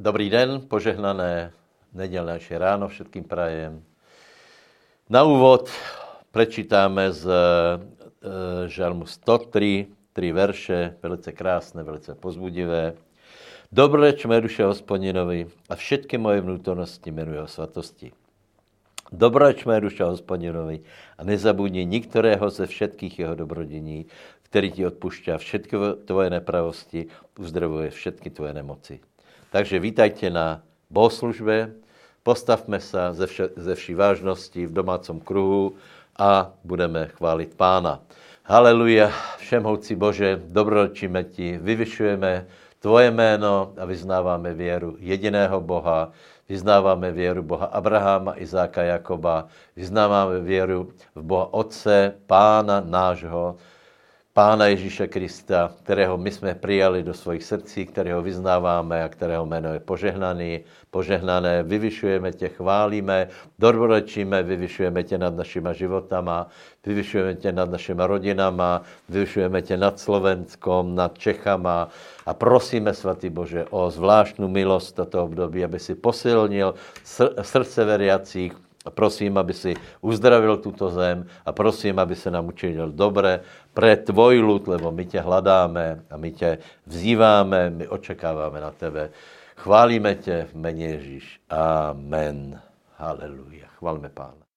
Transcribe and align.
Dobrý 0.00 0.30
den, 0.30 0.60
požehnané 0.68 1.52
nedělné 1.92 2.38
ráno 2.50 2.88
všetkým 2.88 3.24
prajem. 3.24 3.84
Na 5.10 5.28
úvod 5.28 5.68
prečítáme 6.32 7.12
z 7.12 7.28
e, 7.28 7.36
žalmu 8.68 9.06
103, 9.06 9.86
tři 10.12 10.32
verše, 10.32 10.96
velice 11.02 11.32
krásné, 11.32 11.82
velice 11.82 12.14
pozbudivé. 12.14 12.96
Dobroreč 13.72 14.24
mé 14.24 14.40
duše 14.40 14.64
hospodinovi 14.64 15.46
a 15.68 15.76
všetky 15.76 16.18
moje 16.18 16.40
vnútornosti 16.40 17.10
jmenuje 17.12 17.42
o 17.42 17.46
svatosti. 17.46 18.12
Dobroreč 19.12 19.68
mé 19.68 19.80
duše 19.84 20.04
hospodinovi 20.04 20.80
a 21.18 21.24
nezabudni 21.24 21.84
nikterého 21.84 22.50
ze 22.50 22.66
všetkých 22.66 23.18
jeho 23.18 23.34
dobrodění, 23.34 24.06
který 24.42 24.72
ti 24.72 24.86
odpušťá 24.86 25.38
všetky 25.38 25.76
tvoje 26.04 26.30
nepravosti, 26.30 27.06
uzdravuje 27.38 27.90
všetky 27.90 28.30
tvoje 28.30 28.54
nemoci. 28.54 29.00
Takže 29.50 29.82
vítajte 29.82 30.30
na 30.30 30.62
bohoslužbe, 30.90 31.74
postavme 32.22 32.80
se 32.80 32.98
ze, 33.10 33.26
vše, 33.26 33.48
ze 33.56 33.74
vší 33.74 33.94
vážnosti 33.94 34.66
v 34.66 34.72
domácom 34.72 35.20
kruhu 35.20 35.74
a 36.18 36.54
budeme 36.64 37.10
chválit 37.18 37.54
Pána. 37.54 37.98
Haleluja, 38.46 39.10
všemhoucí 39.38 39.94
Bože, 39.94 40.38
dobroročíme 40.46 41.24
ti, 41.24 41.58
vyvyšujeme 41.58 42.46
tvoje 42.78 43.10
jméno 43.10 43.74
a 43.74 43.84
vyznáváme 43.84 44.54
věru 44.54 44.96
jediného 44.98 45.60
Boha, 45.60 46.12
vyznáváme 46.48 47.12
věru 47.12 47.42
Boha 47.42 47.66
Abraháma, 47.66 48.38
Izáka, 48.38 48.82
Jakoba, 48.82 49.46
vyznáváme 49.76 50.40
věru 50.40 50.94
v 51.14 51.22
Boha 51.22 51.52
Otce, 51.54 52.14
Pána 52.26 52.80
nášho, 52.86 53.56
Pána 54.40 54.66
Ježíše 54.66 55.06
Krista, 55.06 55.72
kterého 55.82 56.16
my 56.16 56.30
jsme 56.30 56.54
přijali 56.54 57.02
do 57.02 57.14
svojich 57.14 57.44
srdcí, 57.44 57.86
kterého 57.86 58.22
vyznáváme 58.22 59.04
a 59.04 59.08
kterého 59.08 59.46
jméno 59.46 59.72
je 59.72 59.80
požehnaný, 59.80 60.60
požehnané. 60.90 61.62
Vyvyšujeme 61.62 62.32
tě, 62.32 62.48
chválíme, 62.48 63.28
dobrorečíme, 63.58 64.42
vyvyšujeme 64.42 65.02
tě 65.02 65.18
nad 65.18 65.36
našima 65.36 65.72
životama, 65.72 66.48
vyvyšujeme 66.86 67.34
tě 67.34 67.52
nad 67.52 67.70
našima 67.70 68.06
rodinama, 68.06 68.82
vyvyšujeme 69.08 69.62
tě 69.62 69.76
nad 69.76 70.00
Slovenskom, 70.00 70.94
nad 70.94 71.18
Čechama 71.18 71.88
a 72.26 72.34
prosíme, 72.34 72.94
svatý 72.94 73.30
Bože, 73.30 73.64
o 73.70 73.90
zvláštnu 73.90 74.48
milost 74.48 74.96
toto 74.96 75.24
období, 75.24 75.64
aby 75.64 75.78
si 75.78 75.94
posilnil 75.94 76.74
srdce 77.42 77.84
veriacích, 77.84 78.56
a 78.84 78.90
prosím, 78.90 79.38
aby 79.38 79.52
si 79.52 79.76
uzdravil 80.00 80.56
tuto 80.56 80.88
zem 80.90 81.26
a 81.46 81.52
prosím, 81.52 81.98
aby 81.98 82.16
se 82.16 82.30
nám 82.30 82.48
učinil 82.48 82.92
dobré 82.92 83.40
pre 83.74 83.96
tvoj 83.96 84.38
lud, 84.38 84.68
lebo 84.68 84.92
my 84.92 85.04
tě 85.06 85.20
hledáme 85.20 86.02
a 86.10 86.16
my 86.16 86.32
tě 86.32 86.58
vzýváme, 86.86 87.70
my 87.70 87.88
očekáváme 87.88 88.60
na 88.60 88.70
tebe. 88.70 89.10
Chválíme 89.56 90.14
tě 90.14 90.46
v 90.50 90.54
jméně 90.54 90.86
Ježíš. 90.86 91.40
Amen. 91.50 92.60
Haleluja. 92.96 93.66
Chválme 93.78 94.08
Pána. 94.08 94.49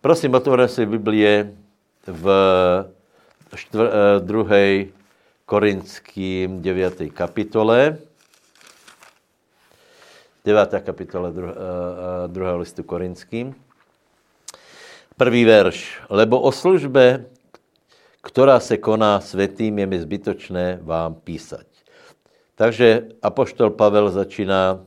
Prosím, 0.00 0.34
otvorím 0.34 0.68
si 0.68 0.86
Biblie 0.86 1.52
v 2.08 2.24
čtvr, 3.52 3.84
eh, 3.84 4.20
druhej 4.24 4.72
Korinským 5.44 6.64
9. 6.64 7.12
kapitole. 7.12 8.00
9. 10.44 10.80
kapitole 10.80 11.28
dru, 11.32 11.52
druhého 12.32 12.58
listu 12.64 12.80
Korinským. 12.80 13.52
Prvý 15.20 15.44
verš. 15.44 16.00
Lebo 16.08 16.40
o 16.40 16.52
službe, 16.52 17.28
která 18.24 18.60
se 18.60 18.80
koná 18.80 19.20
světým, 19.20 19.78
je 19.78 19.86
mi 19.86 20.00
zbytočné 20.00 20.80
vám 20.80 21.14
písať. 21.14 21.66
Takže 22.56 23.20
Apoštol 23.22 23.76
Pavel 23.76 24.10
začíná 24.10 24.80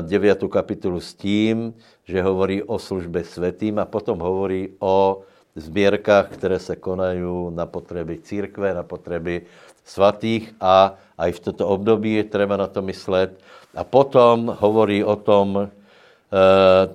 9. 0.00 0.38
kapitolu 0.50 1.00
s 1.00 1.14
tím, 1.14 1.74
že 2.04 2.22
hovorí 2.22 2.62
o 2.62 2.78
službe 2.78 3.24
světým 3.24 3.78
a 3.78 3.84
potom 3.84 4.18
hovorí 4.18 4.68
o 4.78 5.22
zběrkách, 5.56 6.28
které 6.28 6.58
se 6.58 6.76
konají 6.76 7.50
na 7.50 7.66
potřeby 7.66 8.18
církve, 8.18 8.74
na 8.74 8.82
potřeby 8.82 9.42
svatých 9.84 10.54
a 10.60 10.94
i 11.26 11.32
v 11.32 11.40
toto 11.40 11.68
období 11.68 12.14
je 12.14 12.24
třeba 12.24 12.56
na 12.56 12.66
to 12.66 12.82
myslet. 12.82 13.40
A 13.74 13.84
potom 13.84 14.56
hovorí 14.60 15.04
o 15.04 15.16
tom, 15.16 15.68
eh, 15.68 15.68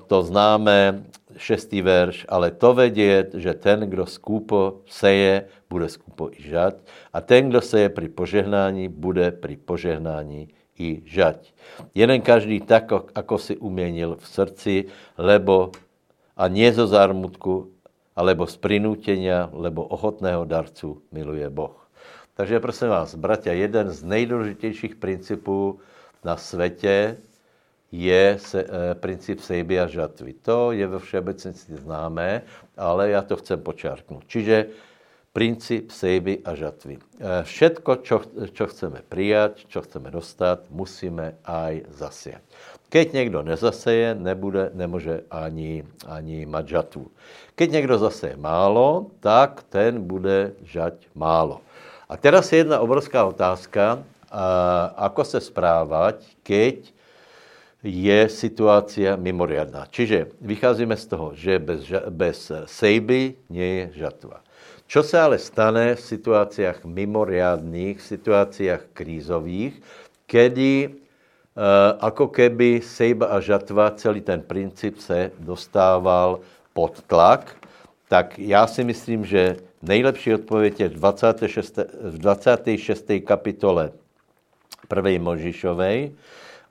to 0.07 0.23
známe, 0.23 1.03
šestý 1.37 1.81
verš, 1.81 2.25
ale 2.29 2.51
to 2.51 2.73
vědět, 2.73 3.33
že 3.33 3.53
ten, 3.53 3.79
kdo 3.79 4.05
skupo 4.05 4.85
seje, 4.85 5.45
bude 5.69 5.89
skupo 5.89 6.29
i 6.29 6.41
žať 6.49 6.75
a 7.13 7.21
ten, 7.21 7.49
kdo 7.49 7.61
seje 7.61 7.89
při 7.89 8.09
požehnání, 8.09 8.87
bude 8.87 9.31
při 9.31 9.57
požehnání 9.57 10.47
i 10.79 11.05
žať. 11.05 11.53
Jeden 11.93 12.21
každý 12.21 12.61
tak, 12.65 12.89
ako 12.93 13.35
si 13.37 13.53
uměnil 13.57 14.17
v 14.17 14.25
srdci, 14.27 14.75
lebo 15.17 15.71
a 16.33 16.49
nie 16.49 16.65
zo 16.73 16.89
zármutku, 16.89 17.69
alebo 18.13 18.45
z 18.45 18.57
prinútenia, 18.57 19.49
lebo 19.53 19.85
ochotného 19.85 20.45
darcu 20.45 21.01
miluje 21.09 21.49
Boh. 21.49 21.77
Takže 22.33 22.59
prosím 22.59 22.89
vás, 22.89 23.13
bratia, 23.13 23.53
jeden 23.53 23.89
z 23.89 24.03
nejdůležitějších 24.03 24.95
principů 24.95 25.79
na 26.25 26.37
světě 26.37 27.17
je 27.93 28.37
se, 28.41 28.65
e, 28.65 28.95
princip 28.95 29.39
sejby 29.39 29.79
a 29.79 29.87
žatvy. 29.87 30.33
To 30.41 30.71
je 30.71 30.87
ve 30.87 30.99
všeobecnosti 30.99 31.77
známé, 31.77 32.41
ale 32.77 33.09
já 33.09 33.21
to 33.21 33.35
chcem 33.35 33.61
počárknout. 33.61 34.23
Čiže 34.27 34.65
princip 35.33 35.89
sejby 35.89 36.45
a 36.45 36.53
žatvy. 36.53 37.01
E, 37.01 37.01
všetko, 37.43 37.91
čo, 38.05 38.21
čo 38.53 38.65
chceme 38.69 39.01
prijať, 39.01 39.65
čo 39.65 39.81
chceme 39.81 40.13
dostat, 40.13 40.69
musíme 40.69 41.41
aj 41.41 41.89
zasiať. 41.89 42.45
Keď 42.93 43.13
někdo 43.13 43.41
nezaseje, 43.41 44.15
nebude, 44.15 44.69
nemůže 44.77 45.25
ani, 45.33 45.83
ani 46.05 46.45
mať 46.45 46.65
žatvu. 46.67 47.09
Keď 47.55 47.71
někdo 47.71 47.97
zaseje 47.97 48.37
málo, 48.37 49.09
tak 49.19 49.65
ten 49.73 49.97
bude 49.97 50.53
žať 50.61 51.09
málo. 51.17 51.65
A 52.05 52.13
teraz 52.17 52.53
je 52.53 52.61
jedna 52.61 52.79
obrovská 52.79 53.25
otázka, 53.25 54.05
a, 54.29 54.45
ako 54.97 55.25
se 55.25 55.41
správat, 55.41 56.21
keď 56.45 56.93
je 57.83 58.29
situácia 58.29 59.17
mimoriadná. 59.19 59.89
Čiže 59.91 60.31
vycházíme 60.39 60.95
z 60.95 61.05
toho, 61.05 61.27
že 61.35 61.59
bez, 61.59 61.89
bez 62.13 62.39
sejby 62.65 63.35
nie 63.49 63.69
je 63.91 64.07
žatva. 64.07 64.39
Čo 64.87 65.03
se 65.03 65.19
ale 65.19 65.39
stane 65.39 65.95
v 65.95 66.01
situáciách 66.01 66.85
mimoriadných, 66.85 67.97
v 67.97 68.09
situáciách 68.13 68.93
krízových, 68.93 69.73
kedy 70.29 70.89
uh, 70.89 71.97
ako 71.97 72.29
keby 72.29 72.81
sejba 72.81 73.33
a 73.33 73.41
žatva, 73.41 73.95
celý 73.97 74.21
ten 74.21 74.41
princip 74.41 74.99
se 74.99 75.31
dostával 75.39 76.39
pod 76.73 77.01
tlak, 77.07 77.55
tak 78.07 78.39
já 78.39 78.67
si 78.67 78.83
myslím, 78.83 79.25
že 79.25 79.57
nejlepší 79.81 80.33
odpověď 80.33 80.79
je 80.79 80.87
v 80.89 80.93
26, 80.93 81.77
v 82.01 82.17
26. 82.17 83.11
kapitole 83.25 83.91
1. 84.95 85.23
Možišovej, 85.23 86.11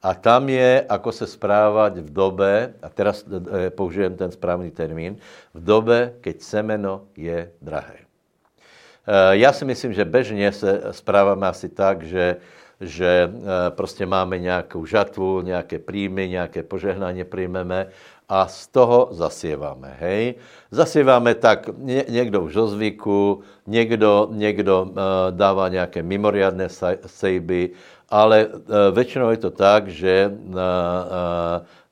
a 0.03 0.15
tam 0.15 0.49
je, 0.49 0.83
ako 0.89 1.13
se 1.13 1.27
správat 1.27 1.99
v 1.99 2.11
dobe, 2.11 2.75
a 2.83 2.89
teraz 2.91 3.23
eh, 3.23 3.71
použijem 3.71 4.19
ten 4.19 4.35
správný 4.35 4.71
termín, 4.75 5.17
v 5.55 5.61
dobe, 5.65 6.19
keď 6.21 6.43
semeno 6.43 7.07
je 7.15 7.55
drahé. 7.63 8.03
Eh, 8.03 9.39
já 9.39 9.53
si 9.53 9.65
myslím, 9.65 9.93
že 9.93 10.05
bežně 10.05 10.53
se 10.53 10.83
správáme 10.91 11.47
asi 11.49 11.69
tak, 11.69 12.03
že, 12.03 12.37
že 12.81 13.31
prostě 13.69 14.07
máme 14.07 14.39
nějakou 14.39 14.87
žatvu, 14.87 15.41
nějaké 15.41 15.79
príjmy, 15.79 16.29
nějaké 16.29 16.63
požehnání 16.63 17.25
přijmeme 17.25 17.87
a 18.29 18.47
z 18.47 18.67
toho 18.67 19.09
zasieváme, 19.11 19.97
hej. 20.01 20.35
Zasieváme 20.71 21.35
tak 21.35 21.69
ně, 21.79 22.05
někdo 22.09 22.43
už 22.43 22.57
o 22.57 22.67
zvyku, 22.67 23.43
někdo, 23.67 24.29
někdo 24.31 24.91
dává 25.31 25.69
nějaké 25.69 26.03
mimoriadné 26.03 26.69
sejby, 27.07 27.71
ale 28.13 28.47
uh, 28.47 28.61
většinou 28.93 29.31
je 29.33 29.37
to 29.37 29.51
tak, 29.51 29.89
že 29.89 30.29
uh, 30.29 30.53
uh, 30.53 30.61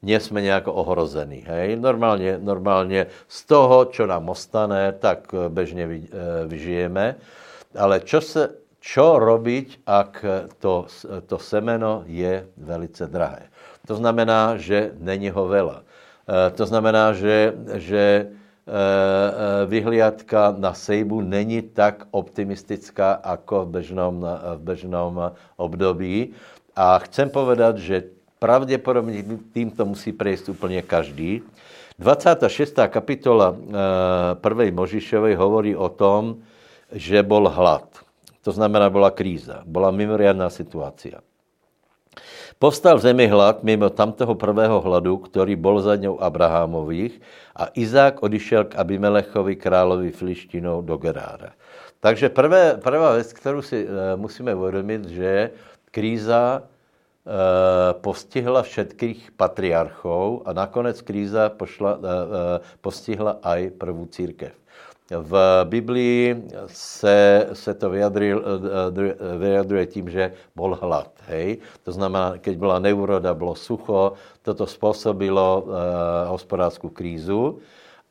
nie 0.02 0.20
jsme 0.20 0.42
nějak 0.42 0.68
ohrození. 0.68 1.44
Hej? 1.46 1.76
Normálně, 1.76 2.38
normálně 2.40 3.06
z 3.28 3.44
toho, 3.44 3.84
co 3.84 4.06
nám 4.06 4.28
ostane, 4.28 4.92
tak 4.92 5.34
eh, 5.34 5.64
eh, 5.64 6.46
vyžijeme. 6.46 7.16
Ale 7.78 8.00
čo, 8.00 8.20
se, 8.20 8.50
čo 8.80 9.18
robiť, 9.20 9.86
ak 9.86 10.24
to, 10.58 10.86
to 11.26 11.36
semeno 11.38 12.02
je 12.06 12.48
velice 12.56 13.06
drahé? 13.06 13.46
To 13.86 13.94
znamená, 13.94 14.56
že 14.56 14.90
není 14.98 15.30
ho 15.30 15.46
vela. 15.46 15.84
Eh, 15.84 16.50
to 16.50 16.66
znamená, 16.66 17.12
že, 17.12 17.54
že 17.76 18.26
vyhliadka 19.66 20.54
na 20.58 20.74
sejbu 20.74 21.20
není 21.20 21.62
tak 21.62 22.06
optimistická, 22.10 23.20
jako 23.26 23.64
v 23.64 23.68
bežnom, 23.68 24.26
v 24.56 24.60
bežnom 24.60 25.32
období. 25.56 26.32
A 26.76 26.98
chcem 26.98 27.30
povedat, 27.30 27.78
že 27.78 28.04
pravděpodobně 28.38 29.24
tímto 29.52 29.84
musí 29.84 30.12
prejsť 30.12 30.48
úplně 30.48 30.82
každý. 30.82 31.42
26. 31.98 32.88
kapitola 32.88 33.56
1. 34.40 34.64
Eh, 34.64 34.72
Možišovej 34.72 35.34
hovorí 35.36 35.76
o 35.76 35.88
tom, 35.92 36.40
že 36.92 37.20
bol 37.22 37.44
hlad. 37.48 37.84
To 38.40 38.52
znamená, 38.52 38.90
byla 38.90 39.12
kríza, 39.12 39.60
byla 39.68 39.92
mimoriadná 39.92 40.48
situácia. 40.50 41.20
Povstal 42.60 43.00
v 43.00 43.08
zemi 43.08 43.24
hlad 43.24 43.64
mimo 43.64 43.88
tamtoho 43.88 44.36
prvého 44.36 44.84
hladu, 44.84 45.16
který 45.16 45.56
bol 45.56 45.80
za 45.80 45.96
ňou 45.96 46.20
Abrahamových 46.20 47.16
a 47.56 47.72
Izák 47.72 48.20
odišel 48.22 48.68
k 48.68 48.76
Abimelechovi 48.76 49.56
královi 49.56 50.12
Filištinou 50.12 50.84
do 50.84 50.96
Gerára. 51.00 51.56
Takže 52.00 52.28
prvé, 52.28 52.76
prvá 52.76 53.16
věc, 53.16 53.32
kterou 53.32 53.62
si 53.62 53.88
e, 53.88 54.16
musíme 54.16 54.54
uvědomit, 54.54 55.08
že 55.08 55.50
kríza 55.90 56.62
Eh, 57.20 57.92
postihla 58.00 58.64
všetkých 58.64 59.36
patriarchov 59.36 60.42
a 60.48 60.56
nakonec 60.56 60.96
kríza 61.04 61.52
pošla, 61.52 61.92
eh, 61.94 62.58
postihla 62.80 63.44
aj 63.44 63.76
prvú 63.76 64.08
církev. 64.08 64.56
V 65.10 65.64
Biblii 65.64 66.46
se, 66.66 67.48
se 67.52 67.74
to 67.74 67.90
vyjadruje 69.38 69.86
tím, 69.86 70.10
že 70.10 70.32
bol 70.54 70.78
hlad. 70.78 71.10
Hej? 71.26 71.58
To 71.82 71.92
znamená, 71.92 72.38
keď 72.38 72.54
byla 72.58 72.78
neuroda, 72.78 73.34
bylo 73.34 73.54
sucho, 73.54 74.12
toto 74.42 74.66
způsobilo 74.66 75.62
uh, 75.62 75.74
hospodářskou 76.30 76.88
krízu 76.88 77.58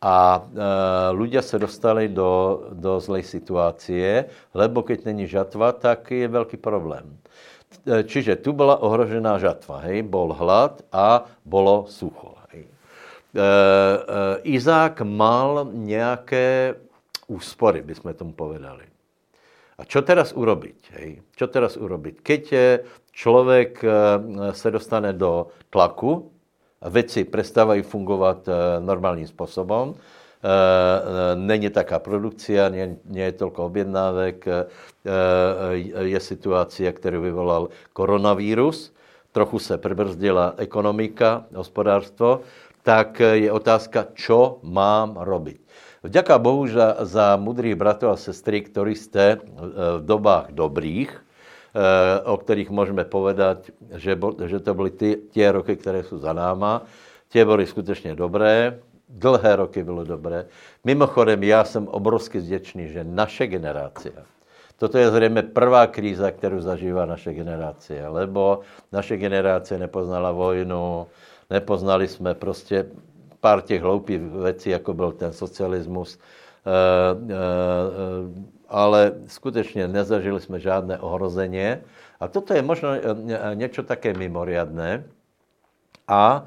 a 0.01 0.43
uh, 0.43 1.15
ľudia 1.15 1.41
se 1.41 1.59
dostali 1.59 2.07
do, 2.07 2.63
do 2.71 2.99
zlej 2.99 3.23
situácie, 3.23 4.25
lebo 4.53 4.83
keď 4.83 5.05
není 5.05 5.27
žatva, 5.27 5.71
tak 5.71 6.11
je 6.11 6.27
velký 6.27 6.57
problém. 6.57 7.19
Čiže 7.85 8.35
tu 8.35 8.53
byla 8.53 8.81
ohrožená 8.81 9.39
žatva, 9.39 9.79
hej, 9.87 10.03
bol 10.03 10.35
hlad 10.35 10.83
a 10.91 11.23
bolo 11.45 11.85
sucho. 11.87 12.39
E, 13.35 13.41
e, 13.41 14.41
Izák 14.43 15.01
mal 15.01 15.69
nějaké 15.73 16.75
úspory, 17.29 17.81
bychom 17.85 18.13
tomu 18.13 18.33
povedali. 18.33 18.83
A 19.79 19.87
čo 19.87 20.03
teraz 20.03 20.35
urobiť? 20.35 20.79
Hej? 20.99 21.09
Čo 21.37 21.47
teraz 21.47 21.79
urobiť? 21.79 22.19
Keď 22.19 22.43
člověk 23.15 23.79
e, 23.79 23.87
se 24.51 24.71
dostane 24.71 25.13
do 25.13 25.47
tlaku 25.69 26.31
a 26.81 26.89
věci 26.89 27.23
prestávají 27.23 27.81
fungovat 27.81 28.47
e, 28.47 28.51
normálním 28.79 29.27
způsobem, 29.27 29.95
Eh, 30.39 30.47
eh, 30.47 31.35
není 31.35 31.67
taká 31.67 31.99
produkcia, 31.99 32.71
nie 32.71 33.25
je 33.27 33.35
toľko 33.35 33.59
objednávek, 33.67 34.47
eh, 34.47 34.63
je 35.99 36.19
situácia, 36.23 36.95
kterou 36.95 37.19
vyvolal 37.19 37.75
koronavírus, 37.91 38.95
trochu 39.35 39.59
se 39.59 39.75
pribrzdila 39.75 40.55
ekonomika, 40.55 41.43
hospodárstvo, 41.51 42.47
tak 42.87 43.19
je 43.19 43.51
otázka, 43.51 44.15
čo 44.15 44.63
mám 44.63 45.19
robiť. 45.19 45.59
Vďaka 46.03 46.39
Bohu 46.39 46.67
za, 46.67 47.03
za 47.03 47.35
mudrých 47.35 47.75
bratov 47.75 48.15
a 48.15 48.17
sestry, 48.17 48.63
ktorí 48.63 48.95
ste 48.95 49.43
v 49.99 49.99
dobách 49.99 50.55
dobrých, 50.55 51.11
o 52.23 52.35
kterých 52.37 52.71
můžeme 52.71 53.03
povedať, 53.05 53.71
že, 53.99 54.15
že 54.47 54.59
to 54.59 54.71
byly 54.73 54.91
ty, 54.91 55.09
tie 55.29 55.51
roky, 55.51 55.75
které 55.75 56.03
jsou 56.03 56.17
za 56.17 56.33
náma, 56.33 56.81
tie 57.29 57.45
byly 57.45 57.67
skutečně 57.67 58.15
dobré, 58.15 58.79
Dlhé 59.09 59.55
roky 59.55 59.83
bylo 59.83 60.05
dobré. 60.05 60.45
Mimochodem, 60.85 61.43
já 61.43 61.63
jsem 61.63 61.87
obrovsky 61.87 62.39
vděčný, 62.39 62.87
že 62.87 63.03
naše 63.03 63.47
generácia, 63.47 64.21
toto 64.77 64.97
je 64.97 65.11
zřejmě 65.11 65.41
prvá 65.41 65.87
kríza, 65.87 66.31
kterou 66.31 66.61
zažívá 66.61 67.05
naše 67.05 67.33
generace, 67.33 68.07
lebo 68.07 68.59
naše 68.91 69.17
generace 69.17 69.77
nepoznala 69.77 70.31
vojnu, 70.31 71.07
nepoznali 71.49 72.07
jsme 72.07 72.33
prostě 72.33 72.85
pár 73.39 73.61
těch 73.61 73.81
hloupých 73.81 74.19
věcí, 74.21 74.69
jako 74.69 74.93
byl 74.93 75.11
ten 75.11 75.33
socialismus, 75.33 76.15
e, 76.15 76.19
e, 76.19 77.37
ale 78.69 79.13
skutečně 79.27 79.87
nezažili 79.87 80.39
jsme 80.41 80.59
žádné 80.59 80.99
ohrozeně. 80.99 81.81
A 82.19 82.27
toto 82.27 82.53
je 82.53 82.61
možno 82.61 82.89
něco 83.53 83.83
také 83.83 84.13
mimoriadné. 84.13 85.03
A 86.07 86.45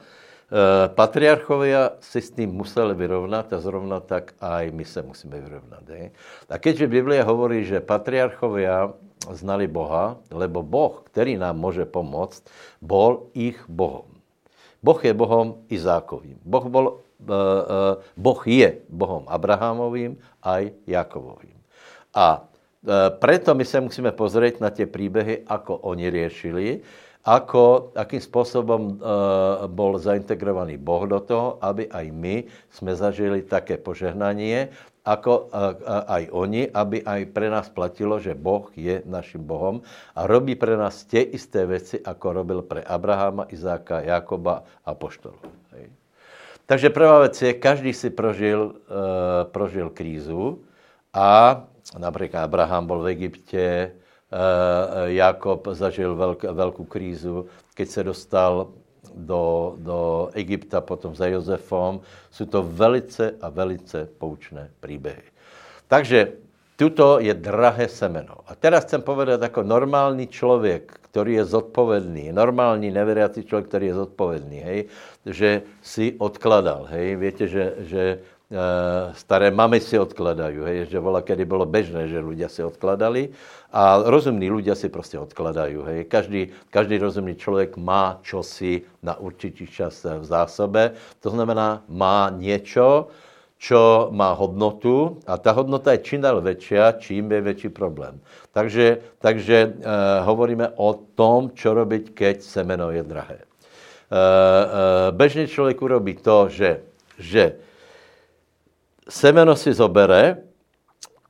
Eh, 0.52 0.88
patriarchovia 0.92 1.96
si 2.04 2.20
s 2.20 2.28
tým 2.28 2.52
museli 2.52 2.92
vyrovnat 2.92 3.48
a 3.56 3.56
zrovna 3.56 4.04
tak 4.04 4.36
aj 4.36 4.68
my 4.68 4.84
se 4.84 5.00
musíme 5.00 5.40
vyrovnat. 5.40 5.80
Je? 5.88 6.12
A 6.52 6.60
keďže 6.60 6.92
Biblia 6.92 7.24
hovorí, 7.24 7.64
že 7.64 7.80
patriarchovia 7.80 8.92
znali 9.32 9.64
Boha, 9.64 10.20
lebo 10.28 10.60
Boh, 10.60 11.00
který 11.08 11.40
nám 11.40 11.56
může 11.56 11.88
pomoct, 11.88 12.44
bol 12.84 13.32
ich 13.32 13.64
Bohom. 13.64 14.12
Boh 14.82 14.98
je 14.98 15.14
Bohom 15.14 15.62
Izákovým. 15.70 16.42
Boh, 16.42 16.66
bol, 16.66 16.86
uh, 16.90 17.30
uh, 17.30 17.94
boh 18.18 18.40
je 18.42 18.82
Bohom 18.90 19.24
Abrahamovým 19.30 20.18
aj 20.42 20.74
Jakovovým. 20.84 21.56
A 22.12 22.44
preto 23.22 23.54
my 23.54 23.62
se 23.62 23.78
musíme 23.78 24.10
pozrieť 24.10 24.58
na 24.58 24.66
tie 24.74 24.90
príbehy, 24.90 25.46
ako 25.46 25.86
oni 25.86 26.10
riešili 26.10 26.82
ako, 27.22 27.94
akým 27.94 28.18
spôsobom 28.18 28.98
uh, 28.98 29.70
bol 29.70 29.94
zaintegrovaný 29.94 30.74
Boh 30.74 31.06
do 31.06 31.22
toho, 31.22 31.54
aby 31.62 31.86
aj 31.86 32.06
my 32.10 32.50
sme 32.66 32.98
zažili 32.98 33.46
také 33.46 33.78
požehnanie, 33.78 34.74
ako 35.02 35.32
uh, 35.32 35.74
uh, 35.82 36.06
aj 36.06 36.22
oni, 36.30 36.62
aby 36.70 37.02
aj 37.02 37.20
pre 37.34 37.50
nás 37.50 37.66
platilo, 37.68 38.22
že 38.22 38.38
Boh 38.38 38.70
je 38.78 39.02
naším 39.02 39.42
Bohom 39.42 39.82
a 40.14 40.26
robí 40.30 40.54
pre 40.54 40.78
nás 40.78 41.02
tie 41.04 41.26
isté 41.26 41.66
veci, 41.66 41.98
ako 41.98 42.26
robil 42.32 42.60
pre 42.62 42.86
Abrahama, 42.86 43.50
Izáka, 43.50 44.02
Jakoba 44.02 44.62
a 44.86 44.94
poštolov. 44.94 45.42
Takže 46.62 46.94
prvá 46.94 47.26
vec 47.26 47.34
je, 47.34 47.52
každý 47.58 47.90
si 47.90 48.14
prožil, 48.14 48.78
uh, 48.88 49.44
prožil 49.50 49.90
krízu 49.90 50.62
a 51.10 51.62
například 51.98 52.46
Abraham 52.46 52.86
byl 52.86 52.98
v 53.02 53.06
Egyptě, 53.06 53.92
Eh, 54.32 55.12
Jakob 55.12 55.68
zažil 55.72 56.16
velk, 56.16 56.42
velkou 56.42 56.84
krízu, 56.84 57.46
keď 57.74 57.88
se 57.88 58.04
dostal 58.04 58.72
do, 59.14 59.74
do 59.78 60.28
Egypta 60.32 60.80
potom 60.80 61.14
za 61.14 61.26
Josefom. 61.26 62.00
Jsou 62.30 62.44
to 62.46 62.62
velice 62.62 63.34
a 63.40 63.48
velice 63.48 64.08
poučné 64.18 64.70
příběhy. 64.80 65.22
Takže 65.88 66.32
tuto 66.76 67.20
je 67.20 67.34
drahé 67.34 67.88
semeno. 67.88 68.34
A 68.46 68.54
teraz 68.54 68.84
chcem 68.84 69.02
povedat 69.02 69.42
jako 69.42 69.62
normální 69.62 70.26
člověk, 70.26 70.92
který 71.12 71.34
je 71.34 71.44
zodpovědný, 71.44 72.32
normální 72.32 72.90
neveriací 72.90 73.44
člověk, 73.44 73.68
který 73.68 73.86
je 73.86 73.94
zodpovědný, 73.94 74.58
hej, 74.58 74.84
že 75.26 75.62
si 75.82 76.14
odkladal, 76.18 76.88
hej, 76.90 77.16
víte, 77.16 77.48
že, 77.48 77.74
že 77.78 78.18
Eh, 78.52 79.08
staré 79.16 79.48
mamy 79.48 79.80
si 79.80 79.96
odkladají, 79.96 80.60
hej, 80.60 80.92
že 80.92 81.00
vola, 81.00 81.24
kedy 81.24 81.48
bylo 81.48 81.64
bežné, 81.64 82.04
že 82.04 82.20
ľudia 82.20 82.52
si 82.52 82.60
odkladali 82.60 83.32
a 83.72 84.04
rozumní 84.04 84.50
ľudia 84.50 84.76
si 84.76 84.88
prostě 84.88 85.18
odkladají. 85.18 85.76
Hej. 85.84 86.04
Každý, 86.04 86.48
každý 86.70 86.98
rozumný 86.98 87.34
člověk 87.34 87.76
má 87.76 88.20
čosi 88.22 88.82
na 89.02 89.16
určitý 89.16 89.66
čas 89.66 90.04
v 90.04 90.24
zásobe, 90.24 90.92
to 91.20 91.30
znamená, 91.30 91.82
má 91.88 92.30
něco, 92.36 93.08
čo 93.62 94.10
má 94.10 94.32
hodnotu 94.34 95.22
a 95.26 95.38
ta 95.38 95.54
hodnota 95.54 95.92
je 95.92 95.98
čím 95.98 96.20
dál 96.20 96.40
větší, 96.40 96.74
čím 96.98 97.32
je 97.32 97.40
větší 97.40 97.68
problém. 97.68 98.20
Takže, 98.52 98.98
takže 99.18 99.56
e, 99.56 99.72
hovoríme 100.20 100.68
o 100.76 100.98
tom, 101.14 101.54
čo 101.54 101.70
robiť, 101.74 102.10
keď 102.10 102.42
semeno 102.42 102.90
je 102.90 103.02
drahé. 103.06 103.38
E, 103.38 103.44
e, 103.46 103.46
bežný 105.14 105.46
člověk 105.46 105.82
urobí 105.82 106.14
to, 106.18 106.50
že, 106.50 106.82
že 107.18 107.54
semeno 109.08 109.54
si 109.56 109.70
zobere, 109.72 110.42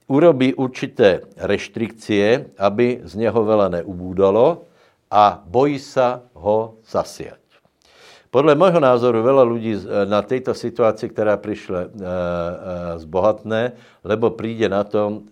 urobí 0.06 0.54
určité 0.54 1.22
reštrikcie, 1.36 2.54
aby 2.58 3.00
z 3.04 3.12
něho 3.14 3.40
veľa 3.44 3.68
neubúdalo 3.80 4.64
a 5.10 5.42
bojí 5.46 5.78
se 5.78 6.20
ho 6.34 6.74
zasiať. 6.86 7.42
Podle 8.32 8.56
mého 8.56 8.80
názoru 8.80 9.20
veľa 9.20 9.44
ľudí 9.44 9.76
na 10.08 10.24
této 10.24 10.56
situaci, 10.56 11.12
která 11.12 11.36
přišla 11.36 11.80
e, 11.80 11.84
e, 11.84 11.88
zbohatné, 12.98 13.72
lebo 14.04 14.30
přijde 14.30 14.68
na 14.68 14.84
tom, 14.84 15.28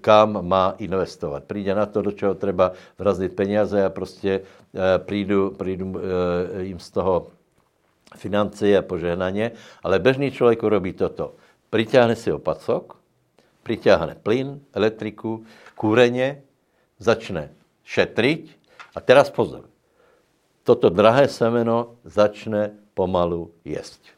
kam 0.00 0.42
má 0.42 0.74
investovat. 0.82 1.44
Přijde 1.44 1.74
na 1.74 1.86
to, 1.86 2.02
do 2.02 2.12
čeho 2.12 2.34
treba 2.34 2.72
vrazit 2.98 3.32
peníze 3.38 3.84
a 3.84 3.90
prostě 3.90 4.40
přijdu, 4.98 5.50
přijdu 5.50 5.94
jim 6.58 6.78
z 6.78 6.90
toho 6.90 7.26
financie 8.16 8.78
a 8.78 8.82
požehnaně, 8.82 9.50
ale 9.82 9.98
bežný 9.98 10.30
člověk 10.30 10.62
urobí 10.62 10.92
toto 10.92 11.32
priťahne 11.70 12.18
si 12.18 12.34
opacok, 12.34 12.98
priťahne 13.62 14.14
plyn, 14.20 14.60
elektriku, 14.74 15.44
kúreně, 15.76 16.42
začne 17.00 17.48
šetriť 17.84 18.42
a 18.94 18.98
teraz 19.00 19.32
pozor. 19.32 19.66
Toto 20.62 20.92
drahé 20.92 21.26
semeno 21.26 21.96
začne 22.04 22.76
pomalu 22.94 23.50
jesť. 23.64 24.12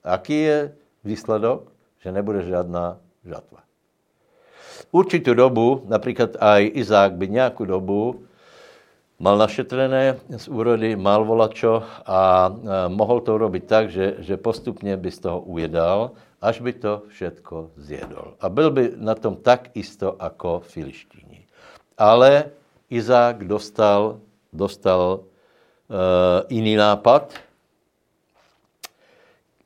Aký 0.00 0.48
je 0.48 0.58
výsledok? 1.04 1.68
Že 2.00 2.08
nebude 2.14 2.40
žádná 2.46 2.96
žatva. 3.26 3.60
Určitou 4.94 5.34
dobu, 5.34 5.84
například 5.84 6.40
aj 6.40 6.70
Izák 6.74 7.12
by 7.12 7.28
nějakou 7.28 7.64
dobu 7.64 8.24
mal 9.18 9.34
našetrené 9.34 10.16
z 10.30 10.46
úrody, 10.48 10.96
mal 10.96 11.26
volačo 11.26 11.82
a 12.06 12.54
mohl 12.88 13.20
to 13.20 13.34
urobiť 13.34 13.64
tak, 13.66 13.90
že, 13.90 14.16
že 14.18 14.36
postupně 14.36 14.96
by 14.96 15.10
z 15.10 15.18
toho 15.18 15.40
ujedal 15.40 16.10
až 16.40 16.60
by 16.60 16.72
to 16.72 17.02
všetko 17.08 17.70
zjedol. 17.76 18.34
A 18.40 18.48
byl 18.48 18.70
by 18.70 18.92
na 18.96 19.14
tom 19.14 19.36
tak 19.36 19.70
isto 19.74 20.16
jako 20.22 20.60
filištíni. 20.60 21.46
Ale 21.98 22.50
Izák 22.90 23.44
dostal, 23.44 24.20
dostal 24.52 25.20
uh, 25.20 25.26
jiný 26.48 26.76
nápad, 26.76 27.34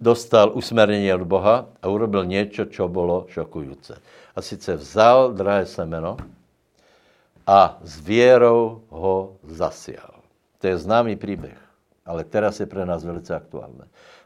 dostal 0.01 0.51
usmernění 0.55 1.15
od 1.15 1.23
Boha 1.23 1.67
a 1.83 1.89
urobil 1.89 2.25
něco, 2.25 2.67
co 2.67 2.89
bylo 2.89 3.27
šokující. 3.29 3.93
A 4.37 4.43
sice 4.43 4.77
vzal 4.77 5.33
drahé 5.33 5.67
semeno 5.67 6.17
a 7.47 7.79
s 7.83 8.01
věrou 8.01 8.83
ho 8.89 9.37
zasial. 9.45 10.15
To 10.59 10.67
je 10.67 10.79
známý 10.79 11.17
příběh, 11.17 11.59
ale 12.07 12.25
teraz 12.25 12.61
je 12.61 12.67
pro 12.67 12.87
nás 12.87 13.05
velice 13.05 13.35
aktuální 13.35 13.81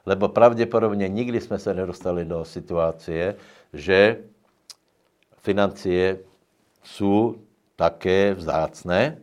lebo 0.06 0.28
pravděpodobně 0.28 1.08
nikdy 1.08 1.40
jsme 1.40 1.58
se 1.58 1.74
nedostali 1.74 2.24
do 2.24 2.44
situace, 2.44 3.34
že 3.72 4.16
financie 5.42 6.18
jsou 6.84 7.34
také 7.76 8.34
vzácné. 8.34 9.18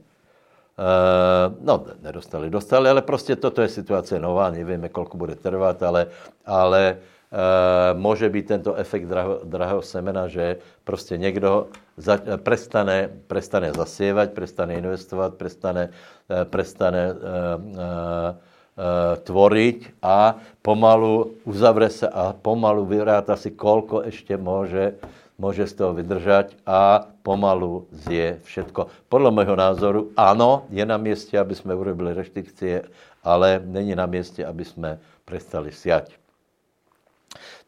Uh, 0.74 1.56
no, 1.66 1.86
nedostali, 2.02 2.50
dostali, 2.50 2.90
ale 2.90 3.02
prostě 3.02 3.36
toto 3.36 3.62
je 3.62 3.68
situace 3.68 4.20
nová, 4.20 4.50
nevíme, 4.50 4.90
kolko 4.90 5.18
bude 5.18 5.36
trvat, 5.36 5.84
ale, 5.84 6.08
ale 6.46 6.98
uh, 6.98 8.00
může 8.00 8.30
být 8.30 8.48
tento 8.48 8.76
efekt 8.76 9.06
draho, 9.06 9.40
drahého 9.44 9.82
semena, 9.82 10.28
že 10.28 10.58
prostě 10.84 11.18
někdo 11.18 11.68
za, 11.98 12.20
prestane, 12.38 13.10
prestane 13.28 13.74
zasievat, 13.74 14.32
prestane 14.32 14.74
investovat, 14.74 15.34
prestane, 15.34 15.90
uh, 16.30 16.44
prestane 16.50 17.14
uh, 17.14 17.20
Eh, 17.80 18.53
tvoriť 19.24 20.02
a 20.02 20.36
pomalu 20.62 21.32
uzavře 21.46 21.90
se 21.90 22.08
a 22.10 22.34
pomalu 22.42 22.86
vyráta 22.86 23.36
si, 23.36 23.52
kolko 23.52 24.02
ještě 24.02 24.38
může, 24.38 24.94
může 25.38 25.68
z 25.68 25.74
toho 25.74 25.94
vydržať 25.94 26.56
a 26.66 27.08
pomalu 27.24 27.88
zje 27.92 28.40
všetko. 28.44 28.88
Podle 29.10 29.32
mého 29.32 29.56
názoru 29.56 30.12
ano, 30.18 30.66
je 30.70 30.86
na 30.86 30.98
městě, 30.98 31.40
aby 31.40 31.56
jsme 31.56 31.76
urobili 31.76 32.14
restrikcie, 32.14 32.82
ale 33.24 33.62
není 33.66 33.96
na 33.96 34.06
městě, 34.06 34.46
aby 34.46 34.66
jsme 34.66 35.00
prestali 35.26 35.72
siať. 35.72 36.18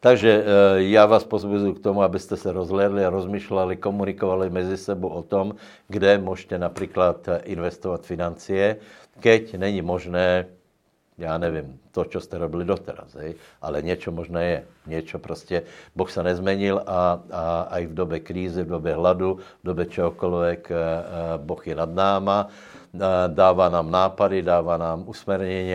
Takže 0.00 0.30
eh, 0.30 0.82
já 0.82 1.06
vás 1.06 1.24
pozbuzuji 1.24 1.74
k 1.74 1.82
tomu, 1.82 2.02
abyste 2.02 2.36
se 2.36 2.52
rozhlédli 2.52 3.04
a 3.04 3.10
rozmýšleli, 3.10 3.76
komunikovali 3.76 4.50
mezi 4.50 4.76
sebou 4.76 5.08
o 5.08 5.22
tom, 5.22 5.54
kde 5.88 6.18
můžete 6.18 6.58
například 6.58 7.28
investovat 7.44 8.06
financie, 8.06 8.76
keď 9.20 9.54
není 9.54 9.82
možné 9.82 10.46
já 11.18 11.38
nevím, 11.38 11.80
to, 11.90 12.04
co 12.04 12.20
jste 12.20 12.38
robili 12.38 12.64
doteraz, 12.64 13.14
hej? 13.14 13.34
ale 13.62 13.82
něco 13.82 14.12
možná 14.12 14.40
je. 14.40 14.64
Něco 14.86 15.18
prostě, 15.18 15.62
Boh 15.96 16.10
se 16.10 16.22
nezmenil 16.22 16.82
a, 16.86 17.20
a, 17.32 17.60
a 17.70 17.78
i 17.78 17.86
v 17.86 17.94
době 17.94 18.20
krízy, 18.20 18.62
v 18.62 18.68
době 18.68 18.94
hladu, 18.94 19.38
v 19.62 19.66
době 19.66 19.86
čehokoliv, 19.86 20.58
eh, 20.70 20.74
eh, 20.74 21.38
Boh 21.38 21.66
je 21.66 21.74
nad 21.74 21.94
náma, 21.94 22.48
eh, 22.94 22.98
dává 23.26 23.68
nám 23.68 23.90
nápady, 23.90 24.42
dává 24.42 24.76
nám 24.76 25.08
usmernění, 25.08 25.74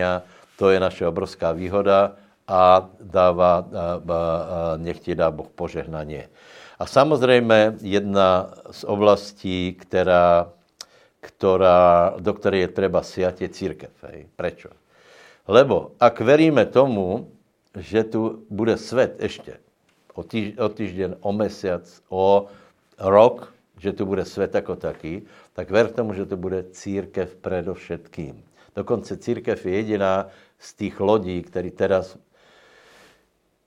to 0.58 0.70
je 0.70 0.80
naše 0.80 1.06
obrovská 1.06 1.52
výhoda 1.52 2.12
a 2.48 2.88
dává, 3.00 3.56
a, 3.56 3.62
a, 3.62 3.98
a 4.14 4.76
nech 4.76 5.00
ti 5.00 5.14
dá 5.14 5.30
Boh 5.30 5.48
požehnaně. 5.48 6.28
A 6.78 6.86
samozřejmě 6.86 7.74
jedna 7.80 8.50
z 8.70 8.84
oblastí, 8.84 9.74
která, 9.80 10.50
která, 11.20 12.14
do 12.18 12.34
které 12.34 12.58
je 12.58 12.68
třeba 12.68 13.02
siat, 13.02 13.40
je 13.40 13.48
církev. 13.48 13.90
Hej. 14.02 14.26
Prečo? 14.36 14.81
Lebo 15.48 15.92
ak 16.00 16.20
veríme 16.20 16.66
tomu, 16.66 17.28
že 17.76 18.04
tu 18.04 18.46
bude 18.50 18.76
svět 18.76 19.16
ještě 19.20 19.58
o, 20.14 20.22
týž, 20.22 20.58
o 20.58 20.68
týždeň, 20.68 21.14
o 21.20 21.32
mesiac, 21.32 22.00
o 22.08 22.46
rok, 22.98 23.54
že 23.78 23.92
tu 23.92 24.06
bude 24.06 24.24
svět 24.24 24.54
jako 24.54 24.76
taký, 24.76 25.22
tak 25.52 25.70
ver 25.70 25.88
tomu, 25.88 26.14
že 26.14 26.26
to 26.26 26.36
bude 26.36 26.62
církev 26.62 27.34
predovšetkým. 27.34 28.44
Dokonce 28.76 29.16
církev 29.16 29.66
je 29.66 29.72
jediná 29.72 30.26
z 30.58 30.74
těch 30.74 31.00
lodí, 31.00 31.42
které 31.42 31.70
teraz 31.70 32.16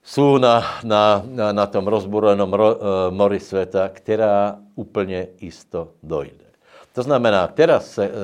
jsou 0.02 0.38
na, 0.38 0.64
na, 0.84 1.22
na, 1.26 1.52
na 1.52 1.66
tom 1.66 1.86
rozburenom 1.86 2.52
ro, 2.52 2.74
uh, 2.74 2.82
mori 3.10 3.40
světa, 3.40 3.88
která 3.88 4.58
úplně 4.74 5.26
jisto 5.40 5.88
dojde. 6.02 6.46
To 6.92 7.02
znamená, 7.02 7.46
teraz 7.46 7.90
se 7.90 8.08
uh, 8.08 8.14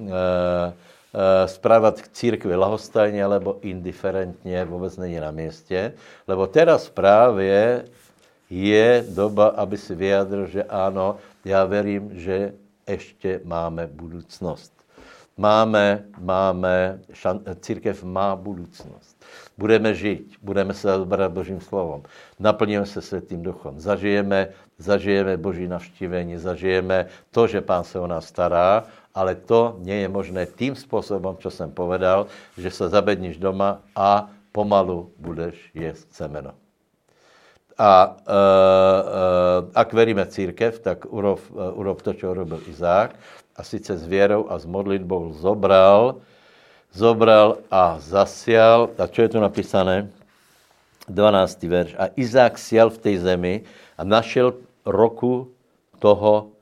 uh, 0.00 0.12
uh, 1.14 1.20
správat 1.46 2.02
k 2.02 2.08
církvi 2.08 2.56
lahostajně 2.56 3.24
alebo 3.24 3.58
indiferentně 3.60 4.64
vůbec 4.64 4.96
není 4.96 5.20
na 5.20 5.30
městě, 5.30 5.92
lebo 6.28 6.46
teraz 6.46 6.88
právě 6.88 7.84
je 8.50 9.04
doba, 9.08 9.46
aby 9.46 9.78
si 9.78 9.94
vyjadril, 9.94 10.46
že 10.46 10.64
ano, 10.64 11.16
já 11.44 11.64
verím, 11.64 12.10
že 12.12 12.52
ještě 12.88 13.40
máme 13.44 13.86
budoucnost. 13.86 14.72
Máme, 15.36 16.04
máme, 16.18 17.00
šan, 17.12 17.40
církev 17.60 18.04
má 18.04 18.36
budoucnost. 18.36 19.24
Budeme 19.58 19.94
žít, 19.94 20.36
budeme 20.42 20.74
se 20.74 20.88
zabrat 20.88 21.32
Božím 21.32 21.60
slovom, 21.60 22.02
naplníme 22.38 22.86
se 22.86 23.00
Světým 23.00 23.42
duchom, 23.42 23.80
zažijeme, 23.80 24.48
zažijeme 24.78 25.36
Boží 25.36 25.68
navštívení, 25.68 26.36
zažijeme 26.36 27.06
to, 27.30 27.46
že 27.46 27.60
Pán 27.60 27.84
se 27.84 27.98
o 28.00 28.06
nás 28.06 28.26
stará, 28.26 28.84
ale 29.14 29.34
to 29.34 29.76
nie 29.84 30.00
je 30.04 30.08
možné 30.08 30.46
tím 30.46 30.74
způsobem, 30.76 31.36
co 31.36 31.50
jsem 31.50 31.70
povedal, 31.70 32.26
že 32.58 32.70
se 32.70 32.88
zabedníš 32.88 33.36
doma 33.36 33.80
a 33.96 34.30
pomalu 34.52 35.12
budeš 35.18 35.70
jíst 35.74 36.08
semeno. 36.12 36.52
A 37.78 38.06
uh, 38.06 38.14
uh, 38.14 39.72
ak 39.74 39.92
veríme 39.96 40.26
církev, 40.28 40.76
tak 40.78 41.08
urob, 41.08 41.40
uh, 41.50 41.72
urob 41.72 42.04
to, 42.04 42.12
čo 42.12 42.30
urobil 42.30 42.60
Izák, 42.68 43.16
a 43.56 43.60
sice 43.64 43.96
s 43.96 44.04
věrou 44.06 44.48
a 44.48 44.58
s 44.60 44.68
modlitbou 44.68 45.32
zobral, 45.32 46.20
zobral 46.92 47.64
a 47.72 47.96
zasial. 47.98 48.92
A 49.00 49.08
čo 49.08 49.24
je 49.24 49.28
tu 49.28 49.40
napísané? 49.40 50.12
12. 51.08 51.62
verš. 51.68 51.90
A 51.98 52.12
Izák 52.16 52.60
sial 52.60 52.92
v 52.92 52.98
té 52.98 53.12
zemi 53.18 53.64
a 53.98 54.04
našel 54.04 54.54
roku 54.84 55.50
toho, 55.98 56.52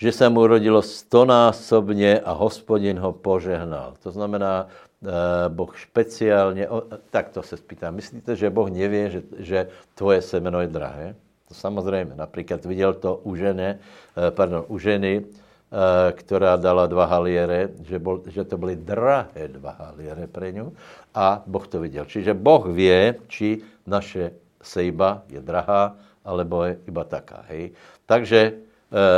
že 0.00 0.12
se 0.12 0.28
mu 0.28 0.46
rodilo 0.46 0.80
stonásobně 0.82 2.20
a 2.24 2.32
hospodin 2.32 2.96
ho 2.98 3.12
požehnal. 3.12 4.00
To 4.02 4.10
znamená, 4.10 4.66
Eh, 5.00 5.48
boh 5.48 5.72
špeciálně, 5.76 6.68
tak 7.10 7.28
to 7.28 7.42
se 7.42 7.56
spýtám, 7.56 7.94
myslíte, 7.94 8.36
že 8.36 8.50
Boh 8.50 8.68
neví, 8.68 9.10
že, 9.10 9.22
že 9.38 9.68
tvoje 9.94 10.20
semeno 10.22 10.60
je 10.60 10.68
drahé? 10.68 11.16
To 11.48 11.54
samozřejmě, 11.54 12.14
například 12.14 12.64
viděl 12.64 12.92
to 12.94 13.16
u 13.24 13.32
ženy, 13.36 13.64
eh, 13.64 14.30
pardon, 14.30 14.64
u 14.68 14.78
ženy, 14.78 15.24
eh, 15.24 16.12
která 16.12 16.56
dala 16.56 16.84
dva 16.86 17.04
haliere, 17.04 17.72
že, 17.80 17.96
bol, 17.98 18.20
že 18.28 18.44
to 18.44 18.60
byly 18.60 18.76
drahé 18.76 19.48
dva 19.48 19.72
haliere 19.72 20.28
pre 20.28 20.52
ňu 20.52 20.68
a 21.16 21.42
Boh 21.48 21.64
to 21.64 21.80
viděl. 21.80 22.04
Čiže 22.04 22.36
Boh 22.36 22.68
ví, 22.68 22.92
či 23.24 23.64
naše 23.88 24.36
sejba 24.60 25.24
je 25.32 25.40
drahá, 25.40 25.96
alebo 26.28 26.60
je 26.68 26.76
iba 26.84 27.08
taká. 27.08 27.48
Hej? 27.48 27.72
Takže 28.04 28.68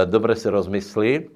dobře 0.04 0.34
si 0.34 0.48
rozmyslí, 0.48 1.14
e, 1.16 1.26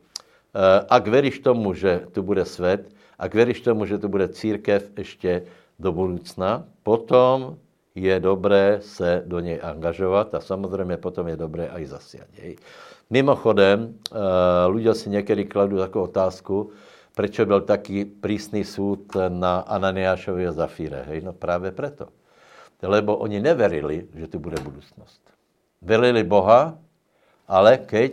ak 0.88 1.08
veríš 1.08 1.38
tomu, 1.38 1.74
že 1.74 2.06
tu 2.12 2.22
bude 2.22 2.44
svět, 2.44 2.96
a 3.18 3.26
věříš 3.26 3.60
tomu, 3.60 3.86
že 3.86 3.98
to 3.98 4.08
bude 4.08 4.28
církev 4.28 4.90
ještě 4.98 5.42
do 5.78 5.92
budoucna, 5.92 6.64
potom 6.82 7.56
je 7.94 8.20
dobré 8.20 8.78
se 8.80 9.22
do 9.26 9.40
něj 9.40 9.60
angažovat 9.62 10.34
a 10.34 10.40
samozřejmě 10.40 10.96
potom 10.96 11.28
je 11.28 11.36
dobré 11.36 11.70
i 11.72 11.86
zasiat. 11.86 12.28
Mimochodem, 13.10 13.94
lidé 14.68 14.94
si 14.94 15.10
někdy 15.10 15.44
kladou 15.44 15.76
takovou 15.76 16.04
otázku, 16.04 16.70
proč 17.14 17.40
byl 17.40 17.60
taký 17.60 18.04
prísný 18.04 18.64
soud 18.64 19.16
na 19.28 19.58
Ananiášovi 19.58 20.46
a 20.46 20.52
Zafíre. 20.52 21.04
Hej? 21.08 21.20
No 21.20 21.32
právě 21.32 21.70
proto. 21.70 22.06
Lebo 22.82 23.16
oni 23.16 23.40
neverili, 23.40 24.06
že 24.14 24.26
tu 24.26 24.38
bude 24.38 24.56
budoucnost. 24.62 25.20
Verili 25.82 26.24
Boha, 26.24 26.78
ale 27.48 27.78
keď 27.78 28.12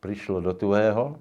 přišlo 0.00 0.40
do 0.40 0.54
tuhého, 0.54 1.16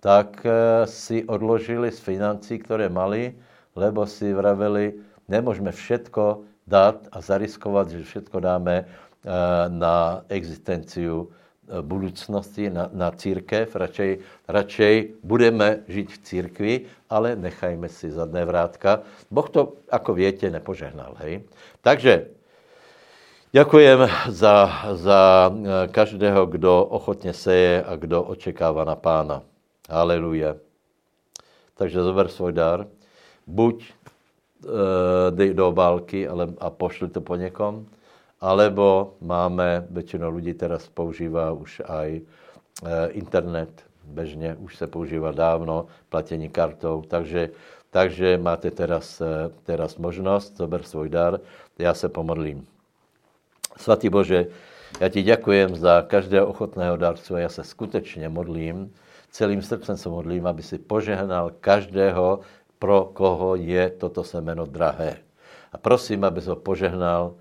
tak 0.00 0.46
eh, 0.46 0.86
si 0.86 1.24
odložili 1.24 1.92
z 1.92 1.98
financí, 1.98 2.58
které 2.58 2.88
mali, 2.88 3.34
lebo 3.76 4.06
si 4.06 4.32
vraveli, 4.32 4.94
nemůžeme 5.28 5.72
všetko 5.72 6.40
dát 6.66 7.08
a 7.12 7.20
zariskovat, 7.20 7.90
že 7.90 8.02
všetko 8.04 8.40
dáme 8.40 8.84
eh, 8.84 9.30
na 9.68 10.24
existenciu 10.28 11.26
eh, 11.26 11.82
budoucnosti, 11.82 12.70
na, 12.70 12.90
na 12.92 13.10
církev. 13.10 13.76
Radšej, 13.76 14.10
radšej 14.48 14.94
budeme 15.24 15.80
žít 15.88 16.12
v 16.12 16.18
církvi, 16.18 16.74
ale 17.10 17.36
nechajme 17.36 17.88
si 17.88 18.10
zadné 18.12 18.44
vrátka. 18.44 19.00
Boh 19.30 19.48
to, 19.50 19.72
jako 19.92 20.14
větě, 20.14 20.50
nepožehnal. 20.50 21.14
Hej? 21.18 21.42
Takže 21.80 22.35
Děkujem 23.56 24.08
za, 24.28 24.70
za 24.92 25.52
každého, 25.90 26.46
kdo 26.46 26.84
ochotně 26.84 27.32
seje 27.32 27.84
a 27.84 27.96
kdo 27.96 28.22
očekává 28.22 28.84
na 28.84 28.96
pána. 28.96 29.42
Haleluja. 29.90 30.56
Takže 31.74 32.02
zober 32.02 32.28
svůj 32.28 32.52
dar. 32.52 32.86
Buď 33.46 33.84
e, 33.84 33.90
dej 35.30 35.54
do 35.54 35.68
obálky 35.68 36.28
ale, 36.28 36.52
a 36.60 36.70
pošli 36.70 37.08
to 37.08 37.20
po 37.20 37.36
někom, 37.36 37.86
alebo 38.40 39.16
máme, 39.20 39.86
většinou 39.90 40.36
lidí 40.36 40.54
teraz 40.54 40.88
používá 40.88 41.52
už 41.52 41.82
aj 41.88 42.20
e, 42.20 42.22
internet, 43.08 43.72
bežně, 44.04 44.56
už 44.60 44.76
se 44.76 44.86
používá 44.86 45.32
dávno, 45.32 45.86
platení 46.08 46.48
kartou, 46.48 47.02
takže, 47.08 47.50
takže 47.90 48.38
máte 48.38 48.70
teraz, 48.70 49.22
teraz 49.64 49.96
možnost, 49.96 50.56
zober 50.56 50.82
svůj 50.82 51.08
dar, 51.08 51.40
já 51.78 51.94
se 51.94 52.08
pomodlím. 52.08 52.75
Svatý 53.76 54.08
Bože, 54.08 54.46
já 55.00 55.08
ti 55.08 55.22
děkujem 55.22 55.76
za 55.76 56.02
každého 56.02 56.46
ochotného 56.46 56.96
darcu 56.96 57.34
a 57.34 57.38
já 57.38 57.48
se 57.48 57.64
skutečně 57.64 58.28
modlím, 58.28 58.92
celým 59.30 59.62
srdcem 59.62 59.96
se 59.96 60.08
modlím, 60.08 60.46
aby 60.46 60.62
si 60.62 60.78
požehnal 60.78 61.50
každého, 61.60 62.40
pro 62.78 63.04
koho 63.12 63.56
je 63.56 63.90
toto 63.90 64.24
semeno 64.24 64.66
drahé. 64.66 65.16
A 65.72 65.78
prosím, 65.78 66.24
aby 66.24 66.40
ho 66.40 66.56
požehnal 66.56 67.34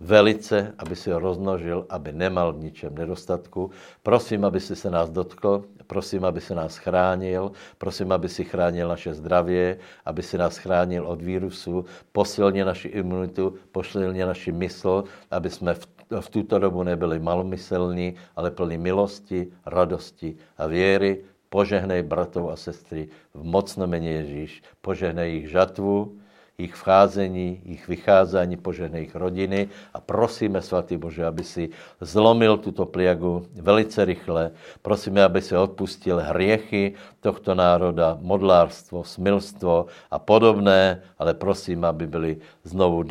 velice, 0.00 0.74
aby 0.78 0.96
si 0.96 1.10
ho 1.10 1.18
roznožil, 1.18 1.86
aby 1.88 2.12
nemal 2.12 2.52
v 2.52 2.70
ničem 2.70 2.94
nedostatku. 2.94 3.70
Prosím, 4.02 4.44
aby 4.44 4.60
si 4.60 4.76
se 4.76 4.90
nás 4.90 5.10
dotkl, 5.10 5.64
prosím, 5.90 6.22
aby 6.22 6.38
se 6.38 6.54
nás 6.54 6.78
chránil, 6.78 7.50
prosím, 7.78 8.14
aby 8.14 8.30
si 8.30 8.46
chránil 8.46 8.86
naše 8.86 9.10
zdravě, 9.14 9.82
aby 10.06 10.22
si 10.22 10.38
nás 10.38 10.54
chránil 10.62 11.02
od 11.02 11.18
vírusu, 11.18 11.84
posilně 12.14 12.62
naši 12.64 12.88
imunitu, 12.94 13.58
posilně 13.74 14.22
naši 14.22 14.54
mysl, 14.54 15.04
aby 15.34 15.50
jsme 15.50 15.74
v, 15.74 15.84
v 16.20 16.28
tuto 16.30 16.62
dobu 16.62 16.86
nebyli 16.86 17.18
malomyselní, 17.18 18.14
ale 18.38 18.54
plní 18.54 18.78
milosti, 18.78 19.50
radosti 19.66 20.38
a 20.58 20.70
věry 20.70 21.26
Požehnej 21.50 22.06
bratov 22.06 22.54
a 22.54 22.56
sestry 22.56 23.10
v 23.34 23.42
mocnom 23.42 23.90
mene 23.90 24.22
Ježíš. 24.22 24.62
Požehnej 24.86 25.42
ich 25.42 25.50
žatvu, 25.50 26.14
ich 26.58 26.74
vcházení, 26.74 27.60
ich 27.64 27.88
vycházení, 27.88 28.56
požehnej 28.56 29.08
ich 29.08 29.14
rodiny 29.14 29.68
a 29.94 29.98
prosíme, 30.00 30.62
svatý 30.62 31.00
Bože, 31.00 31.24
aby 31.24 31.44
si 31.44 31.64
zlomil 32.00 32.60
tuto 32.60 32.84
pliagu 32.84 33.48
velice 33.56 34.04
rychle. 34.04 34.52
Prosíme, 34.82 35.24
aby 35.24 35.40
si 35.40 35.56
odpustil 35.56 36.20
hriechy 36.20 36.94
tohto 37.24 37.56
národa, 37.56 38.20
modlárstvo, 38.20 39.04
smilstvo 39.04 39.88
a 40.12 40.18
podobné, 40.18 41.00
ale 41.16 41.32
prosím, 41.32 41.84
aby 41.88 42.04
byly 42.06 42.32
znovu 42.64 43.02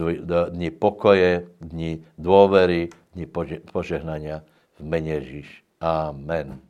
dni 0.54 0.70
pokoje, 0.70 1.50
dni 1.58 2.06
dôvery, 2.22 2.94
dni 3.18 3.26
požehnania 3.74 4.46
v 4.78 4.82
mene 4.86 5.18
Ježíš. 5.20 5.50
Amen. 5.82 6.69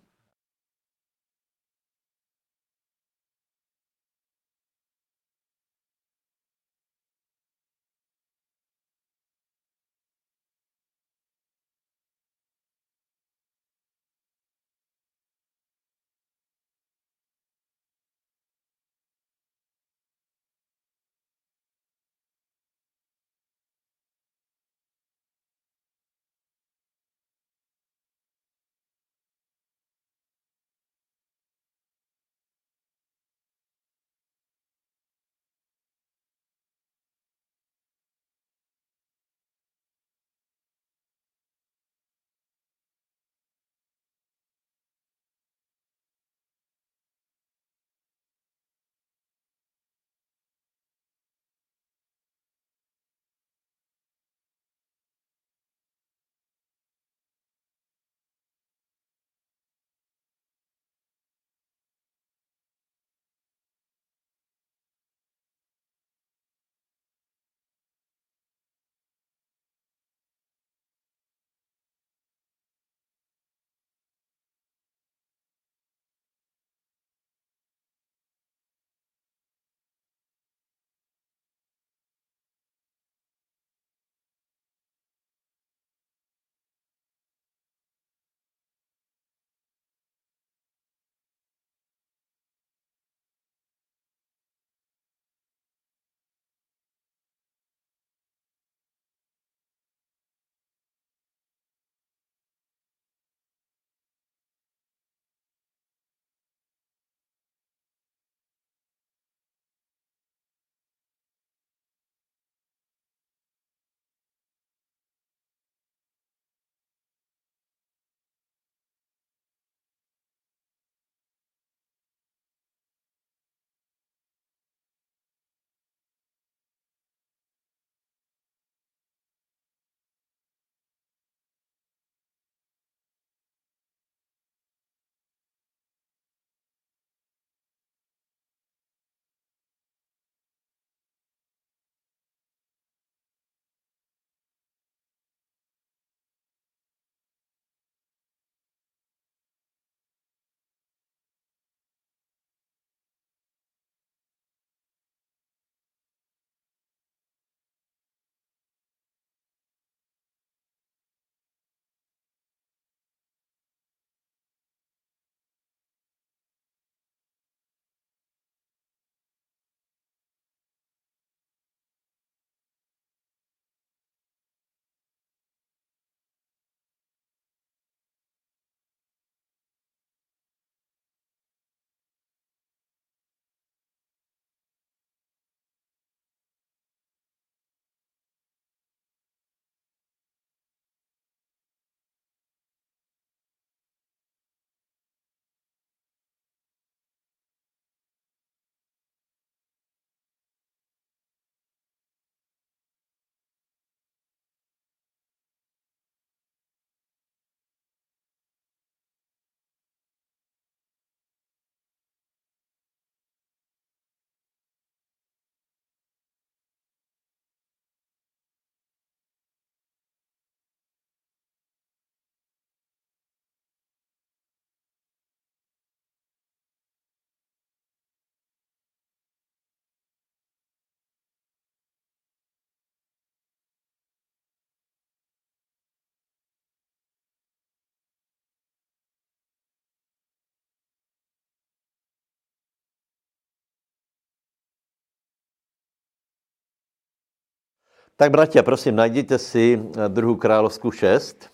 Tak, 248.19 248.31
bratia, 248.31 248.63
prosím, 248.63 248.95
najděte 248.95 249.37
si 249.37 249.79
druhou 250.07 250.35
královskou 250.35 250.91
6. 250.91 251.49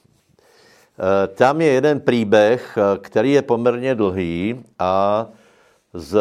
Tam 1.35 1.61
je 1.61 1.67
jeden 1.67 2.01
příběh, 2.01 2.77
který 3.01 3.31
je 3.31 3.41
poměrně 3.41 3.95
dlhý 3.95 4.63
a 4.79 5.25
z, 5.93 6.17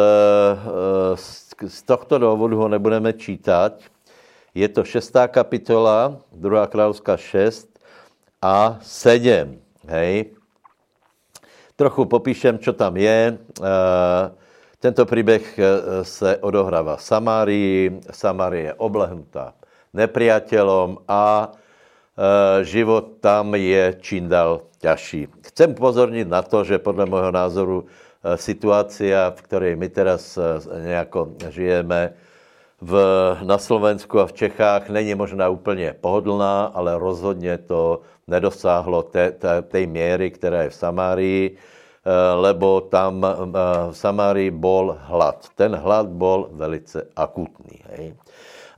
z 1.67 1.81
tohto 1.81 2.19
důvodu 2.19 2.57
ho 2.57 2.67
nebudeme 2.67 3.13
čítat. 3.13 3.73
Je 4.55 4.69
to 4.69 4.83
šestá 4.83 5.27
kapitola, 5.27 6.17
druhá 6.31 6.67
královská 6.67 7.17
6 7.17 7.79
a 8.41 8.77
7. 8.81 9.59
Hej. 9.87 10.25
Trochu 11.75 12.05
popíšem, 12.05 12.59
co 12.59 12.73
tam 12.73 12.97
je. 12.97 13.37
Tento 14.79 15.05
příběh 15.05 15.59
se 16.01 16.37
odohrává 16.37 16.95
v 16.95 17.03
Samárii. 17.03 17.99
Samárie 18.11 18.63
je 18.63 18.73
oblehnutá 18.73 19.53
nepriateľom 19.95 21.07
a 21.07 21.23
e, 21.41 21.47
život 22.67 23.23
tam 23.23 23.55
je 23.55 23.95
čím 24.03 24.27
dál 24.27 24.67
ťažší. 24.83 25.31
Chcem 25.51 25.71
pozornit 25.71 26.27
na 26.27 26.43
to, 26.43 26.67
že 26.67 26.83
podle 26.83 27.07
môjho 27.07 27.31
názoru 27.31 27.77
e, 27.81 28.35
situácia, 28.35 29.31
v 29.31 29.39
ktorej 29.47 29.73
my 29.79 29.87
teraz 29.87 30.35
e, 30.35 30.59
nejako 30.91 31.39
žijeme 31.47 32.13
v, 32.83 32.93
na 33.47 33.55
Slovensku 33.55 34.19
a 34.19 34.27
v 34.27 34.35
Čechách, 34.35 34.91
není 34.91 35.15
možná 35.15 35.47
úplně 35.49 35.95
pohodlná, 35.95 36.75
ale 36.75 36.99
rozhodně 36.99 37.57
to 37.57 38.03
nedosáhlo 38.27 39.03
té, 39.03 39.31
té, 39.31 39.61
tej 39.61 39.87
míry, 39.87 40.31
která 40.31 40.67
je 40.67 40.69
v 40.69 40.75
Samárii, 40.75 41.43
lebo 42.35 42.81
tam 42.81 43.25
v 43.89 43.97
Samárii 43.97 44.51
bol 44.51 44.97
hlad. 45.09 45.49
Ten 45.55 45.73
hlad 45.73 46.05
bol 46.05 46.51
velice 46.51 47.07
akutný. 47.15 47.81
Hej 47.89 48.13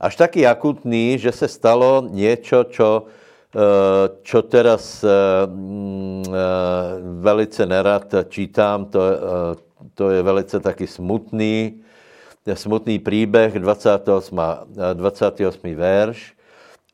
až 0.00 0.16
taky 0.16 0.46
akutný, 0.46 1.18
že 1.18 1.32
se 1.32 1.48
stalo 1.48 2.06
něco, 2.10 2.64
čo, 2.64 3.06
eh, 4.34 4.42
teraz 4.42 5.04
eh, 5.04 5.10
mm, 5.46 6.24
eh, 6.26 6.32
velice 7.20 7.66
nerad 7.66 8.14
čítám, 8.28 8.84
to, 8.84 9.00
to 9.94 10.10
je 10.10 10.22
velice 10.22 10.60
taky 10.60 10.86
smutný, 10.86 11.82
smutný 12.54 12.98
příběh, 12.98 13.58
28, 13.58 14.40
28. 14.94 15.74
verš. 15.74 16.38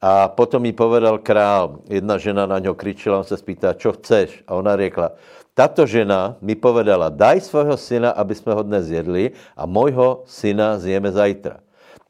A 0.05 0.29
potom 0.29 0.61
mi 0.61 0.73
povedal 0.77 1.17
král, 1.19 1.81
jedna 1.89 2.21
žena 2.21 2.45
na 2.45 2.61
něho 2.61 2.77
kričela, 2.77 3.19
on 3.19 3.25
se 3.25 3.41
spýtá, 3.41 3.73
čo 3.73 3.97
chceš? 3.97 4.45
A 4.45 4.53
ona 4.53 4.77
řekla, 4.77 5.17
tato 5.57 5.89
žena 5.89 6.37
mi 6.45 6.53
povedala, 6.53 7.09
daj 7.09 7.41
svého 7.41 7.73
syna, 7.81 8.13
aby 8.13 8.37
jsme 8.37 8.53
ho 8.53 8.63
dnes 8.63 8.93
jedli 8.93 9.33
a 9.57 9.65
mojho 9.65 10.29
syna 10.29 10.77
zjeme 10.77 11.09
zajtra. 11.09 11.64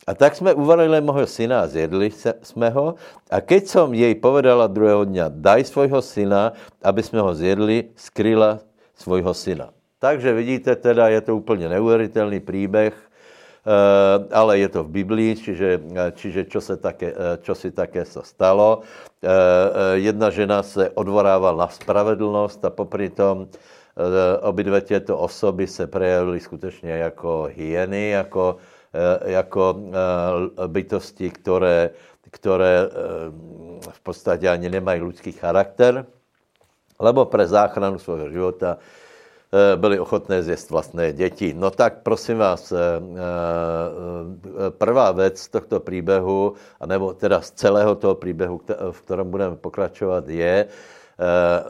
A 0.06 0.14
tak 0.14 0.36
jsme 0.36 0.54
uvarili 0.54 1.00
mého 1.00 1.26
syna 1.26 1.60
a 1.60 1.66
zjedli 1.66 2.12
jsme 2.42 2.70
ho. 2.70 2.94
A 3.30 3.40
keď 3.40 3.62
som 3.66 3.88
jej 3.96 4.12
povedala 4.20 4.68
druhého 4.68 5.08
dňa, 5.08 5.32
daj 5.32 5.64
svojho 5.64 6.04
syna, 6.04 6.52
aby 6.84 7.00
jsme 7.00 7.24
ho 7.24 7.32
zjedli, 7.32 7.88
skryla 7.96 8.60
svojho 8.92 9.32
syna. 9.34 9.72
Takže 9.98 10.32
vidíte, 10.32 10.76
teda 10.76 11.08
je 11.08 11.20
to 11.20 11.36
úplně 11.36 11.68
neuvěřitelný 11.68 12.40
příběh, 12.40 12.92
eh, 12.92 14.34
ale 14.34 14.58
je 14.58 14.68
to 14.68 14.84
v 14.84 14.88
Biblii, 14.88 15.36
čiže, 15.36 15.80
čiže 16.12 16.44
čo, 16.44 16.60
se 16.60 16.76
také, 16.76 17.08
eh, 17.16 17.40
čo 17.40 17.54
si 17.56 17.72
také 17.72 18.04
se 18.04 18.20
stalo. 18.20 18.84
Eh, 19.24 19.28
jedna 20.04 20.28
žena 20.30 20.60
se 20.62 20.92
odvorávala 20.92 21.64
na 21.64 21.68
spravedlnost 21.72 22.64
a 22.64 22.70
popri 22.70 23.08
tom 23.08 23.48
obě 24.42 24.80
těto 24.80 25.18
osoby 25.18 25.66
se 25.66 25.86
projevily 25.86 26.40
skutečně 26.40 26.90
jako 26.90 27.48
hyeny, 27.54 28.10
jako, 28.10 28.56
jako 29.24 29.76
eh, 29.78 30.68
bytosti, 30.68 31.30
které, 31.30 31.90
které 32.30 32.78
eh, 32.86 33.90
v 33.90 34.00
podstatě 34.00 34.48
ani 34.48 34.70
nemají 34.70 35.02
lidský 35.02 35.32
charakter, 35.32 36.06
lebo 36.98 37.24
pre 37.24 37.46
záchranu 37.46 37.98
svého 37.98 38.30
života 38.30 38.78
byli 39.76 39.98
ochotné 39.98 40.42
zjist 40.42 40.70
vlastné 40.70 41.12
děti. 41.12 41.54
No 41.54 41.70
tak 41.70 42.02
prosím 42.02 42.38
vás, 42.38 42.72
prvá 44.78 45.12
věc 45.12 45.38
z 45.38 45.48
tohto 45.48 45.80
příběhu, 45.80 46.54
nebo 46.86 47.14
teda 47.14 47.40
z 47.40 47.50
celého 47.50 47.94
toho 47.94 48.14
příběhu, 48.14 48.60
v 48.90 49.02
kterém 49.02 49.30
budeme 49.30 49.56
pokračovat, 49.56 50.28
je, 50.28 50.66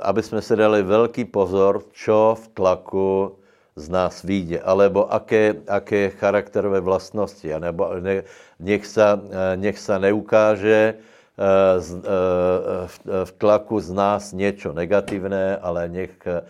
aby 0.02 0.22
jsme 0.22 0.42
se 0.42 0.56
dali 0.56 0.82
velký 0.82 1.24
pozor, 1.24 1.82
čo 1.92 2.36
v 2.40 2.48
tlaku 2.48 3.36
z 3.76 3.86
nás 3.88 4.22
vyjde, 4.22 4.62
alebo 4.62 5.10
aké, 5.10 5.54
aké 5.66 6.10
charakterové 6.14 6.80
vlastnosti, 6.80 7.50
nebo 7.58 7.90
ne, 7.98 8.22
nech, 8.62 8.86
sa, 8.86 9.18
nech 9.58 9.78
sa 9.78 9.98
neukáže 9.98 10.94
eh, 10.94 11.78
eh, 11.78 13.24
v, 13.24 13.30
tlaku 13.38 13.80
z 13.80 13.90
nás 13.90 14.32
něco 14.32 14.72
negativné, 14.72 15.58
ale 15.58 15.88
nech 15.88 16.14
Eh, 16.22 16.42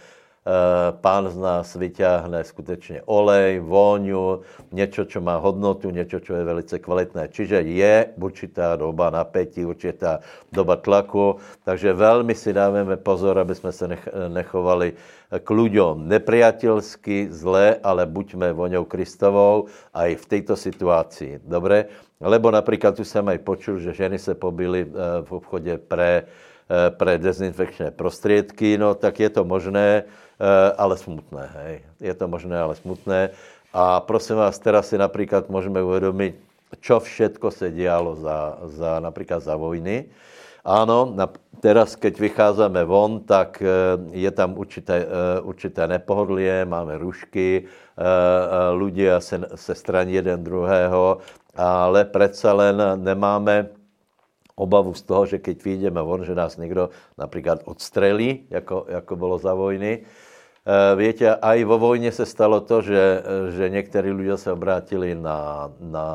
pán 1.00 1.24
z 1.32 1.36
nás 1.40 1.72
vyťahne 1.72 2.44
skutečně 2.44 3.02
olej, 3.08 3.64
vôňu, 3.64 4.44
něco, 4.72 5.04
čo 5.04 5.20
má 5.20 5.40
hodnotu, 5.40 5.90
něco, 5.90 6.20
čo 6.20 6.34
je 6.36 6.44
velice 6.44 6.78
kvalitné. 6.78 7.28
Čiže 7.32 7.64
je 7.64 8.12
určitá 8.20 8.76
doba 8.76 9.08
napätí, 9.10 9.64
určitá 9.64 10.20
doba 10.52 10.76
tlaku, 10.76 11.40
takže 11.64 11.92
velmi 11.92 12.34
si 12.34 12.52
dáváme 12.52 12.96
pozor, 12.96 13.38
aby 13.38 13.54
jsme 13.54 13.72
se 13.72 13.88
nechovali 14.28 14.92
k 15.32 15.48
ľuďom 15.50 16.04
nepriateľsky, 16.12 17.32
zle, 17.32 17.80
ale 17.80 18.06
buďme 18.06 18.52
voňou 18.52 18.84
Kristovou 18.84 19.72
aj 19.96 20.14
v 20.20 20.24
této 20.28 20.60
situaci. 20.60 21.40
Dobre? 21.40 21.88
Lebo 22.20 22.50
například 22.50 22.96
tu 22.96 23.04
jsem 23.04 23.28
aj 23.28 23.38
počul, 23.38 23.78
že 23.80 23.92
ženy 23.92 24.18
se 24.18 24.34
pobily 24.34 24.86
eh, 24.86 24.92
v 25.24 25.32
obchodě 25.32 25.78
pre, 25.78 26.22
eh, 26.22 26.90
pre 26.90 27.18
dezinfekčné 27.18 27.90
prostředky, 27.90 28.78
no 28.78 28.94
tak 28.94 29.20
je 29.20 29.30
to 29.30 29.44
možné, 29.44 30.04
Eh, 30.04 30.23
ale 30.76 30.96
smutné. 30.96 31.44
Hej. 31.54 31.74
Je 32.00 32.14
to 32.14 32.28
možné, 32.28 32.58
ale 32.58 32.74
smutné. 32.74 33.30
A 33.72 34.00
prosím 34.00 34.36
vás, 34.36 34.58
teraz 34.58 34.88
si 34.88 34.98
například 34.98 35.50
můžeme 35.50 35.82
uvědomit, 35.82 36.34
čo 36.80 37.00
všetko 37.00 37.50
se 37.50 37.70
dělo 37.70 38.16
za, 38.16 38.58
za 38.64 39.00
například 39.00 39.42
za 39.42 39.56
vojny. 39.56 40.04
Ano, 40.64 41.12
na, 41.14 41.28
teraz, 41.60 41.92
keď 41.96 42.20
vycházíme 42.20 42.84
von, 42.84 43.20
tak 43.20 43.62
eh, 43.62 43.68
je 44.16 44.30
tam 44.30 44.56
určité, 44.58 45.04
eh, 45.04 45.40
určité 45.44 45.86
nepohodlie, 45.88 46.64
máme 46.64 46.98
rušky, 46.98 47.68
ľudia 48.74 49.20
se, 49.20 49.40
se 49.54 49.74
straní 49.74 50.14
jeden 50.14 50.44
druhého, 50.44 51.18
ale 51.54 52.04
přece 52.04 52.52
len 52.52 52.82
nemáme 52.96 53.68
obavu 54.56 54.94
z 54.94 55.02
toho, 55.02 55.26
že 55.26 55.38
keď 55.38 55.64
vyjdeme 55.64 56.02
von, 56.02 56.24
že 56.24 56.34
nás 56.34 56.56
někdo 56.56 56.90
například 57.18 57.58
odstrelí, 57.64 58.46
jako, 58.50 58.86
jako 58.88 59.16
bylo 59.16 59.38
za 59.38 59.54
vojny. 59.54 60.04
Eh, 60.64 60.96
Víte, 60.96 61.36
aj 61.36 61.64
vo 61.64 61.78
vojně 61.78 62.12
se 62.12 62.26
stalo 62.26 62.60
to, 62.60 62.82
že, 62.82 63.22
že 63.52 63.68
někteří 63.68 64.10
lidé 64.10 64.36
se 64.36 64.52
obrátili 64.52 65.14
na, 65.14 65.68
na 65.80 66.08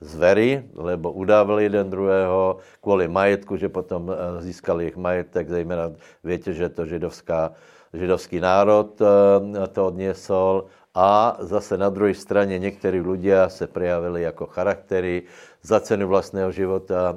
zvery, 0.00 0.64
lebo 0.74 1.12
udávali 1.12 1.62
jeden 1.62 1.90
druhého 1.90 2.56
kvůli 2.82 3.08
majetku, 3.08 3.56
že 3.56 3.68
potom 3.68 4.10
eh, 4.10 4.42
získali 4.42 4.84
jejich 4.84 4.96
majetek, 4.96 5.48
zejména 5.48 5.92
víte, 6.24 6.52
že 6.52 6.68
to 6.68 6.86
židovská, 6.86 7.52
židovský 7.94 8.40
národ 8.40 8.98
eh, 8.98 9.66
to 9.70 9.86
odniesol 9.86 10.66
a 10.98 11.38
zase 11.38 11.78
na 11.78 11.94
druhé 11.94 12.10
straně 12.14 12.58
někteří 12.58 13.00
lidé 13.00 13.38
se 13.46 13.66
projavili 13.70 14.22
jako 14.22 14.46
charaktery, 14.46 15.22
za 15.62 15.80
cenu 15.80 16.08
vlastného 16.08 16.50
života 16.50 17.14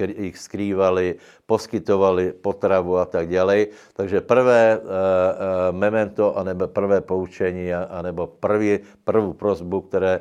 eh, 0.00 0.28
ich 0.28 0.36
skrývali, 0.36 1.16
poskytovali 1.46 2.32
potravu 2.32 2.96
a 3.00 3.04
tak 3.04 3.28
dále. 3.28 3.72
Takže 3.96 4.20
prvé 4.20 4.76
eh, 4.76 4.80
eh, 4.80 5.72
memento, 5.72 6.36
anebo 6.36 6.68
prvé 6.68 7.00
poučení, 7.00 7.72
anebo 7.72 8.26
prvý, 8.26 8.84
prvú 9.04 9.32
prozbu, 9.32 9.80
které, 9.88 10.20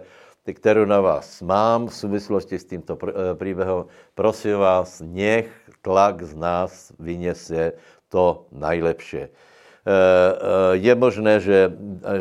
kterou 0.54 0.86
na 0.86 1.02
vás 1.02 1.42
mám 1.42 1.88
v 1.88 1.96
souvislosti 1.96 2.60
s 2.60 2.66
tímto 2.66 2.96
příběhem, 3.36 3.84
prosím 4.16 4.60
vás, 4.60 5.02
nech 5.04 5.48
tlak 5.82 6.24
z 6.24 6.36
nás 6.36 6.92
vyniesie 7.00 7.74
to 8.08 8.48
najlepšie. 8.52 9.53
Eh, 9.84 9.92
eh, 9.92 10.80
je 10.80 10.94
možné, 10.96 11.44
že, 11.44 11.68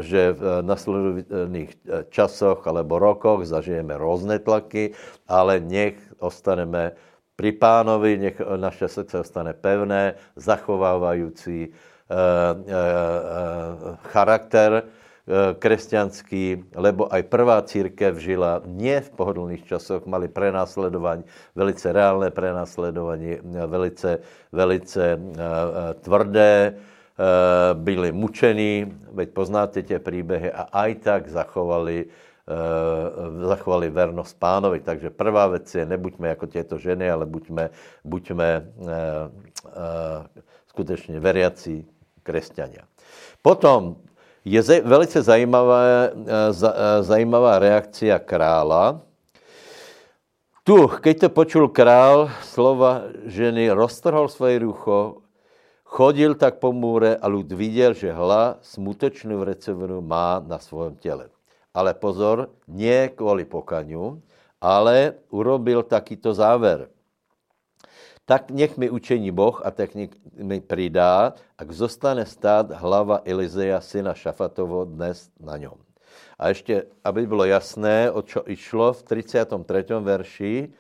že 0.03 0.35
v 0.35 0.67
nasledujúcich 0.67 1.71
časoch 2.11 2.67
alebo 2.67 2.99
rokoch 2.99 3.47
zažijeme 3.47 3.95
různé 3.95 4.43
tlaky, 4.43 4.99
ale 5.31 5.63
nech 5.63 5.95
ostaneme 6.19 6.99
pri 7.39 7.55
pánovi, 7.55 8.19
nech 8.19 8.37
naše 8.43 8.91
srdce 8.91 9.23
ostane 9.23 9.55
pevné, 9.55 10.19
zachovávající 10.35 11.71
eh, 11.71 11.75
charakter 14.11 14.91
kresťanský, 15.63 16.75
lebo 16.75 17.07
aj 17.07 17.31
prvá 17.31 17.63
církev 17.63 18.19
žila 18.19 18.59
nie 18.67 18.99
v 18.99 19.11
pohodlných 19.15 19.63
časoch, 19.71 20.03
mali 20.03 20.27
prenásledování, 20.27 21.23
velice 21.55 21.95
reálné 21.95 22.35
prenásledování, 22.35 23.39
velice, 23.71 24.19
velice 24.51 25.23
tvrdé, 26.03 26.75
Eh, 26.75 26.92
byli 27.75 28.13
mučení, 28.13 28.93
veď 29.13 29.29
poznáte 29.31 29.83
tě 29.83 29.99
příběhy, 29.99 30.53
a 30.53 30.63
aj 30.73 30.95
tak 30.95 31.29
zachovali, 31.29 32.07
zachovali 33.47 33.91
vernost 33.91 34.39
pánovi. 34.39 34.81
Takže 34.81 35.11
prvá 35.11 35.47
věc 35.47 35.75
je, 35.75 35.87
nebuďme 35.87 36.29
jako 36.29 36.47
těto 36.47 36.79
ženy, 36.79 37.11
ale 37.11 37.27
buďme, 37.27 37.71
buďme 38.05 38.49
e, 38.49 38.63
e, 38.63 40.43
skutečně 40.67 41.21
veriací 41.21 41.87
křesťania. 42.23 42.83
Potom 43.43 43.97
je 44.45 44.63
velice 44.83 45.23
zajímavá, 45.23 45.83
zajímavá 47.01 47.59
reakcia 47.59 48.19
krála. 48.19 49.01
Tu, 50.63 50.87
keď 51.03 51.27
to 51.27 51.29
počul 51.31 51.67
král, 51.75 52.31
slova 52.47 53.11
ženy, 53.27 53.71
roztrhol 53.71 54.31
svoje 54.31 54.63
rucho, 54.63 55.22
chodil 55.93 56.35
tak 56.35 56.57
po 56.57 56.73
můre 56.73 57.17
a 57.17 57.29
lud 57.29 57.53
viděl, 57.53 57.93
že 57.93 58.13
hla 58.13 58.57
smutečnou 58.65 59.39
vrecevinu 59.39 60.01
má 60.01 60.41
na 60.41 60.59
svém 60.59 60.97
těle. 60.97 61.29
Ale 61.75 61.95
pozor, 61.95 62.49
nie 62.69 63.09
kvůli 63.13 63.45
pokaňu, 63.45 64.23
ale 64.61 65.15
urobil 65.29 65.83
takýto 65.83 66.33
záver. 66.35 66.89
Tak 68.25 68.51
nech 68.51 68.77
mi 68.79 68.91
učení 68.91 69.31
Boh 69.31 69.61
a 69.65 69.71
tak 69.71 69.95
nech 69.95 70.11
mi 70.41 70.61
přidá, 70.61 71.35
ak 71.59 71.69
zostane 71.73 72.25
stát 72.25 72.71
hlava 72.73 73.21
Elizeja, 73.25 73.81
syna 73.81 74.15
Šafatovo, 74.15 74.85
dnes 74.85 75.29
na 75.41 75.57
něm. 75.57 75.77
A 76.39 76.49
ještě, 76.49 76.89
aby 77.05 77.27
bylo 77.27 77.45
jasné, 77.45 78.11
o 78.11 78.23
čo 78.23 78.45
išlo 78.47 78.93
v 78.93 79.03
33. 79.03 79.85
verši 80.01 80.73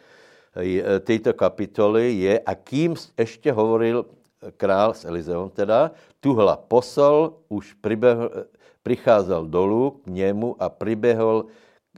této 1.01 1.33
kapitoly 1.33 2.13
je, 2.13 2.41
a 2.41 2.55
kým 2.55 2.95
ještě 3.19 3.53
hovoril 3.53 4.05
král 4.57 4.95
s 4.95 5.05
Elizeom 5.05 5.51
teda, 5.51 5.91
tuhla 6.21 6.57
posol, 6.57 7.43
už 7.49 7.73
pribehl, 7.79 8.31
pricházel 8.83 9.47
dolů 9.47 9.91
k 9.91 10.07
němu 10.07 10.57
a 10.63 10.69
priběhl 10.69 11.47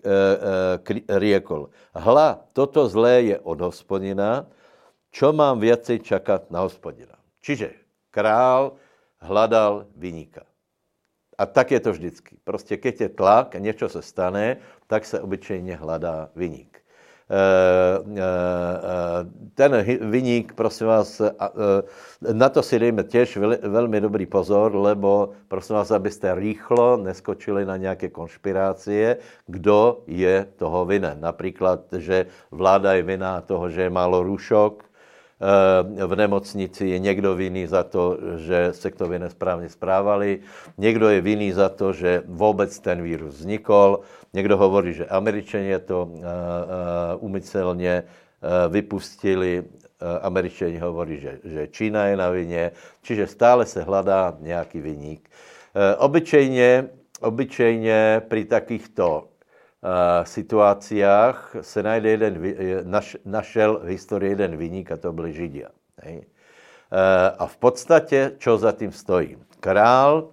e, 0.05 0.11
e, 1.09 1.19
riekol. 1.19 1.69
Hla, 1.95 2.45
toto 2.53 2.89
zlé 2.89 3.23
je 3.23 3.37
od 3.41 3.61
hospodina, 3.61 4.47
čo 5.15 5.31
mám 5.33 5.63
viacej 5.63 6.03
čakat 6.03 6.51
na 6.51 6.67
hospodina. 6.67 7.15
Čiže 7.39 7.71
král 8.11 8.75
hledal 9.23 9.87
vyníka. 9.97 10.43
A 11.39 11.47
tak 11.47 11.71
je 11.71 11.81
to 11.81 11.93
vždycky. 11.93 12.37
Prostě 12.45 12.77
keď 12.77 13.01
je 13.01 13.09
tlak 13.09 13.55
a 13.55 13.59
něco 13.59 13.89
se 13.89 14.03
stane, 14.03 14.57
tak 14.87 15.05
se 15.07 15.21
obyčejně 15.21 15.77
hledá 15.77 16.31
vyník. 16.37 16.74
Eh, 17.25 18.05
eh, 18.05 19.25
ten 19.55 19.73
vyník, 20.11 20.53
prosím 20.53 20.87
vás, 20.87 21.21
eh, 21.21 21.33
na 22.33 22.49
to 22.49 22.63
si 22.63 22.79
dejme 22.79 23.05
těž 23.05 23.37
velmi 23.63 24.01
dobrý 24.01 24.27
pozor, 24.27 24.75
lebo 24.77 25.31
prosím 25.49 25.77
vás, 25.77 25.91
abyste 25.91 26.35
rýchlo 26.35 26.97
neskočili 26.97 27.65
na 27.65 27.77
nějaké 27.77 28.09
konšpirácie, 28.09 29.17
kdo 29.47 30.05
je 30.07 30.47
toho 30.57 30.85
vinen. 30.85 31.21
Například, 31.21 31.81
že 31.97 32.27
vláda 32.51 32.93
je 32.93 33.03
vina 33.03 33.41
toho, 33.41 33.71
že 33.71 33.83
je 33.83 33.91
málo 33.91 34.23
růšok, 34.23 34.85
v 36.07 36.17
nemocnici 36.17 36.87
je 36.87 36.99
někdo 36.99 37.35
vinný 37.35 37.67
za 37.67 37.83
to, 37.83 38.19
že 38.37 38.69
se 38.73 38.91
k 38.91 38.97
tobě 38.97 39.19
nesprávně 39.19 39.69
správali, 39.69 40.39
někdo 40.79 41.09
je 41.09 41.21
vinný 41.21 41.53
za 41.53 41.69
to, 41.69 41.93
že 41.93 42.23
vůbec 42.27 42.79
ten 42.79 43.03
vírus 43.03 43.35
vznikl, 43.35 44.01
někdo 44.33 44.57
hovorí, 44.57 44.93
že 44.93 45.07
američani 45.07 45.79
to 45.79 46.11
umycelně 47.19 48.03
vypustili, 48.69 49.65
američani 50.23 50.79
hovorí, 50.79 51.21
že, 51.21 51.39
že 51.45 51.67
Čína 51.67 52.07
je 52.07 52.17
na 52.17 52.31
vině, 52.31 52.71
čiže 53.03 53.27
stále 53.27 53.67
se 53.67 53.83
hledá 53.83 54.37
nějaký 54.41 54.81
viník. 54.81 55.29
Obyčejně, 55.99 56.89
obyčejně 57.21 58.23
při 58.29 58.45
takýchto 58.45 59.29
Eh, 59.85 60.25
situacích 60.25 61.05
se 61.61 61.83
najde 61.83 62.09
jeden, 62.11 62.35
naš, 62.89 63.21
našel 63.25 63.85
v 63.85 63.93
historii 63.93 64.33
jeden 64.33 64.57
vyník 64.57 64.89
a 64.89 64.97
to 64.97 65.13
byli 65.13 65.33
Židia. 65.33 65.69
Hej. 66.01 66.25
Eh, 66.25 67.31
a 67.39 67.45
v 67.47 67.57
podstatě, 67.57 68.33
čo 68.39 68.57
za 68.59 68.73
tím 68.73 68.93
stojí? 68.93 69.37
Král 69.61 70.33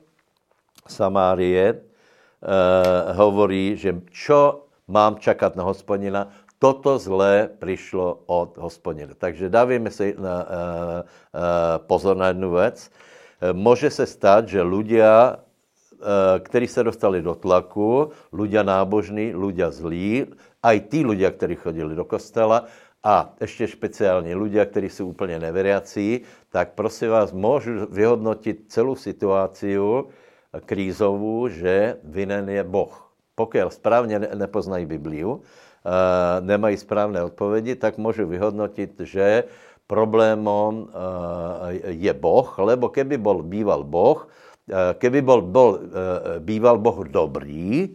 Samárie 0.88 1.72
uh, 1.72 3.16
hovorí, 3.16 3.78
že 3.78 4.02
čo 4.12 4.68
mám 4.88 5.16
čekat 5.20 5.56
na 5.56 5.64
hospodina, 5.64 6.28
toto 6.60 7.00
zlé 7.00 7.48
přišlo 7.60 8.24
od 8.26 8.58
hospodina. 8.58 9.14
Takže 9.16 9.50
dávíme 9.50 9.92
si 9.92 10.16
uh, 10.16 10.20
uh, 10.20 10.28
pozor 11.78 12.18
na 12.18 12.28
jednu 12.28 12.52
věc. 12.52 12.92
Může 13.54 13.90
se 13.90 14.06
stát, 14.06 14.48
že 14.48 14.62
ľudia 14.62 15.40
Eh, 16.02 16.40
kteří 16.40 16.68
se 16.68 16.84
dostali 16.84 17.22
do 17.22 17.38
tlaku, 17.38 18.10
ľudia 18.34 18.66
nábožní, 18.66 19.38
ľudia 19.38 19.70
zlí, 19.70 20.34
aj 20.66 20.78
tí 20.90 21.06
ľudia, 21.06 21.30
kteří 21.30 21.56
chodili 21.62 21.94
do 21.94 22.06
kostela 22.10 22.66
a 23.06 23.34
ještě 23.42 23.68
speciálně 23.68 24.36
ľudia, 24.36 24.66
kteří 24.66 24.90
jsou 24.90 25.08
úplně 25.08 25.40
neveriací, 25.40 26.22
tak 26.50 26.74
prosím 26.74 27.10
vás, 27.10 27.32
můžu 27.32 27.86
vyhodnotit 27.94 28.66
celou 28.68 28.96
situaci 28.96 29.78
krízovou, 30.66 31.48
že 31.48 31.98
vinen 32.04 32.50
je 32.50 32.64
Boh. 32.64 33.14
Pokud 33.36 33.62
správně 33.70 34.20
nepoznají 34.20 34.86
Bibliu, 34.86 35.42
eh, 35.42 36.42
nemají 36.42 36.78
správné 36.78 37.24
odpovědi, 37.24 37.76
tak 37.76 37.98
můžu 37.98 38.26
vyhodnotit, 38.26 39.00
že 39.06 39.44
problémom 39.86 40.90
eh, 40.90 41.94
je 41.94 42.14
Boh, 42.14 42.50
lebo 42.58 42.90
keby 42.90 43.22
bol 43.22 43.46
býval 43.46 43.84
Boh, 43.86 44.26
keby 45.00 45.22
bol, 45.22 45.42
bol, 45.42 45.70
eh, 45.80 46.40
býval 46.40 46.78
Boh 46.78 47.08
dobrý, 47.08 47.90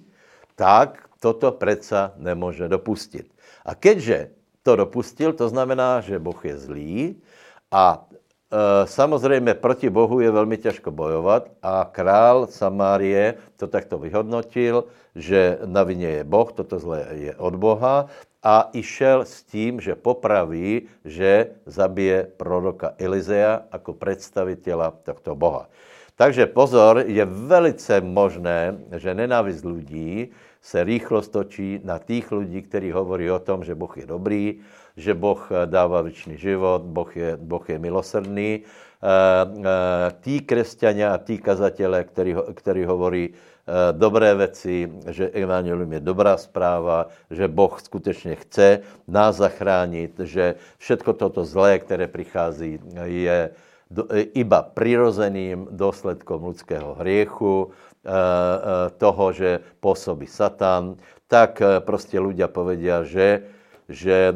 tak 0.57 1.07
toto 1.21 1.53
predsa 1.53 2.13
nemůže 2.17 2.69
dopustit. 2.69 3.29
A 3.65 3.75
keďže 3.75 4.31
to 4.63 4.77
dopustil, 4.77 5.33
to 5.33 5.49
znamená, 5.49 6.01
že 6.01 6.19
Boh 6.19 6.39
je 6.45 6.59
zlý 6.59 7.23
a 7.71 8.03
e, 8.03 8.87
samozřejmě 8.87 9.55
proti 9.55 9.91
Bohu 9.91 10.21
je 10.21 10.31
velmi 10.31 10.59
těžko 10.59 10.91
bojovat 10.91 11.49
a 11.63 11.87
král 11.93 12.47
Samárie 12.47 13.35
to 13.57 13.67
takto 13.67 13.99
vyhodnotil, 13.99 14.85
že 15.15 15.59
na 15.65 15.83
vině 15.83 16.09
je 16.09 16.25
Boh, 16.25 16.53
toto 16.53 16.79
zlé 16.79 17.07
je 17.11 17.35
od 17.37 17.57
Boha 17.57 18.07
a 18.43 18.71
išel 18.73 19.25
s 19.25 19.43
tím, 19.43 19.81
že 19.81 19.95
popraví, 19.95 20.89
že 21.05 21.51
zabije 21.67 22.27
proroka 22.37 22.95
Elizea 22.99 23.63
jako 23.73 23.95
představitela 23.95 24.91
tohto 25.03 25.35
Boha. 25.35 25.69
Takže 26.17 26.47
pozor, 26.47 27.05
je 27.07 27.25
velice 27.25 28.01
možné, 28.01 28.79
že 28.97 29.15
nenávist 29.15 29.65
lidí 29.65 30.33
se 30.61 30.85
rýchlo 30.85 31.23
stočí 31.23 31.81
na 31.85 31.99
těch 31.99 32.33
lidí, 32.33 32.63
kteří 32.63 32.91
hovorí 32.91 33.31
o 33.31 33.39
tom, 33.39 33.65
že 33.65 33.75
Boh 33.75 33.97
je 33.97 34.07
dobrý, 34.07 34.59
že 34.97 35.15
Boh 35.15 35.49
dává 35.65 36.03
věčný 36.03 36.39
život, 36.39 36.83
Boh 36.83 37.17
je, 37.17 37.37
boh 37.37 37.69
je 37.69 37.79
milosrdný. 37.79 38.51
E, 38.57 38.63
e, 38.65 40.13
tí 40.21 40.41
křesťania 40.41 41.15
a 41.15 41.19
tí 41.19 41.39
kazatele, 41.39 42.05
který, 42.05 42.37
který 42.55 42.85
hovorí 42.85 43.29
e, 43.29 43.93
dobré 43.93 44.35
věci, 44.35 44.93
že 45.11 45.29
evangelium 45.29 45.93
je 45.93 46.01
dobrá 46.01 46.37
zpráva, 46.37 47.07
že 47.31 47.49
Boh 47.49 47.81
skutečně 47.81 48.35
chce 48.35 48.81
nás 49.09 49.37
zachránit, 49.37 50.21
že 50.25 50.55
všetko 50.79 51.13
toto 51.13 51.45
zlé, 51.45 51.79
které 51.79 52.09
přichází, 52.09 52.81
je 53.05 53.51
E, 53.87 54.21
iba 54.35 54.63
přirozeným 54.63 55.69
důsledkom 55.71 56.47
lidského 56.47 56.95
hriechu, 56.95 57.71
e, 57.71 58.11
e, 58.11 58.91
toho, 58.99 59.33
že 59.33 59.61
působí 59.81 60.27
Satan, 60.27 60.97
tak 61.29 61.63
prostě 61.83 62.23
ľudia 62.23 62.47
povedia, 62.47 63.03
že, 63.03 63.43
že 63.91 64.31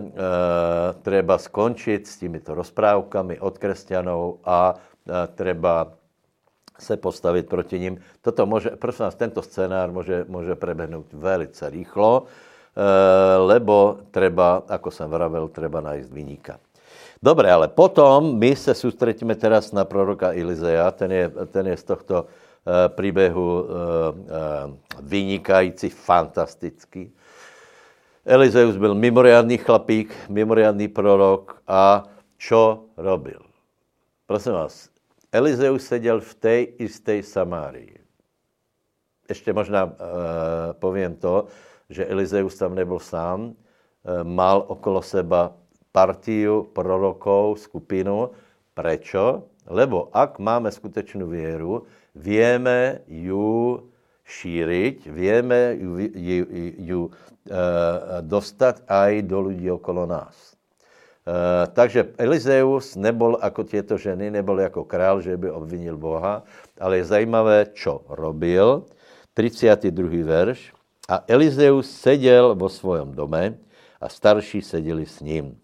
treba 1.06 1.38
skončit 1.38 2.02
s 2.06 2.18
týmito 2.18 2.50
rozprávkami 2.54 3.38
od 3.38 3.58
křesťanů 3.58 4.42
a 4.42 4.74
treba 5.34 5.94
se 6.78 6.96
postavit 6.96 7.46
proti 7.46 7.78
ním. 7.78 8.02
Toto 8.22 8.46
může, 8.46 8.70
prosím 8.70 9.04
vás, 9.04 9.14
tento 9.14 9.42
scénár 9.42 9.92
může, 9.92 10.24
může 10.28 10.54
prebehnout 10.54 11.12
velice 11.12 11.70
rýchlo, 11.70 12.26
lebo 13.38 13.98
treba, 14.10 14.62
ako 14.68 14.90
jsem 14.90 15.10
vravel, 15.10 15.48
treba 15.48 15.80
najít 15.80 16.10
vyníka. 16.10 16.58
Dobre, 17.22 17.52
ale 17.52 17.68
potom 17.68 18.38
my 18.38 18.56
se 18.56 18.74
soustředíme 18.74 19.34
teraz 19.34 19.72
na 19.72 19.84
proroka 19.84 20.32
Elizeja, 20.32 20.90
ten 20.90 21.12
je, 21.12 21.28
ten 21.28 21.66
je 21.66 21.76
z 21.76 21.84
tohto 21.84 22.22
uh, 22.24 22.28
příběhu 22.88 23.62
uh, 23.62 23.68
uh, 23.68 24.24
vynikající, 25.00 25.88
fantastický. 25.88 27.12
Elizeus 28.24 28.76
byl 28.76 28.94
mimoriadný 28.94 29.58
chlapík, 29.58 30.14
mimoriadný 30.28 30.88
prorok 30.88 31.62
a 31.68 32.08
čo 32.36 32.84
robil? 32.96 33.40
Prosím 34.26 34.52
vás, 34.52 34.88
Elizeus 35.32 35.84
seděl 35.84 36.20
v 36.20 36.34
té 36.34 36.60
isté 36.60 37.22
Samárii. 37.22 38.00
Ještě 39.28 39.52
možná 39.52 39.84
uh, 39.84 39.92
povím 40.72 41.16
to, 41.16 41.46
že 41.88 42.06
Elizeus 42.06 42.56
tam 42.56 42.74
nebyl 42.74 42.98
sám, 42.98 43.40
uh, 43.44 43.54
mal 44.22 44.64
okolo 44.66 45.02
seba 45.02 45.59
partiu 45.92 46.70
prorokov, 46.72 47.58
skupinu. 47.58 48.30
Prečo? 48.74 49.50
Lebo 49.70 50.08
ak 50.10 50.38
máme 50.38 50.72
skutečnou 50.72 51.26
věru, 51.28 51.86
vieme 52.14 53.04
ju 53.06 53.78
šíriť, 54.24 55.10
vieme 55.10 55.74
ju, 55.74 55.90
ju, 56.14 56.44
ju 56.78 57.00
e, 57.06 57.12
dostat 58.22 58.82
aj 58.86 59.22
do 59.26 59.50
lidí 59.50 59.70
okolo 59.70 60.06
nás. 60.06 60.54
E, 61.26 61.66
takže 61.74 62.14
Elizeus 62.18 62.94
nebol 62.96 63.38
jako 63.42 63.62
tieto 63.64 63.94
ženy, 63.98 64.30
nebol 64.30 64.60
jako 64.60 64.84
král, 64.84 65.20
že 65.20 65.36
by 65.36 65.50
obvinil 65.50 65.98
Boha, 65.98 66.42
ale 66.78 67.02
je 67.02 67.10
zajímavé, 67.10 67.74
čo 67.74 68.06
robil. 68.08 68.86
32. 69.34 70.24
verš. 70.24 70.72
A 71.10 71.26
Elizeus 71.26 71.90
seděl 71.90 72.54
vo 72.54 72.68
svojom 72.68 73.14
dome 73.14 73.58
a 74.00 74.08
starší 74.08 74.62
seděli 74.62 75.06
s 75.06 75.20
ním. 75.20 75.58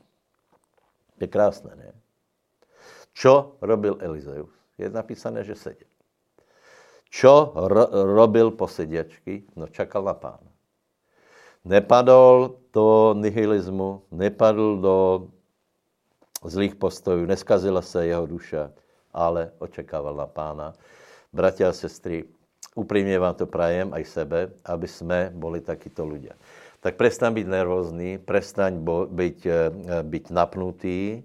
Je 1.20 1.26
krásné, 1.26 1.72
ne? 1.76 1.90
Čo 3.16 3.56
robil 3.64 3.96
Elizeus? 4.00 4.52
Je 4.78 4.90
napísané, 4.90 5.44
že 5.44 5.54
seděl. 5.54 5.88
Čo 7.08 7.52
ro- 7.56 7.90
robil 7.92 8.50
po 8.50 8.68
sediačky? 8.68 9.48
No 9.56 9.66
čakal 9.72 10.04
na 10.04 10.14
pána. 10.14 10.50
Nepadol 11.64 12.60
do 12.72 13.14
nihilismu, 13.16 14.02
nepadl 14.12 14.76
do 14.76 14.96
zlých 16.44 16.74
postojů, 16.74 17.26
neskazila 17.26 17.82
se 17.82 18.06
jeho 18.06 18.26
duša, 18.26 18.70
ale 19.12 19.50
očekával 19.58 20.14
na 20.14 20.26
pána. 20.26 20.74
Bratia 21.32 21.68
a 21.68 21.72
sestry, 21.72 22.24
úprimne 22.76 23.18
vám 23.18 23.34
to 23.34 23.46
prajem, 23.48 23.92
aj 23.92 24.04
sebe, 24.04 24.52
aby 24.64 24.88
jsme 24.88 25.32
boli 25.34 25.60
takíto 25.60 26.04
ľudia. 26.04 26.36
Tak 26.86 27.02
prestaň 27.02 27.34
být 27.34 27.50
nervózny, 27.50 28.22
prestaň 28.22 28.78
byť, 29.10 29.38
eh, 29.46 29.74
byť 30.06 30.24
napnutý, 30.30 31.18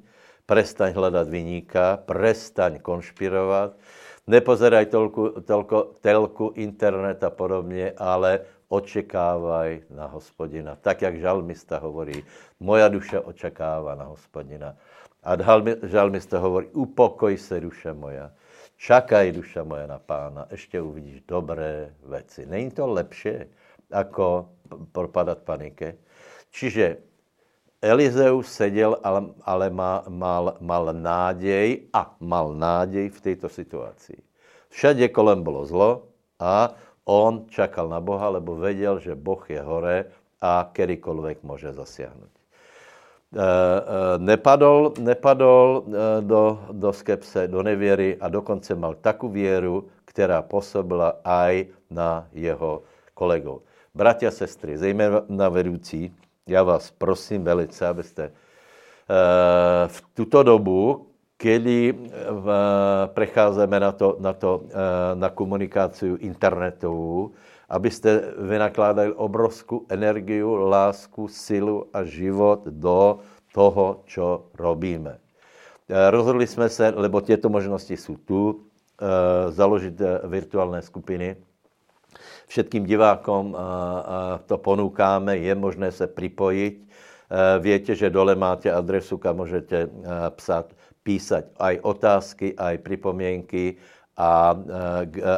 prestaň 0.50 0.98
hledat 0.98 1.30
vyníka, 1.30 2.02
prestaň 2.02 2.82
konšpirovat, 2.82 3.78
nepozeraj 4.26 4.90
tolku, 4.90 5.30
tolko, 5.46 6.02
telku, 6.02 6.58
internet 6.58 7.22
a 7.22 7.30
podobně, 7.30 7.94
ale 7.94 8.42
očekávaj 8.74 9.94
na 9.94 10.10
hospodina. 10.10 10.82
Tak, 10.82 11.06
jak 11.06 11.22
žalmista 11.22 11.78
hovorí, 11.78 12.26
moja 12.58 12.90
duše 12.90 13.22
očekává 13.22 13.94
na 13.94 14.10
hospodina. 14.10 14.74
A 15.22 15.38
žalmista 15.86 16.42
hovorí, 16.42 16.74
upokoj 16.74 17.38
se, 17.38 17.62
duše 17.62 17.94
moja. 17.94 18.34
Čakaj, 18.82 19.32
duša 19.32 19.62
moja, 19.64 19.86
na 19.86 20.02
pána. 20.02 20.50
Ještě 20.50 20.82
uvidíš 20.82 21.22
dobré 21.30 21.94
věci. 22.02 22.50
Není 22.50 22.72
to 22.72 22.88
lepší, 22.88 23.46
jako 23.94 24.50
propadat 24.92 25.44
panike? 25.44 25.96
Čiže 26.52 26.98
Elizeus 27.82 28.48
seděl, 28.52 28.98
ale, 29.04 29.24
ale 29.42 29.70
mal, 29.70 30.04
mal, 30.10 30.58
mal 30.62 30.94
nádej 30.94 31.90
a 31.94 32.16
mal 32.20 32.54
nádej 32.54 33.10
v 33.10 33.22
této 33.22 33.50
situaci. 33.50 34.14
Všade 34.70 35.10
kolem 35.10 35.44
bylo 35.44 35.66
zlo 35.66 36.04
a 36.40 36.74
on 37.06 37.50
čakal 37.50 37.90
na 37.90 38.00
Boha, 38.00 38.30
lebo 38.30 38.56
věděl, 38.56 39.00
že 39.00 39.16
Boh 39.16 39.50
je 39.50 39.62
hore 39.62 40.06
a 40.42 40.70
kterýkoliv 40.74 41.44
může 41.44 41.74
zasiahnout. 41.74 42.30
E, 42.30 43.42
e, 43.42 44.18
nepadol, 44.18 44.94
nepadol 45.00 45.84
e, 45.88 46.22
do, 46.22 46.60
do 46.72 46.94
skepse, 46.94 47.48
do 47.48 47.64
nevěry 47.64 48.18
a 48.22 48.30
dokonce 48.30 48.76
mal 48.76 48.94
takovou 48.94 49.34
věru, 49.34 49.90
která 50.06 50.42
působila 50.42 51.18
aj 51.24 51.66
na 51.90 52.28
jeho 52.34 52.84
kolegov. 53.14 53.62
Bratia, 53.96 54.32
sestry, 54.32 54.78
zejména 54.78 55.50
vedoucí, 55.50 56.16
já 56.48 56.64
vás 56.64 56.92
prosím 56.92 57.44
velice, 57.44 57.88
abyste 57.88 58.24
eh, 58.24 59.88
v 59.88 60.04
tuto 60.14 60.44
dobu, 60.44 61.08
kdy 61.38 61.94
eh, 61.94 62.12
precházíme 63.08 63.80
na, 63.80 63.92
to, 63.92 64.18
na, 64.20 64.34
to, 64.34 64.62
eh, 64.64 65.16
na 65.16 65.30
komunikaci 65.30 66.08
internetovou, 66.20 67.32
abyste 67.70 68.34
vynakládali 68.38 69.14
obrovskou 69.14 69.86
energii, 69.90 70.44
lásku, 70.44 71.28
silu 71.28 71.86
a 71.94 72.04
život 72.04 72.64
do 72.66 73.20
toho, 73.54 74.04
co 74.08 74.46
robíme. 74.56 75.20
Rozhodli 76.10 76.48
jsme 76.48 76.70
se, 76.70 76.94
lebo 76.96 77.22
těto 77.22 77.50
možnosti 77.50 77.98
jsou 77.98 78.16
tu, 78.16 78.64
založit 79.50 80.02
virtuální 80.24 80.82
skupiny, 80.82 81.36
Všetkým 82.52 82.84
divákom 82.84 83.56
to 84.44 84.60
ponúkáme, 84.60 85.40
je 85.40 85.56
možné 85.56 85.88
se 85.92 86.04
připojit. 86.04 86.84
Víte, 87.64 87.96
že 87.96 88.12
dole 88.12 88.36
máte 88.36 88.68
adresu, 88.68 89.16
kam 89.18 89.40
můžete 89.40 89.88
psát, 90.36 90.68
písať 91.04 91.46
aj 91.60 91.80
otázky, 91.82 92.52
aj 92.60 92.78
pripomienky 92.84 93.80
a 94.20 94.60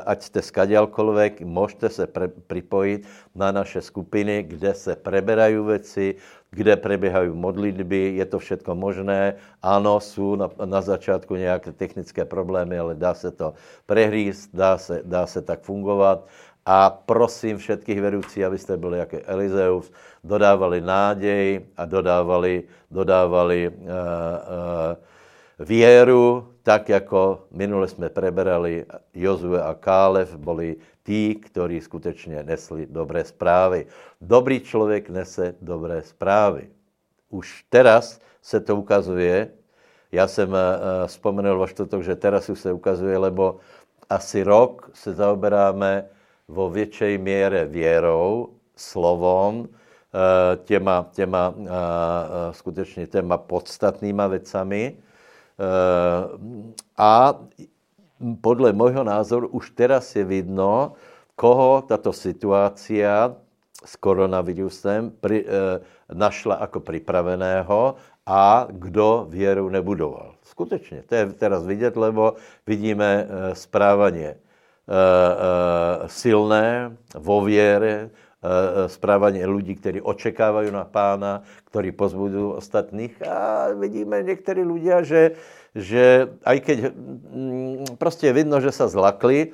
ať 0.05 0.19
jste 0.21 0.41
skadialkoľvek, 0.41 1.45
můžete 1.45 1.89
se 1.89 2.07
připojit 2.47 3.05
na 3.35 3.51
naše 3.51 3.81
skupiny, 3.81 4.43
kde 4.43 4.73
se 4.73 4.95
preberají 4.95 5.57
věci, 5.61 6.15
kde 6.49 6.75
preběhají 6.75 7.29
modlitby, 7.29 8.17
je 8.17 8.25
to 8.25 8.39
všetko 8.39 8.75
možné. 8.75 9.35
Ano, 9.61 9.99
jsou 9.99 10.35
na, 10.35 10.49
na 10.65 10.81
začátku 10.81 11.35
nějaké 11.35 11.71
technické 11.71 12.25
problémy, 12.25 12.79
ale 12.79 12.95
dá 12.95 13.13
se 13.13 13.31
to 13.31 13.53
prehríst, 13.85 14.49
dá 14.53 14.77
se, 14.77 15.01
dá 15.05 15.27
se 15.29 15.41
tak 15.41 15.61
fungovat 15.61 16.27
a 16.65 16.89
prosím 16.89 17.57
všetkých 17.57 18.01
vedoucí, 18.01 18.45
abyste 18.45 18.77
byli 18.77 18.97
jako 18.97 19.17
Elizeus, 19.25 19.91
dodávali 20.23 20.81
nádej 20.81 21.61
a 21.77 21.85
dodávali, 21.85 22.63
dodávali 22.91 23.67
uh, 23.67 23.75
uh, 23.83 25.65
věru, 25.67 26.47
tak 26.63 26.89
jako 26.89 27.47
minule 27.51 27.87
jsme 27.87 28.09
preberali 28.09 28.85
Jozue 29.13 29.63
a 29.63 29.73
Kálev, 29.73 30.35
byli 30.35 30.75
tí, 31.03 31.35
kteří 31.35 31.81
skutečně 31.81 32.43
nesli 32.43 32.85
dobré 32.85 33.23
zprávy. 33.23 33.85
Dobrý 34.21 34.59
člověk 34.59 35.09
nese 35.09 35.55
dobré 35.61 36.01
zprávy. 36.01 36.69
Už 37.29 37.65
teraz 37.69 38.19
se 38.41 38.59
to 38.59 38.75
ukazuje, 38.75 39.51
já 40.11 40.27
jsem 40.27 40.49
uh, 40.49 40.57
vzpomenul 41.05 41.59
vaš 41.59 41.73
toto, 41.73 42.01
že 42.01 42.15
teraz 42.15 42.49
už 42.49 42.59
se 42.59 42.71
ukazuje, 42.71 43.17
lebo 43.17 43.59
asi 44.09 44.43
rok 44.43 44.89
se 44.93 45.13
zaoberáme 45.13 46.05
vo 46.47 46.69
většej 46.69 47.17
míře 47.17 47.65
věrou, 47.65 48.49
slovom, 48.75 49.67
eh, 49.67 50.57
těma, 50.63 51.05
těma 51.11 51.53
eh, 51.57 51.69
eh, 51.69 52.53
skutečně 52.53 53.07
těma 53.07 53.37
podstatnýma 53.37 54.27
věcami. 54.27 54.97
A 56.97 57.39
podle 58.41 58.73
mojho 58.73 59.03
názoru 59.03 59.47
už 59.47 59.69
teraz 59.77 60.15
je 60.15 60.23
vidno, 60.25 60.97
koho 61.35 61.85
tato 61.85 62.09
situácia 62.13 63.37
s 63.85 63.95
koronavirusem 63.95 65.13
pri, 65.21 65.45
našla 66.13 66.57
jako 66.61 66.79
připraveného 66.79 67.95
a 68.25 68.67
kdo 68.69 69.29
věru 69.29 69.69
nebudoval. 69.69 70.35
Skutečně, 70.41 71.03
to 71.05 71.15
je 71.15 71.25
teraz 71.37 71.65
vidět, 71.65 71.95
lebo 71.95 72.33
vidíme 72.67 73.27
správanie 73.53 74.35
silné 76.07 76.97
vo 77.15 77.41
věre, 77.41 78.09
eh, 78.09 78.89
správání 78.89 79.45
lidí, 79.45 79.75
kteří 79.75 80.01
očekávají 80.01 80.71
na 80.71 80.83
pána, 80.83 81.41
kteří 81.65 81.91
pozbudují 81.91 82.53
ostatných. 82.53 83.27
A 83.27 83.71
vidíme 83.73 84.23
některý 84.23 84.63
lidé, 84.63 85.03
že, 85.03 85.31
že 85.75 86.27
aj 86.43 86.59
keď 86.59 86.77
mm, 86.95 87.85
prostě 87.97 88.27
je 88.27 88.33
vidno, 88.33 88.61
že 88.61 88.71
se 88.71 88.87
zlakli, 88.87 89.51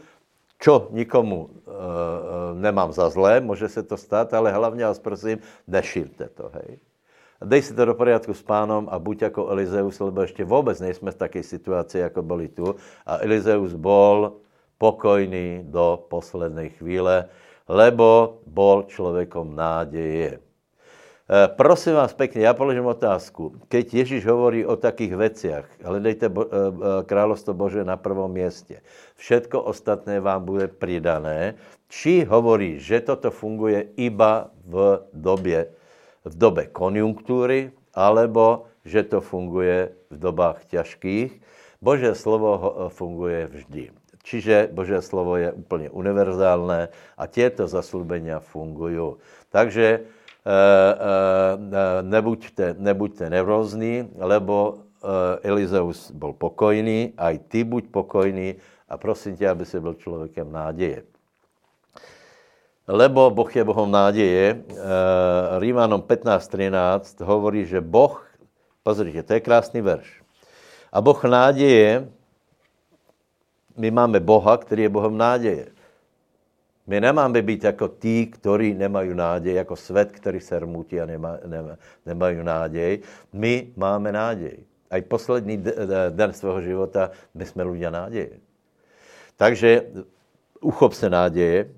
čo 0.59 0.91
nikomu 0.91 1.49
e, 1.49 1.71
nemám 2.59 2.91
za 2.91 3.09
zlé, 3.09 3.39
může 3.39 3.69
se 3.69 3.83
to 3.83 3.97
stát, 3.97 4.33
ale 4.33 4.51
hlavně 4.51 4.85
vás 4.85 4.99
prosím, 4.99 5.39
nešírte 5.67 6.29
to, 6.35 6.51
hej. 6.53 6.79
Dej 7.39 7.61
si 7.61 7.73
to 7.73 7.85
do 7.85 7.95
poriadku 7.95 8.35
s 8.35 8.43
pánom 8.43 8.91
a 8.91 8.99
buď 8.99 9.31
jako 9.31 9.47
Elizeus, 9.47 9.99
lebo 9.99 10.21
ještě 10.21 10.43
vůbec 10.43 10.79
nejsme 10.79 11.11
v 11.11 11.15
také 11.15 11.43
situaci, 11.43 11.99
jako 11.99 12.21
byli 12.23 12.47
tu. 12.47 12.75
A 13.05 13.23
Elizeus 13.23 13.73
bol 13.79 14.43
pokojný 14.79 15.67
do 15.67 15.99
poslednej 16.07 16.73
chvíle, 16.79 17.27
lebo 17.69 18.41
bol 18.47 18.87
človekom 18.87 19.53
nádeje. 19.53 20.39
E, 21.29 21.45
prosím 21.53 22.01
vás 22.01 22.09
pekne, 22.17 22.41
ja 22.41 22.57
položím 22.57 22.89
otázku. 22.89 23.61
Keď 23.69 23.85
Ježíš 24.01 24.25
hovorí 24.25 24.65
o 24.65 24.73
takých 24.73 25.13
veciach, 25.13 25.65
hledejte 25.85 26.25
bo, 26.33 26.41
e, 26.41 26.49
e, 26.49 26.61
kráľovstvo 27.05 27.53
Bože 27.53 27.85
na 27.85 28.01
prvom 28.01 28.33
mieste. 28.33 28.81
Všetko 29.21 29.69
ostatné 29.69 30.17
vám 30.17 30.41
bude 30.41 30.65
pridané. 30.65 31.59
Či 31.85 32.25
hovorí, 32.25 32.81
že 32.81 33.05
toto 33.05 33.29
funguje 33.29 33.93
iba 34.01 34.49
v 34.65 35.05
době, 35.13 35.69
v 36.25 36.33
dobe 36.33 36.65
konjunktúry, 36.73 37.77
alebo 37.93 38.65
že 38.81 39.05
to 39.05 39.21
funguje 39.21 39.93
v 40.09 40.15
dobách 40.17 40.65
ťažkých. 40.65 41.29
Bože 41.77 42.17
slovo 42.17 42.89
funguje 42.89 43.45
vždy. 43.53 43.83
Čiže 44.29 44.69
Boží 44.69 44.93
slovo 44.99 45.41
je 45.41 45.49
úplně 45.51 45.89
univerzálné 45.89 46.89
a 47.17 47.23
těto 47.25 47.65
zaslubenia 47.65 48.37
fungují. 48.37 49.17
Takže 49.49 49.85
e, 49.89 49.99
e, 49.99 50.55
nebuďte, 52.05 52.75
nebuďte 52.77 53.29
nevrózní, 53.29 54.05
lebo 54.21 54.77
e, 54.77 55.49
Elizeus 55.49 56.13
byl 56.13 56.37
pokojný, 56.37 57.17
a 57.17 57.33
i 57.33 57.37
ty 57.41 57.63
buď 57.65 57.89
pokojný 57.89 58.55
a 58.89 58.97
prosím 58.97 59.33
tě, 59.33 59.49
aby 59.49 59.65
si 59.65 59.79
byl 59.79 59.93
člověkem 59.93 60.51
náděje. 60.51 61.03
lebo 62.89 63.29
Boh 63.29 63.49
je 63.55 63.63
Bohom 63.63 63.85
nádeje. 63.85 64.65
Rímanom 65.61 66.01
15.13 66.01 67.21
hovorí, 67.21 67.65
že 67.69 67.81
Boh, 67.81 68.17
pozrite, 68.81 69.21
to 69.21 69.37
je 69.37 69.45
krásný 69.45 69.81
verš. 69.85 70.09
A 70.89 70.97
Boh 70.97 71.21
nádeje, 71.21 72.09
my 73.79 73.91
máme 73.91 74.19
Boha, 74.19 74.57
který 74.57 74.83
je 74.83 74.89
Bohem 74.89 75.17
nádeje. 75.17 75.67
My 76.87 77.01
nemáme 77.01 77.41
být 77.41 77.63
jako 77.63 77.87
tí, 77.87 78.27
kteří 78.27 78.73
nemají 78.73 79.13
nádej, 79.13 79.53
jako 79.53 79.75
svět, 79.75 80.11
který 80.11 80.39
se 80.39 80.59
rmutí 80.59 81.01
a 81.01 81.05
nemá, 81.05 81.37
nemá, 81.45 81.77
nemají 82.05 82.43
nádej. 82.43 82.99
My 83.33 83.67
máme 83.77 84.11
nádej. 84.11 84.57
A 84.89 84.97
i 84.97 85.01
poslední 85.01 85.63
den 86.09 86.33
svého 86.33 86.61
života 86.61 87.11
my 87.33 87.45
jsme 87.45 87.63
lidé 87.63 87.91
nádeje. 87.91 88.29
Takže 89.37 89.81
uchop 90.61 90.93
se 90.93 91.09
nádeje. 91.09 91.69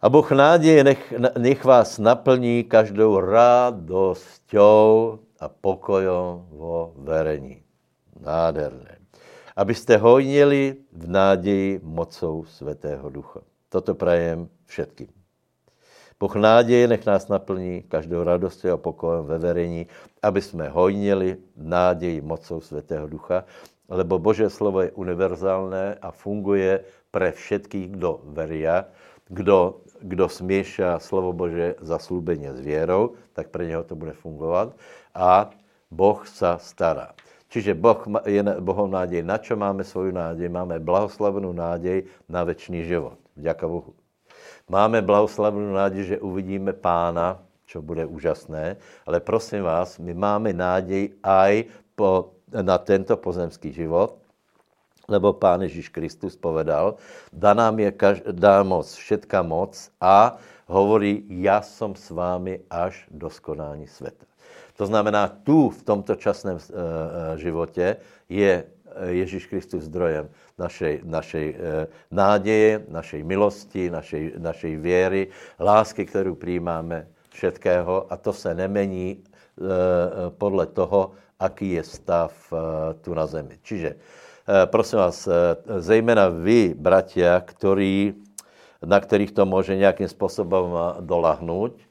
A 0.00 0.08
Boh 0.08 0.32
nádeje 0.32 0.84
nech, 0.84 1.14
nech 1.38 1.64
vás 1.64 1.98
naplní 1.98 2.64
každou 2.64 3.20
radosťou 3.20 5.18
a 5.40 5.48
pokojom 5.48 6.46
vo 6.50 6.92
verení. 6.96 7.62
Nádherné. 8.20 9.03
Abyste 9.54 9.94
hojnili 10.02 10.82
v 10.90 11.04
nádeji 11.06 11.78
mocou 11.78 12.42
Svatého 12.42 13.06
Ducha. 13.06 13.46
Toto 13.70 13.94
prajem 13.94 14.50
všetkým. 14.66 15.06
Boh 16.18 16.34
nádeje 16.34 16.90
nech 16.90 17.06
nás 17.06 17.30
naplní 17.30 17.86
každou 17.86 18.26
radostí 18.26 18.66
a 18.66 18.74
pokojem 18.74 19.24
ve 19.30 19.38
verení, 19.38 19.86
aby 20.22 20.42
jsme 20.42 20.68
hojnili 20.68 21.38
v 21.54 21.64
nádeji 21.70 22.18
mocou 22.20 22.58
Svatého 22.58 23.06
Ducha, 23.06 23.46
lebo 23.86 24.18
Bože 24.18 24.50
slovo 24.50 24.82
je 24.82 24.90
univerzálné 24.90 26.02
a 26.02 26.10
funguje 26.10 26.82
pre 27.14 27.30
všetkých, 27.30 27.94
kdo 27.94 28.26
veria, 28.34 28.90
kdo, 29.30 29.86
kdo 30.02 30.28
směša 30.28 30.98
slovo 30.98 31.30
Bože 31.30 31.78
zaslúbenie 31.78 32.50
s 32.50 32.60
vierou, 32.60 33.14
tak 33.38 33.54
pre 33.54 33.70
něho 33.70 33.86
to 33.86 33.94
bude 33.94 34.18
fungovat 34.18 34.74
a 35.14 35.50
Boh 35.94 36.26
sa 36.26 36.58
stará. 36.58 37.14
Čiže 37.54 37.78
boh 37.78 38.02
je 38.26 38.42
Bohom 38.58 38.90
nádej. 38.90 39.22
Na 39.22 39.38
čo 39.38 39.54
máme 39.54 39.86
svoju 39.86 40.10
nádej? 40.10 40.50
Máme 40.50 40.82
blahoslavenú 40.82 41.54
nádej 41.54 42.02
na 42.26 42.42
väčší 42.42 42.82
život. 42.82 43.14
Vďaka 43.38 43.62
Bohu. 43.70 43.94
Máme 44.66 44.98
blahoslavenú 45.06 45.70
nádej, 45.70 46.02
že 46.02 46.16
uvidíme 46.18 46.74
pána, 46.74 47.38
čo 47.62 47.78
bude 47.78 48.02
úžasné, 48.10 48.74
ale 49.06 49.22
prosím 49.22 49.62
vás, 49.62 50.02
my 50.02 50.10
máme 50.18 50.50
nádej 50.50 51.14
aj 51.22 51.70
po, 51.94 52.34
na 52.50 52.74
tento 52.82 53.14
pozemský 53.14 53.70
život, 53.70 54.18
lebo 55.06 55.30
Pán 55.30 55.62
Ježíš 55.62 55.94
Kristus 55.94 56.34
povedal, 56.34 56.98
dá 57.30 57.54
nám 57.54 57.78
je 57.78 57.90
kaž, 57.94 58.16
dá 58.34 58.66
moc, 58.66 58.90
všetka 58.90 59.46
moc 59.46 59.78
a 60.02 60.42
hovorí, 60.66 61.22
já 61.28 61.62
som 61.62 61.94
s 61.94 62.10
vámi 62.10 62.66
až 62.66 63.06
do 63.14 63.30
skonání 63.30 63.86
světa. 63.86 64.26
To 64.76 64.86
znamená, 64.86 65.28
tu 65.28 65.70
v 65.70 65.82
tomto 65.82 66.14
časném 66.14 66.56
uh, 66.56 67.36
životě 67.36 67.96
je 68.28 68.64
Ježíš 69.06 69.46
Kristus 69.46 69.90
zdrojem 69.90 70.30
našej, 70.58 71.02
našej 71.04 71.46
náděje, 72.10 72.86
našej 72.88 73.22
milosti, 73.22 73.90
našej, 73.90 74.38
našej 74.38 74.76
věry, 74.76 75.22
lásky, 75.60 76.06
kterou 76.06 76.34
přijímáme 76.34 77.06
všetkého 77.30 78.06
a 78.12 78.16
to 78.16 78.32
se 78.32 78.54
nemení 78.54 79.24
podle 80.38 80.66
toho, 80.66 81.10
aký 81.40 81.70
je 81.70 81.82
stav 81.82 82.52
tu 83.00 83.14
na 83.14 83.26
zemi. 83.26 83.58
Čiže, 83.62 83.94
prosím 84.64 84.98
vás, 84.98 85.28
zejména 85.78 86.28
vy, 86.28 86.74
bratia, 86.78 87.40
který, 87.40 88.14
na 88.84 89.00
kterých 89.00 89.32
to 89.32 89.46
může 89.46 89.76
nějakým 89.76 90.08
způsobem 90.08 90.64
dolahnout, 91.00 91.74
Eh, 91.74 91.83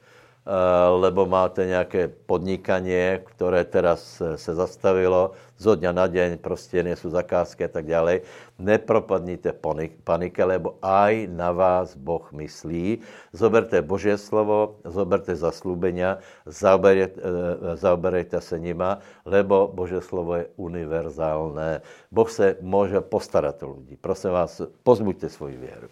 lebo 1.00 1.26
máte 1.26 1.66
nějaké 1.66 2.08
podnikanie, 2.08 3.22
které 3.24 3.64
teraz 3.64 4.22
se 4.36 4.54
zastavilo, 4.54 5.32
zo 5.56 5.74
dňa 5.78 5.92
na 5.92 6.06
deň 6.06 6.30
prostě 6.38 6.82
nejsou 6.82 7.10
zakázky 7.10 7.64
a 7.64 7.68
tak 7.68 7.86
dále. 7.86 8.20
Nepropadnite 8.58 9.54
panike, 10.04 10.44
lebo 10.44 10.76
aj 10.82 11.30
na 11.30 11.52
vás 11.52 11.96
Boh 11.96 12.22
myslí. 12.32 13.00
Zoberte 13.32 13.82
Božie 13.82 14.18
slovo, 14.18 14.76
zoberte 14.84 15.32
zaslúbenia, 15.32 16.18
zaoberejte, 16.46 17.18
eh, 17.18 17.76
zaoberejte 17.76 18.40
se 18.40 18.58
nima, 18.58 18.98
lebo 19.24 19.70
Božie 19.72 20.02
slovo 20.02 20.34
je 20.36 20.50
univerzálné. 20.56 21.80
Boh 22.10 22.30
se 22.30 22.56
může 22.60 23.00
postarat 23.00 23.62
o 23.62 23.78
lidi. 23.78 23.96
Prosím 23.96 24.30
vás, 24.30 24.62
pozbuďte 24.82 25.28
svoji 25.28 25.56
věru. 25.56 25.88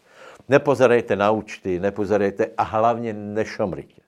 Nepozerejte 0.49 1.17
na 1.17 1.31
účty, 1.31 1.81
nepozerejte 1.81 2.51
a 2.59 2.63
hlavně 2.63 3.13
nešomrite. 3.15 4.02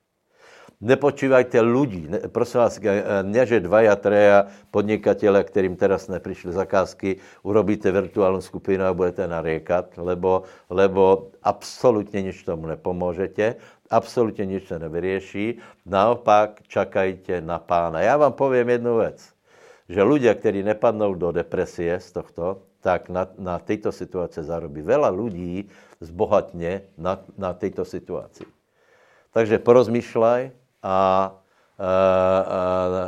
Nepočívajte 0.85 1.65
ľudí. 1.65 2.13
Ne, 2.13 2.29
prosím 2.29 2.61
vás, 2.61 2.77
ne, 3.25 3.43
že 3.49 3.65
dvaja, 3.65 3.97
treja 3.97 4.53
podnikatele, 4.69 5.41
kterým 5.41 5.81
teraz 5.81 6.13
neprišli 6.13 6.53
zakázky, 6.53 7.25
urobíte 7.41 7.89
virtuálnu 7.89 8.45
skupinu 8.45 8.85
a 8.85 8.93
budete 8.93 9.25
nariekat, 9.25 9.97
lebo, 9.97 10.45
lebo 10.69 11.33
absolutně 11.41 12.23
nič 12.29 12.45
tomu 12.45 12.69
nepomůžete, 12.69 13.57
absolutně 13.89 14.45
nič 14.45 14.69
to 14.69 14.77
nevyrieší. 14.77 15.57
Naopak 15.89 16.61
čakajte 16.69 17.41
na 17.41 17.57
pána. 17.59 18.05
Já 18.05 18.17
vám 18.21 18.33
povím 18.37 18.69
jednu 18.69 19.01
věc, 19.01 19.19
že 19.89 20.01
ľudia, 20.05 20.35
kteří 20.37 20.63
nepadnou 20.63 21.15
do 21.15 21.33
depresie 21.33 22.01
z 22.01 22.13
tohto, 22.13 22.65
tak 22.81 23.09
na, 23.09 23.29
na 23.41 23.57
této 23.57 23.93
situace 23.93 24.45
zarobí. 24.45 24.85
Veľa 24.85 25.09
ľudí 25.09 25.69
zbohatne 26.05 26.93
na, 27.01 27.21
na 27.41 27.57
této 27.57 27.85
situaci. 27.85 28.45
Takže 29.33 29.61
porozmýšľaj, 29.61 30.64
a, 30.85 31.33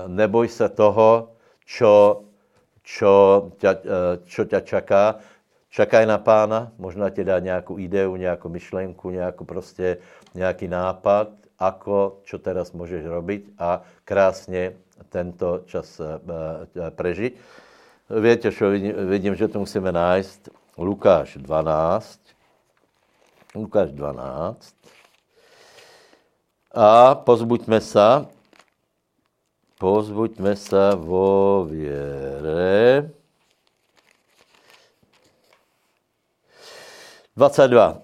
neboj 0.07 0.49
se 0.49 0.69
toho, 0.69 1.39
čo, 1.63 2.25
čo, 2.83 3.13
ťa, 3.63 3.73
čo 4.27 4.43
ťa 4.43 4.61
čaká. 4.61 5.23
Čakaj 5.71 6.07
na 6.09 6.19
pána, 6.19 6.73
možná 6.79 7.11
ti 7.11 7.23
dá 7.25 7.39
nějakou 7.39 7.79
ideu, 7.79 8.17
nějakou 8.17 8.49
myšlenku, 8.49 9.11
nějakou 9.11 9.45
prostě 9.45 9.99
nějaký 10.35 10.69
nápad, 10.69 11.29
ako, 11.59 12.21
čo 12.25 12.39
teraz 12.39 12.73
můžeš 12.73 13.05
robiť 13.05 13.43
a 13.59 13.83
krásně 14.05 14.73
tento 15.09 15.65
čas 15.67 16.01
e, 16.01 16.05
e, 16.05 16.91
prežiť. 16.91 17.33
Víte, 18.07 18.53
čo 18.53 18.71
vidím, 18.71 18.95
vidím, 19.09 19.35
že 19.35 19.49
to 19.49 19.59
musíme 19.59 19.93
nájsť. 19.93 20.49
Lukáš 20.79 21.37
12. 21.41 22.21
Lukáš 23.57 23.91
12. 23.91 24.77
A 26.77 27.15
pozbuďme 27.15 27.81
se, 27.81 28.27
pozbuďme 29.79 30.57
se 30.57 30.91
vo 30.95 31.65
věre. 31.65 33.11
22. 37.37 37.99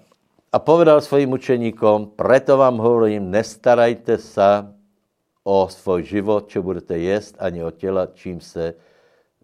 A 0.51 0.59
povedal 0.59 1.01
svým 1.01 1.37
učeníkom, 1.37 2.17
preto 2.17 2.57
vám 2.57 2.77
hovorím, 2.77 3.29
nestarajte 3.31 4.17
se 4.17 4.65
o 5.43 5.69
svůj 5.69 6.03
život, 6.03 6.49
čo 6.49 6.65
budete 6.65 6.97
jíst, 6.97 7.37
ani 7.39 7.63
o 7.63 7.71
těla, 7.71 8.07
čím 8.13 8.41
se 8.41 8.73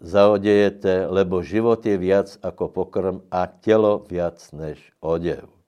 zaodějete, 0.01 1.05
lebo 1.05 1.45
život 1.45 1.85
je 1.85 1.97
viac 1.97 2.37
jako 2.43 2.67
pokrm 2.67 3.21
a 3.31 3.45
tělo 3.61 4.05
viac 4.09 4.51
než 4.51 4.91
oděv. 4.99 5.58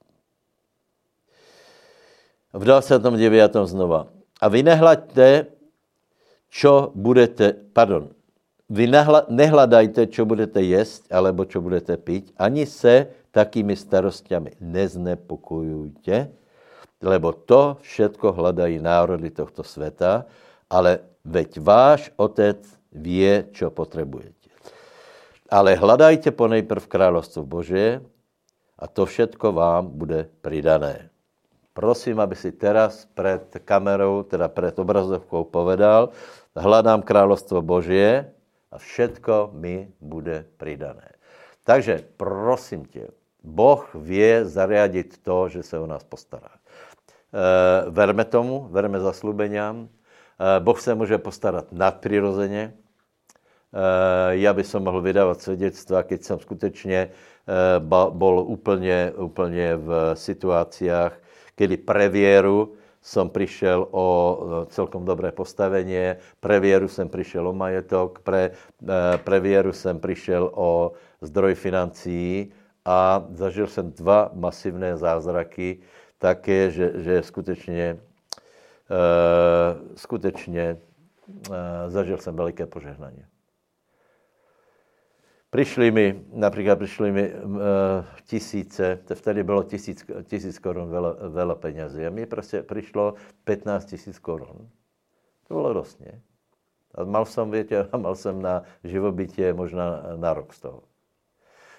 V 2.52 2.64
29. 2.68 3.08
znova. 3.64 4.12
A 4.42 4.46
vy 4.52 4.64
nehlaďte, 4.64 5.48
čo 6.52 6.92
budete, 6.92 7.56
pardon, 7.72 8.12
vy 8.72 8.88
nehledajte, 9.28 10.08
čo 10.08 10.24
budete 10.24 10.64
jíst, 10.64 11.08
alebo 11.12 11.44
čo 11.44 11.60
budete 11.60 12.00
pít, 12.00 12.32
ani 12.40 12.64
se 12.64 13.12
takými 13.32 13.76
starostiami 13.76 14.60
neznepokojujte, 14.60 16.32
lebo 17.04 17.36
to 17.36 17.80
všetko 17.84 18.32
hledají 18.32 18.80
národy 18.80 19.32
tohto 19.32 19.64
světa, 19.64 20.26
ale 20.72 21.04
veď 21.28 21.60
váš 21.60 22.12
otec 22.16 22.64
vie, 22.92 23.48
čo 23.52 23.72
potřebujete. 23.72 24.48
Ale 25.52 25.76
hledajte 25.76 26.32
ponejprv 26.32 26.84
královstvo 26.88 27.44
Bože 27.44 28.00
a 28.80 28.88
to 28.88 29.04
všetko 29.04 29.52
vám 29.52 29.92
bude 29.92 30.32
pridané. 30.40 31.11
Prosím, 31.74 32.20
aby 32.20 32.36
si 32.36 32.52
teraz 32.52 33.06
před 33.06 33.58
kamerou, 33.66 34.24
teda 34.24 34.48
před 34.48 34.80
obrazovkou 34.80 35.44
povedal, 35.44 36.10
hledám 36.56 37.02
královstvo 37.02 37.62
Božie 37.62 38.34
a 38.72 38.78
všetko 38.78 39.52
mi 39.54 39.92
bude 40.02 40.46
pridané. 40.58 41.12
Takže 41.64 42.04
prosím 42.18 42.86
tě, 42.86 43.08
Boh 43.44 43.82
vie 43.96 44.46
zariadit 44.46 45.18
to, 45.18 45.50
že 45.50 45.64
se 45.64 45.80
o 45.80 45.88
nás 45.88 46.04
postará. 46.04 46.54
E, 46.54 47.90
verme 47.90 48.26
tomu, 48.26 48.70
verme 48.70 49.00
zaslubeniam. 49.00 49.90
E, 50.38 50.60
boh 50.60 50.82
se 50.82 50.96
může 50.96 51.18
postarat 51.18 51.72
nadprirozeně. 51.72 52.74
E, 53.74 54.38
já 54.38 54.54
bych 54.54 54.76
mohl 54.76 55.02
vydávat 55.02 55.42
svědectva, 55.42 56.04
keď 56.04 56.24
jsem 56.24 56.40
skutečně 56.40 56.98
e, 56.98 57.10
bol 58.10 58.40
úplně, 58.40 59.12
úplně 59.18 59.76
v 59.76 60.14
situáciách, 60.14 61.18
kedy 61.56 61.78
pre 61.78 62.10
vieru 62.10 62.76
som 63.02 63.34
prišiel 63.34 63.90
o 63.90 64.06
celkom 64.70 65.02
dobré 65.02 65.34
postavenie, 65.34 66.22
pre 66.38 66.62
vieru 66.62 66.86
som 66.86 67.10
prišiel 67.10 67.50
o 67.50 67.54
majetok, 67.54 68.22
pre, 68.22 68.54
pre 69.26 69.38
vieru 69.42 69.74
som 69.74 69.98
prišiel 69.98 70.46
o 70.54 70.94
zdroj 71.26 71.58
financií 71.58 72.54
a 72.86 73.26
zažil 73.34 73.68
jsem 73.68 73.92
dva 73.92 74.30
masivné 74.34 74.98
zázraky, 74.98 75.82
také, 76.18 76.72
že, 76.72 76.92
že 77.02 77.24
skutečně, 77.24 77.98
uh, 78.90 79.98
skutečně 79.98 80.78
uh, 81.50 81.56
zažil 81.88 82.18
jsem 82.18 82.36
veliké 82.36 82.66
požehnání. 82.66 83.26
Přišli 85.52 85.92
mi, 85.92 86.24
například 86.34 86.80
přišli 86.80 87.12
mi 87.12 87.34
uh, 87.34 87.60
tisíce, 88.26 89.00
to 89.06 89.16
vtedy 89.16 89.44
bylo 89.44 89.64
tisíc, 89.64 90.06
tisíc 90.24 90.60
korun 90.60 90.88
veľa, 90.88 91.28
veľa 91.28 91.56
penězí. 91.60 92.08
A 92.08 92.10
mi 92.10 92.26
prostě 92.26 92.64
přišlo 92.64 93.14
15 93.44 93.86
tisíc 93.86 94.20
korun. 94.20 94.70
To 95.48 95.54
bylo 95.54 95.74
dost, 95.74 96.00
ne? 96.00 96.22
A 96.96 97.04
mal 97.04 97.26
jsem, 97.26 97.52
větě, 97.52 97.88
mal 97.98 98.16
jsem 98.16 98.42
na 98.42 98.64
živobytě 98.84 99.54
možná 99.54 100.04
na 100.16 100.34
rok 100.34 100.54
z 100.54 100.60
toho. 100.60 100.84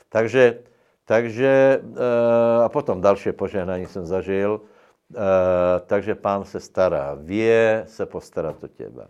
Takže, 0.09 0.59
takže 1.05 1.81
a 2.65 2.69
potom 2.69 3.01
další 3.01 3.33
požehnání 3.33 3.87
jsem 3.87 4.07
zažil, 4.07 4.61
takže 5.87 6.15
pán 6.15 6.45
se 6.45 6.61
stará, 6.61 7.15
vie 7.15 7.85
se 7.89 8.07
postarat 8.07 8.65
o 8.65 8.69
těba. 8.69 9.09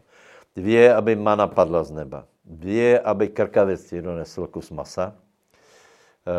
Vie, 0.57 0.94
aby 0.94 1.16
mana 1.16 1.46
padla 1.46 1.84
z 1.84 1.90
neba 1.90 2.24
vie, 2.44 3.00
aby 3.00 3.28
krkavec 3.28 3.80
ti 3.88 4.03
donesl 4.03 4.46
kus 4.46 4.70
masa. 4.70 5.14
E, 6.26 6.36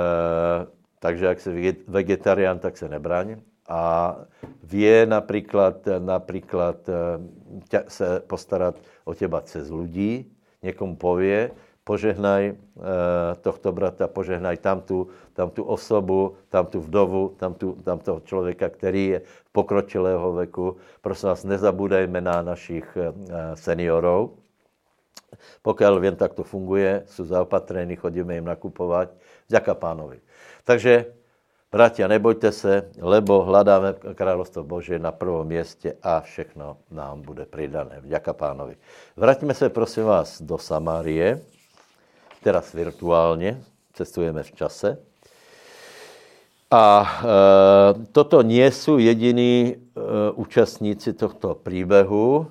takže 1.00 1.26
jak 1.26 1.40
se 1.40 1.52
vegetarián, 1.88 2.60
tak 2.60 2.78
se 2.78 2.90
nebráň. 2.90 3.42
A 3.68 4.16
vie 4.64 5.06
například, 5.06 5.88
například 6.00 6.90
tě, 7.70 7.84
se 7.88 8.20
postarat 8.28 8.76
o 9.06 9.14
těba 9.14 9.42
cez 9.42 9.70
lidí, 9.70 10.32
někomu 10.64 10.96
pově, 10.96 11.52
požehnaj 11.84 12.44
e, 12.48 12.56
tohto 13.42 13.72
brata, 13.72 14.08
požehnaj 14.08 14.58
tam 14.58 14.82
tu, 14.82 15.08
tam 15.34 15.50
tu 15.50 15.64
osobu, 15.64 16.36
tam 16.50 16.66
tu 16.66 16.82
vdovu, 16.82 17.36
tam, 17.38 17.54
tu, 17.54 17.78
tam 17.84 18.00
toho 18.00 18.20
člověka, 18.20 18.70
který 18.70 19.08
je 19.08 19.20
v 19.20 19.50
pokročilého 19.52 20.34
veku. 20.34 20.76
Prosím 21.02 21.30
vás, 21.30 21.44
nezabudejme 21.44 22.22
na 22.22 22.42
našich 22.42 22.98
e, 22.98 23.14
seniorů, 23.56 24.34
pokud 25.62 26.00
vím, 26.00 26.16
tak 26.16 26.34
to 26.34 26.44
funguje, 26.44 27.04
jsou 27.06 27.26
zaopatrení, 27.26 27.96
chodíme 27.96 28.36
jim 28.36 28.46
nakupovat. 28.46 29.10
Děka 29.48 29.74
pánovi. 29.74 30.20
Takže, 30.64 31.06
bratia, 31.72 32.08
nebojte 32.08 32.52
se, 32.52 32.90
lebo 33.02 33.44
hledáme 33.44 33.94
královstvo 34.16 34.64
Bože 34.64 35.00
na 35.00 35.12
prvom 35.12 35.48
městě 35.48 35.96
a 36.04 36.22
všechno 36.22 36.78
nám 36.92 37.22
bude 37.22 37.46
přidané. 37.46 38.02
Děka 38.04 38.34
pánovi. 38.34 38.78
Vraťme 39.18 39.54
se, 39.54 39.70
prosím 39.70 40.04
vás, 40.04 40.42
do 40.42 40.58
Samárie, 40.58 41.42
teraz 42.44 42.74
virtuálně, 42.74 43.64
cestujeme 43.94 44.44
v 44.44 44.52
čase. 44.52 44.98
A 46.72 46.86
e, 47.22 48.06
toto 48.12 48.42
nie 48.42 48.72
jsou 48.72 48.98
jediní 48.98 49.76
e, 49.76 49.78
účastníci 50.32 51.14
tohto 51.14 51.56
příběhu, 51.56 52.48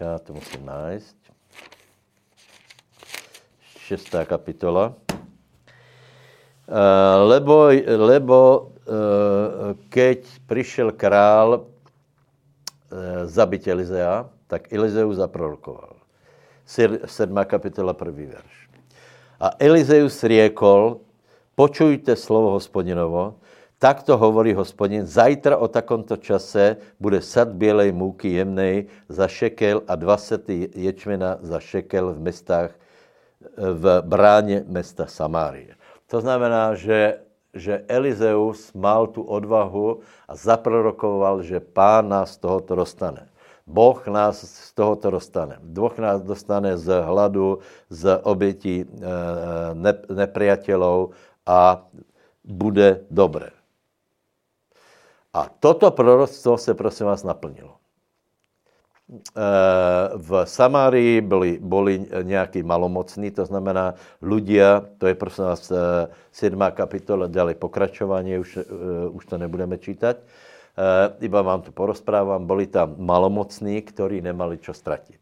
já 0.00 0.18
to 0.18 0.32
musím 0.32 0.66
najít. 0.66 1.16
Šestá 3.76 4.24
kapitola. 4.24 4.94
Uh, 6.68 6.74
lebo, 7.28 7.68
lebo 7.96 8.60
uh, 8.60 8.74
keď 9.88 10.18
přišel 10.46 10.92
král 10.92 11.64
uh, 11.64 11.66
zabit 13.24 13.68
Elizea, 13.68 14.28
tak 14.46 14.72
Elizeus 14.72 15.16
zaprorokoval. 15.16 15.97
Sedmá 17.04 17.44
kapitola, 17.44 17.96
první 17.96 18.26
verš. 18.26 18.68
A 19.40 19.50
Elizeus 19.58 20.20
riekol, 20.20 21.00
počujte 21.56 22.12
slovo 22.12 22.50
hospodinovo, 22.50 23.40
Takto 23.78 24.18
hovorí 24.18 24.50
hospodin, 24.58 25.06
zajtra 25.06 25.54
o 25.54 25.70
takomto 25.70 26.18
čase 26.18 26.82
bude 26.98 27.22
sad 27.22 27.54
bělej 27.54 27.94
můky 27.94 28.28
jemnej 28.42 28.90
za 29.08 29.28
šekel 29.30 29.82
a 29.86 29.94
dva 29.94 30.16
sety 30.18 30.70
ječmena 30.74 31.38
za 31.46 31.60
šekel 31.62 32.14
v 32.14 32.20
mestách, 32.20 32.74
v 33.56 34.02
bráně 34.02 34.64
mesta 34.66 35.06
Samárie. 35.06 35.78
To 36.10 36.20
znamená, 36.20 36.74
že, 36.74 37.22
že 37.54 37.86
Elizeus 37.88 38.74
mal 38.74 39.06
tu 39.06 39.22
odvahu 39.22 40.02
a 40.28 40.34
zaprorokoval, 40.34 41.42
že 41.46 41.62
pán 41.62 42.08
nás 42.08 42.34
tohoto 42.36 42.74
dostane. 42.74 43.30
Boh 43.68 44.00
nás 44.08 44.40
z 44.40 44.72
tohoto 44.72 45.10
dostane. 45.10 45.60
Boh 45.60 45.92
nás 45.98 46.24
dostane 46.24 46.80
z 46.80 46.88
hladu, 47.04 47.60
z 47.92 48.16
obětí 48.24 48.88
eh, 48.88 49.92
nepriateľov 50.08 51.12
a 51.44 51.84
bude 52.44 53.04
dobré. 53.12 53.52
A 55.36 55.52
toto 55.60 55.92
proroctvo 55.92 56.56
se 56.56 56.72
prosím 56.74 57.06
vás 57.12 57.20
naplnilo. 57.20 57.76
Eh, 59.12 60.08
v 60.16 60.30
Samárii 60.48 61.20
byli, 61.20 61.58
byli 61.60 62.06
nějaký 62.22 62.62
malomocní, 62.64 63.30
to 63.30 63.44
znamená 63.44 63.94
ľudia, 64.24 64.80
to 64.96 65.12
je 65.12 65.14
prosím 65.14 65.44
vás 65.44 65.72
7. 66.32 66.62
Eh, 66.62 66.72
kapitola, 66.72 67.28
dále 67.28 67.52
pokračování, 67.52 68.38
už, 68.38 68.58
už 69.12 69.22
to 69.26 69.36
nebudeme 69.38 69.76
čítat, 69.78 70.16
iba 71.20 71.42
vám 71.42 71.62
to 71.62 71.72
porozprávám, 71.72 72.46
byli 72.46 72.66
tam 72.66 72.94
malomocní, 72.98 73.82
kteří 73.82 74.20
nemali 74.20 74.58
čo 74.58 74.74
ztratit. 74.74 75.18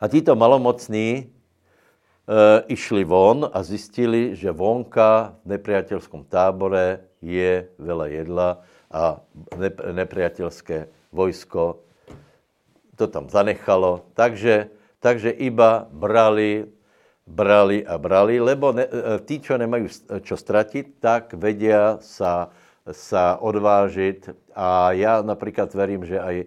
A 0.00 0.08
títo 0.08 0.36
malomocní 0.36 1.30
išli 2.66 3.04
von 3.06 3.46
a 3.46 3.62
zjistili, 3.62 4.34
že 4.34 4.50
vonka 4.50 5.38
v 5.46 5.56
nepriateľskom 5.56 6.26
tábore 6.26 7.06
je 7.22 7.70
veľa 7.78 8.06
jedla, 8.10 8.50
a 8.90 9.20
nepriateľské 9.92 11.10
vojsko 11.10 11.82
to 12.96 13.04
tam 13.10 13.28
zanechalo. 13.28 14.08
Takže, 14.14 14.72
takže 15.02 15.30
iba 15.34 15.84
brali, 15.90 16.70
brali 17.26 17.82
a 17.84 17.98
brali, 17.98 18.40
lebo 18.40 18.72
ne, 18.72 18.86
e, 18.86 19.20
tí, 19.26 19.42
čo 19.42 19.58
nemajú 19.58 19.86
čo 20.22 20.36
stratiť, 20.38 20.84
tak 21.02 21.36
vedia 21.36 22.00
sa, 22.00 22.48
sa 22.92 23.38
odvážiť. 23.40 24.30
A 24.54 24.92
ja 24.94 25.22
napríklad 25.22 25.72
verím, 25.74 26.06
že 26.06 26.20
aj 26.20 26.46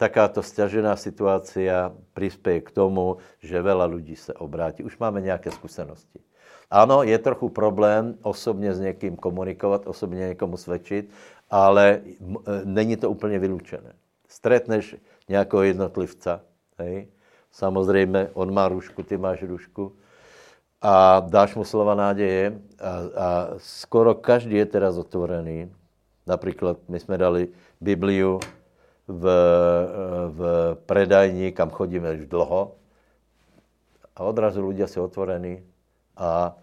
takáto 0.00 0.40
stiažená 0.40 0.96
situácia 0.96 1.92
prispěje 2.16 2.60
k 2.64 2.70
tomu, 2.72 3.20
že 3.44 3.60
veľa 3.60 3.84
ľudí 3.84 4.16
se 4.16 4.32
obrátí. 4.32 4.80
Už 4.80 4.96
máme 4.96 5.20
nějaké 5.20 5.50
zkušenosti. 5.50 6.20
Ano, 6.70 7.02
je 7.02 7.18
trochu 7.18 7.48
problém 7.48 8.14
osobně 8.22 8.74
s 8.74 8.80
někým 8.80 9.16
komunikovat, 9.16 9.86
osobně 9.86 10.28
někomu 10.28 10.56
svědčit, 10.56 11.10
ale 11.50 11.86
e, 11.90 12.02
není 12.64 12.96
to 12.96 13.10
úplně 13.10 13.38
vylučené. 13.38 13.92
Stretneš 14.28 14.96
nějakého 15.28 15.62
jednotlivca, 15.62 16.40
hej? 16.78 17.08
samozřejmě 17.50 18.30
on 18.32 18.54
má 18.54 18.68
rušku, 18.68 19.02
ty 19.02 19.18
máš 19.18 19.42
rušku 19.42 19.92
a 20.82 21.20
dáš 21.20 21.54
mu 21.54 21.64
slova 21.64 21.94
náděje 21.94 22.60
a, 22.80 22.90
a 23.22 23.48
skoro 23.58 24.14
každý 24.14 24.56
je 24.56 24.66
teraz 24.66 24.98
otvorený. 24.98 25.68
Například 26.30 26.78
my 26.88 27.00
jsme 27.00 27.18
dali 27.18 27.48
Bibliu 27.80 28.38
v, 29.08 29.24
v 30.30 30.40
predajni, 30.86 31.50
kam 31.50 31.74
chodíme 31.74 32.14
už 32.14 32.30
dlho 32.30 32.78
a 34.14 34.18
odrazu 34.22 34.62
ľudia 34.62 34.86
jsou 34.86 35.10
otvorení 35.10 35.58
a 36.16 36.54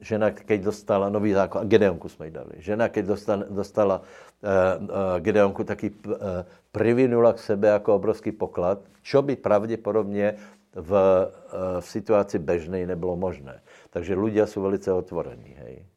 žena, 0.00 0.30
keď 0.30 0.62
dostala 0.62 1.08
nový 1.08 1.32
zákon, 1.32 1.68
Gedeonku 1.68 2.08
jsme 2.08 2.26
jí 2.26 2.32
dali, 2.32 2.54
žena, 2.58 2.88
keď 2.88 3.04
dostala, 3.06 3.44
dostala 3.50 3.96
uh, 4.00 4.04
uh, 4.42 5.20
Gedeonku, 5.20 5.64
taky 5.64 5.90
uh, 5.90 6.42
privinula 6.72 7.32
k 7.32 7.38
sebe 7.38 7.68
jako 7.68 7.94
obrovský 7.94 8.32
poklad, 8.32 8.82
čo 9.02 9.22
by 9.22 9.36
pravděpodobně 9.36 10.34
v, 10.74 10.90
v 11.80 11.86
situaci 11.86 12.38
bežnej 12.38 12.86
nebylo 12.86 13.16
možné. 13.16 13.62
Takže 13.90 14.16
ľudia 14.16 14.46
jsou 14.46 14.62
velice 14.62 14.92
otvorení. 14.92 15.56
Hej. 15.56 15.95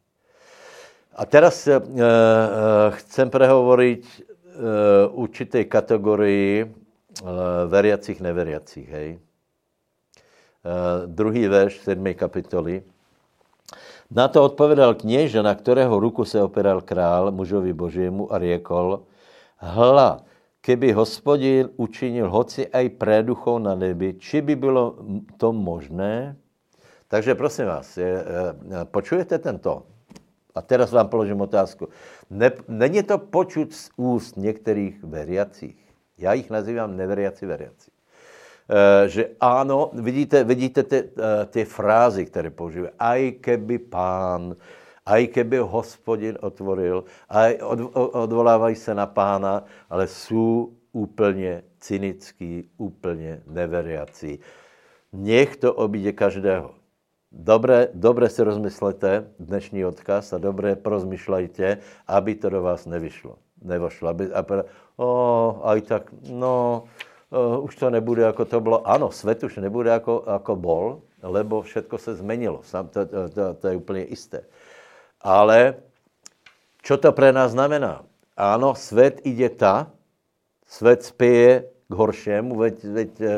A 1.16 1.26
teraz 1.26 1.68
uh, 1.68 1.78
uh, 1.78 2.94
chcem 3.02 3.30
prehovoriť 3.30 4.04
uh, 4.04 4.22
určitej 5.14 5.66
kategorii 5.66 6.64
uh, 6.64 6.70
veriacich, 7.66 8.22
neveriacich. 8.22 8.88
Hej. 8.88 9.10
Uh, 10.60 11.08
druhý 11.08 11.48
verš 11.48 11.82
7. 11.88 12.04
kapitoly. 12.14 12.84
Na 14.12 14.28
to 14.28 14.44
odpovědal 14.44 14.94
kněže, 14.96 15.44
na 15.44 15.56
kterého 15.56 16.00
ruku 16.00 16.26
se 16.26 16.42
operal 16.42 16.82
král 16.82 17.32
mužovi 17.32 17.74
božiemu 17.74 18.34
a 18.34 18.38
riekol, 18.38 19.06
hla, 19.58 20.26
keby 20.62 20.92
hospodin 20.92 21.70
učinil 21.78 22.30
hoci 22.30 22.68
aj 22.68 22.90
préduchou 22.90 23.60
na 23.60 23.76
nebi, 23.76 24.18
či 24.18 24.42
by 24.42 24.56
bylo 24.56 24.96
to 25.38 25.54
možné? 25.54 26.36
Takže 27.08 27.36
prosím 27.36 27.66
vás, 27.66 27.98
je, 27.98 28.24
počujete 28.90 29.40
tento? 29.40 29.86
A 30.56 30.62
teraz 30.62 30.92
vám 30.92 31.08
položím 31.08 31.42
otázku. 31.42 31.90
Ne, 32.30 32.52
není 32.68 33.04
to 33.04 33.18
počuť 33.18 33.74
z 33.74 33.90
úst 33.98 34.38
některých 34.38 35.04
veriacích? 35.04 35.78
Já 36.18 36.34
jich 36.34 36.50
nazývám 36.50 36.98
neveriaci 36.98 37.46
veriaci. 37.46 37.92
E, 38.70 39.10
že 39.10 39.30
ano, 39.40 39.92
vidíte, 39.94 40.44
vidíte 40.44 40.84
ty, 40.84 40.98
e, 40.98 41.46
ty 41.46 41.66
frázy, 41.66 42.26
které 42.26 42.50
používají. 42.50 42.94
Aj 43.00 43.32
keby 43.32 43.78
pán, 43.80 44.56
aj 45.06 45.28
keby 45.28 45.58
hospodin 45.58 46.38
otvoril, 46.42 47.04
aj 47.30 47.58
od, 47.62 47.80
odvolávají 47.96 48.76
se 48.76 48.94
na 48.96 49.06
pána, 49.06 49.64
ale 49.90 50.08
jsou 50.08 50.74
úplně 50.92 51.64
cynický, 51.80 52.70
úplně 52.78 53.42
neveriací. 53.48 54.40
Nech 55.14 55.58
to 55.58 55.74
obíde 55.74 56.12
každého. 56.12 56.79
Dobré, 57.30 57.94
dobré 57.94 58.26
si 58.26 58.42
rozmyslete 58.42 59.30
dnešní 59.38 59.86
odkaz 59.86 60.34
a 60.34 60.42
dobré 60.42 60.74
porozmyšlejte, 60.74 61.78
aby 62.10 62.32
to 62.34 62.50
do 62.50 62.66
vás 62.66 62.90
nevyšlo. 62.90 63.38
Nevošlo. 63.62 64.10
Aby, 64.10 64.34
a, 64.34 64.42
o, 64.98 65.08
aj 65.62 65.80
tak, 65.86 66.04
no, 66.26 66.90
uh, 67.30 67.62
už 67.62 67.76
to 67.76 67.90
nebude, 67.90 68.26
jako 68.26 68.46
to 68.46 68.58
bylo. 68.62 68.82
Ano, 68.82 69.12
svět 69.12 69.44
už 69.44 69.62
nebude, 69.62 69.90
jako, 69.90 70.26
jako 70.28 70.56
bol, 70.56 71.02
lebo 71.22 71.62
všetko 71.62 71.98
se 71.98 72.16
zmenilo. 72.16 72.66
Sam, 72.66 72.88
to, 72.88 73.06
to, 73.06 73.30
to, 73.30 73.54
to 73.54 73.68
je 73.68 73.76
úplně 73.76 74.02
jisté. 74.10 74.42
Ale 75.22 75.76
čo 76.82 76.98
to 76.98 77.12
pre 77.12 77.30
nás 77.30 77.52
znamená? 77.52 78.10
Ano, 78.38 78.76
svět 78.76 79.22
ide 79.24 79.50
ta, 79.50 79.92
svět 80.66 81.04
spěje 81.04 81.70
k 81.90 81.94
horšému, 81.98 82.54
veď, 82.54 82.76
veď 82.86 83.12
e, 83.22 83.30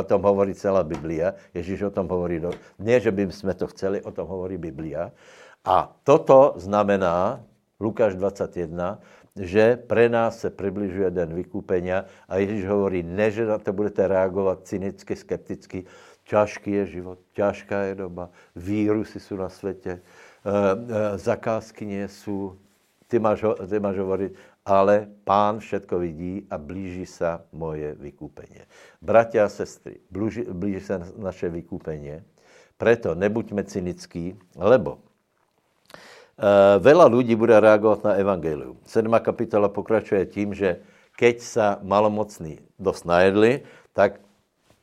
o 0.00 0.02
tom 0.02 0.26
hovorí 0.26 0.54
celá 0.58 0.82
Biblia. 0.82 1.38
Ježíš 1.54 1.82
o 1.86 1.94
tom 1.94 2.10
hovorí, 2.10 2.42
do, 2.42 2.50
nie, 2.82 2.98
že 2.98 3.14
by 3.14 3.30
jsme 3.30 3.54
to 3.54 3.70
chceli, 3.70 4.02
o 4.02 4.10
tom 4.10 4.26
hovorí 4.26 4.58
Biblia. 4.58 5.14
A 5.62 5.86
toto 6.02 6.58
znamená, 6.58 7.38
Lukáš 7.78 8.18
21, 8.18 8.98
že 9.38 9.76
pre 9.86 10.08
nás 10.08 10.38
se 10.38 10.50
přibližuje 10.50 11.10
den 11.10 11.34
vykúpenia 11.34 12.04
a 12.28 12.36
Ježíš 12.36 12.66
hovorí, 12.66 13.02
ne, 13.06 13.30
že 13.30 13.46
na 13.46 13.58
to 13.58 13.72
budete 13.72 14.08
reagovat 14.08 14.66
cynicky, 14.66 15.16
skepticky, 15.16 15.86
ťažký 16.26 16.70
je 16.70 16.86
život, 16.86 17.18
ťažká 17.32 17.82
je 17.82 17.94
doba, 17.94 18.30
vírusy 18.56 19.20
jsou 19.20 19.36
na 19.36 19.48
světě, 19.48 19.90
e, 19.90 20.00
e, 20.02 21.18
zakázky 21.18 21.86
nie 21.86 22.08
jsou, 22.08 22.58
ty 23.06 23.18
máš, 23.18 23.44
ty 23.70 23.80
máš 23.80 23.96
hovoriť, 23.96 24.32
ale 24.62 25.10
pán 25.26 25.58
všetko 25.58 25.98
vidí 25.98 26.46
a 26.50 26.58
blíží 26.58 27.06
se 27.06 27.26
moje 27.52 27.94
vykúpenie. 27.98 28.66
Bratia 29.02 29.44
a 29.44 29.48
sestry, 29.50 29.98
blíží, 30.10 30.80
se 30.80 31.02
naše 31.18 31.50
vykúpenie, 31.50 32.22
preto 32.78 33.14
nebuďme 33.14 33.66
cynický, 33.66 34.38
lebo 34.54 34.98
uh, 34.98 36.78
veľa 36.78 37.06
ľudí 37.10 37.34
bude 37.34 37.58
reagovat 37.58 38.06
na 38.06 38.12
evangelium. 38.18 38.78
7. 38.86 39.10
kapitola 39.18 39.66
pokračuje 39.66 40.26
tím, 40.30 40.54
že 40.54 40.82
keď 41.18 41.36
sa 41.42 41.66
malomocní 41.82 42.62
dost 42.78 43.02
najedli, 43.06 43.66
tak 43.92 44.22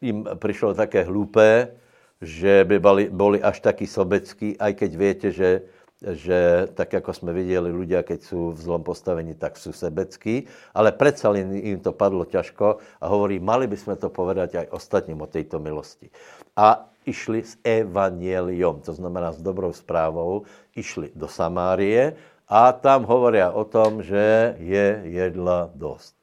jim 0.02 0.28
přišlo 0.40 0.74
také 0.76 1.04
hlupé, 1.04 1.76
že 2.22 2.68
by 2.68 2.80
boli 3.12 3.40
až 3.40 3.64
taky 3.64 3.88
sobecký, 3.88 4.60
aj 4.60 4.72
keď 4.76 4.92
viete, 4.96 5.28
že 5.32 5.64
že 6.00 6.68
tak, 6.74 6.94
jako 6.94 7.14
jsme 7.14 7.34
viděli, 7.34 7.72
ľudia, 7.72 8.04
keď 8.04 8.24
jsou 8.24 8.52
v 8.52 8.62
zlom 8.62 8.84
postavení, 8.84 9.36
tak 9.36 9.58
jsou 9.58 9.72
sebecký, 9.72 10.48
ale 10.74 10.92
predsa 10.92 11.36
jim 11.36 11.80
to 11.80 11.92
padlo 11.92 12.26
ťažko 12.26 12.78
a 13.02 13.06
hovorí, 13.08 13.40
mali 13.40 13.68
bychom 13.68 13.96
to 14.00 14.10
povedať 14.10 14.56
aj 14.56 14.72
ostatním 14.72 15.22
o 15.22 15.28
této 15.28 15.60
milosti. 15.60 16.08
A 16.56 16.88
išli 17.04 17.44
s 17.44 17.60
evanieliom, 17.64 18.80
to 18.80 18.96
znamená 18.96 19.36
s 19.36 19.44
dobrou 19.44 19.76
zprávou, 19.76 20.48
išli 20.76 21.12
do 21.16 21.28
Samárie 21.28 22.16
a 22.48 22.72
tam 22.72 23.04
hovoria 23.04 23.52
o 23.52 23.68
tom, 23.68 24.00
že 24.00 24.56
je 24.60 25.04
jedla 25.04 25.68
dost. 25.76 26.16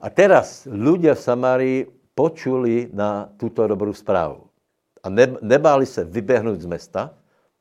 A 0.00 0.08
teraz 0.08 0.70
ľudia 0.70 1.18
v 1.18 1.24
Samárii 1.24 1.78
počuli 2.14 2.88
na 2.94 3.28
tuto 3.36 3.66
dobrou 3.66 3.92
zprávu. 3.92 4.46
A 5.02 5.08
nebáli 5.40 5.86
se 5.88 6.04
vybehnout 6.04 6.60
z 6.60 6.68
mesta, 6.68 7.10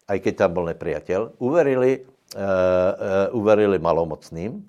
aj 0.10 0.18
keď 0.20 0.34
tam 0.36 0.50
byl 0.54 0.66
nepriateľ, 0.74 1.22
uverili, 1.38 2.02
uh, 2.02 2.42
uh, 2.42 3.38
uverili 3.38 3.78
malomocným, 3.78 4.66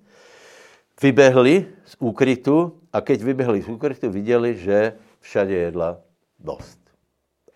vybehli 1.01 1.67
z 1.89 1.95
úkrytu 1.99 2.77
a 2.93 3.01
keď 3.01 3.19
vybehli 3.25 3.65
z 3.65 3.69
úkrytu, 3.73 4.13
viděli, 4.13 4.55
že 4.61 5.01
všade 5.21 5.55
jedla 5.55 5.99
dost. 6.39 6.79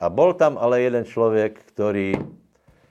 A 0.01 0.09
bol 0.09 0.35
tam 0.35 0.57
ale 0.59 0.81
jeden 0.81 1.05
člověk, 1.05 1.61
který 1.61 2.17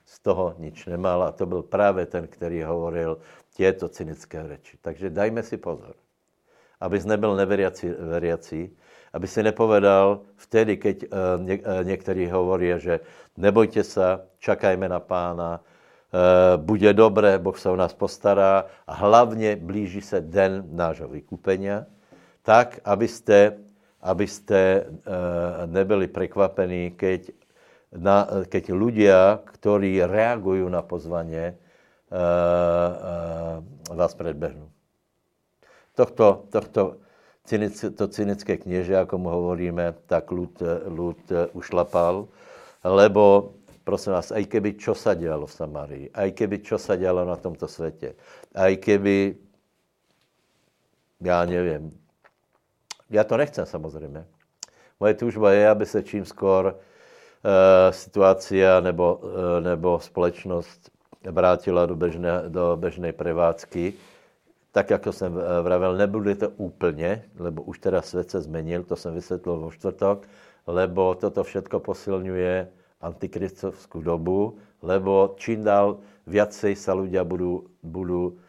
z 0.05 0.19
toho 0.19 0.55
nič 0.57 0.85
nemal 0.85 1.23
a 1.23 1.31
to 1.31 1.45
byl 1.45 1.61
právě 1.61 2.05
ten, 2.05 2.27
který 2.27 2.63
hovoril 2.63 3.17
těto 3.53 3.89
cynické 3.89 4.47
řeči. 4.47 4.77
Takže 4.81 5.09
dajme 5.09 5.43
si 5.43 5.57
pozor, 5.57 5.95
abys 6.79 7.05
nebyl 7.05 7.35
neveriací, 7.35 7.89
veriací, 7.89 8.77
aby 9.13 9.27
si 9.27 9.43
nepovedal 9.43 10.21
vtedy, 10.35 10.77
keď 10.77 10.97
uh, 11.03 11.45
ně, 11.45 11.55
uh, 11.57 11.83
některý 11.83 12.29
hovorí, 12.29 12.73
že 12.77 12.99
nebojte 13.37 13.83
se, 13.83 14.19
čakajme 14.39 14.89
na 14.89 14.99
pána, 14.99 15.59
uh, 15.59 16.61
bude 16.61 16.93
dobré, 16.93 17.37
Boh 17.39 17.57
se 17.57 17.69
o 17.69 17.75
nás 17.75 17.93
postará 17.93 18.65
a 18.87 18.93
hlavně 18.93 19.55
blíží 19.55 20.01
se 20.01 20.21
den 20.21 20.63
nášho 20.71 21.07
vykupenia, 21.07 21.85
tak, 22.41 22.79
abyste, 22.85 23.57
abyste 24.01 24.85
uh, 24.85 25.65
nebyli 25.65 26.07
překvapení, 26.07 26.91
keď, 26.91 27.31
na, 27.93 28.27
keď 28.49 28.73
ľudia, 28.73 29.39
ktorí 29.45 30.01
reagují 30.05 30.65
na 30.69 30.81
pozvanie, 30.81 31.53
uh, 32.09 33.63
vás 33.95 34.13
predbehnú. 34.17 34.69
Tohto, 35.93 36.49
tohto 36.49 36.97
to 37.95 38.07
cynické 38.07 38.57
kněže, 38.57 38.93
jako 38.93 39.17
mu 39.17 39.29
hovoríme, 39.29 39.93
tak 40.05 40.31
lud, 40.31 40.63
lud 40.85 41.31
ušlapal, 41.53 42.27
lebo 42.83 43.53
prosím 43.83 44.13
vás, 44.13 44.31
aj 44.31 44.45
keby 44.45 44.75
čo 44.79 44.95
sa 44.95 45.13
dělalo 45.13 45.47
v 45.47 45.53
Samarii, 45.53 46.05
aj 46.13 46.29
keby 46.31 46.59
čo 46.63 46.77
sa 46.77 46.95
dělalo 46.95 47.25
na 47.25 47.35
tomto 47.35 47.67
světě, 47.67 48.15
aj 48.55 48.77
keby, 48.77 49.35
já 51.21 51.45
nevím, 51.45 51.91
já 53.09 53.23
to 53.23 53.37
nechcem 53.37 53.65
samozřejmě. 53.65 54.25
Moje 54.99 55.13
tužba 55.13 55.51
je, 55.51 55.69
aby 55.69 55.85
se 55.85 56.03
čím 56.03 56.25
skor 56.25 56.65
uh, 56.75 57.91
situácia 57.91 58.79
nebo, 58.79 59.15
uh, 59.15 59.29
nebo 59.61 59.99
společnost 59.99 60.91
vrátila 61.31 61.85
do 61.85 61.95
bežné, 61.95 62.43
do 62.47 62.77
bežné 62.79 63.13
prevádzky, 63.13 63.93
tak, 64.71 64.89
jako 64.89 65.11
jsem 65.11 65.37
eh, 65.37 65.61
vravel, 65.61 65.97
nebude 65.97 66.35
to 66.35 66.49
úplně, 66.49 67.23
lebo 67.39 67.61
už 67.61 67.79
teda 67.79 68.01
svět 68.01 68.29
se 68.29 68.41
změnil, 68.41 68.83
to 68.83 68.95
jsem 68.95 69.13
vysvětlil 69.13 69.57
vo 69.57 69.71
čtvrtok, 69.71 70.27
lebo 70.67 71.15
toto 71.19 71.43
všetko 71.43 71.83
posilňuje 71.83 72.69
antikristovskou 73.03 73.99
dobu, 73.99 74.55
lebo 74.79 75.35
čím 75.35 75.67
dál 75.67 75.99
viacej 76.23 76.79
sa 76.79 76.95
ľudia 76.95 77.27
budú, 77.27 77.67
budú 77.83 78.39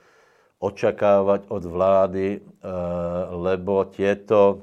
očakávať 0.63 1.51
od 1.51 1.65
vlády, 1.67 2.27
eh, 2.39 2.41
lebo 3.35 3.85
tieto, 3.91 4.63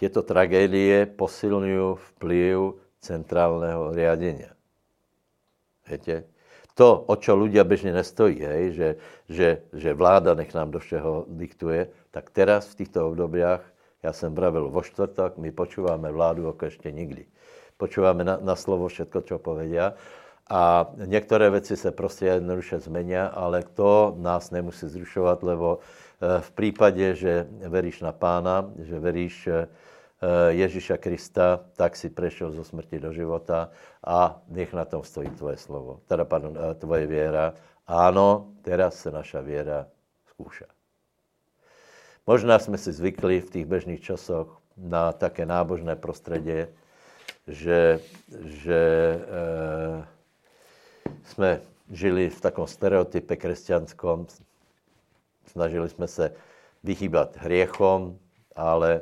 tieto 0.00 0.24
tragédie 0.24 1.04
posilňují 1.04 2.16
vplyv 2.16 2.80
centrálneho 3.04 3.92
riadenia. 3.92 4.56
Viete? 5.84 6.24
To, 6.74 7.06
o 7.06 7.14
čo 7.14 7.38
ľudia 7.38 7.62
bežne 7.62 7.94
nestojí, 7.94 8.42
hej, 8.42 8.64
že, 8.74 8.88
že, 9.30 9.48
že 9.70 9.94
vláda 9.94 10.34
nech 10.34 10.50
nám 10.50 10.74
do 10.74 10.82
všeho 10.82 11.30
diktuje, 11.30 11.86
tak 12.10 12.34
teraz 12.34 12.66
v 12.74 12.82
týchto 12.82 13.14
obdobiach, 13.14 13.62
já 14.04 14.12
jsem 14.12 14.34
pravil 14.34 14.68
vo 14.68 14.82
čtvrtok, 14.82 15.40
my 15.40 15.48
počúváme 15.48 16.12
vládu 16.12 16.48
ako 16.52 16.68
ešte 16.68 16.92
nikdy. 16.92 17.24
Počúváme 17.80 18.24
na, 18.24 18.36
na 18.38 18.54
slovo 18.54 18.86
všetko, 18.88 19.20
čo 19.24 19.36
povedia. 19.40 19.96
A 20.44 20.92
některé 21.08 21.50
věci 21.50 21.76
se 21.76 21.90
prostě 21.90 22.26
jednoduše 22.26 22.78
zmenia, 22.78 23.26
ale 23.26 23.64
to 23.74 24.14
nás 24.20 24.50
nemusí 24.50 24.86
zrušovat, 24.88 25.42
lebo 25.42 25.78
eh, 25.80 26.40
v 26.40 26.50
případě, 26.50 27.14
že 27.14 27.48
veríš 27.68 28.00
na 28.04 28.12
pána, 28.12 28.68
že 28.78 29.00
veríš 29.00 29.46
eh, 29.46 29.66
Eh, 30.24 30.64
Ježíša 30.64 30.96
Krista, 30.96 31.60
tak 31.76 31.92
si 31.96 32.08
prešel 32.08 32.56
zo 32.56 32.64
smrti 32.64 32.96
do 32.96 33.12
života 33.12 33.68
a 34.00 34.40
nech 34.48 34.72
na 34.72 34.88
tom 34.88 35.04
stojí 35.04 35.28
tvoje 35.36 35.60
slovo, 35.60 36.00
teda 36.08 36.24
pardon, 36.24 36.56
tvoje 36.80 37.04
věra. 37.06 37.52
Áno, 37.84 38.56
teraz 38.64 38.96
se 39.04 39.10
naša 39.12 39.44
věra 39.44 39.84
skúša. 40.32 40.64
Možná 42.26 42.58
jsme 42.58 42.78
si 42.78 42.92
zvykli 42.92 43.40
v 43.40 43.50
těch 43.50 43.66
bežných 43.66 44.00
časoch 44.00 44.60
na 44.76 45.12
také 45.12 45.46
nábožné 45.46 45.96
prostředí, 45.96 46.66
že, 47.46 48.00
že 48.44 48.80
e, 49.20 50.06
jsme 51.24 51.60
žili 51.90 52.30
v 52.30 52.40
takom 52.40 52.66
stereotype 52.66 53.36
křesťanskom, 53.36 54.26
snažili 55.46 55.88
jsme 55.88 56.08
se 56.08 56.32
vyhýbat 56.84 57.36
hriechom, 57.36 58.18
ale 58.56 59.00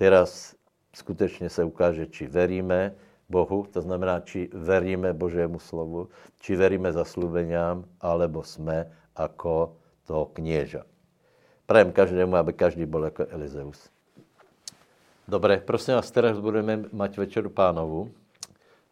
Teraz 0.00 0.56
skutečně 0.96 1.48
se 1.48 1.64
ukáže, 1.64 2.06
či 2.06 2.26
veríme 2.26 2.94
Bohu, 3.28 3.66
to 3.72 3.80
znamená, 3.80 4.20
či 4.20 4.48
veríme 4.52 5.12
Božému 5.12 5.58
slovu, 5.60 6.08
či 6.40 6.56
veríme 6.56 6.92
zaslúbeniam, 6.92 7.84
alebo 8.00 8.40
jsme 8.40 8.88
jako 9.18 9.76
to 10.08 10.24
knieža. 10.32 10.88
Prajem 11.70 11.92
každému, 11.92 12.36
aby 12.36 12.52
každý 12.52 12.86
byl 12.86 13.04
jako 13.04 13.26
Elizeus. 13.30 13.90
Dobre, 15.28 15.62
prosím 15.62 15.94
vás, 15.94 16.10
teraz 16.10 16.40
budeme 16.42 16.90
mať 16.90 17.18
večeru 17.18 17.46
pánovu. 17.46 18.10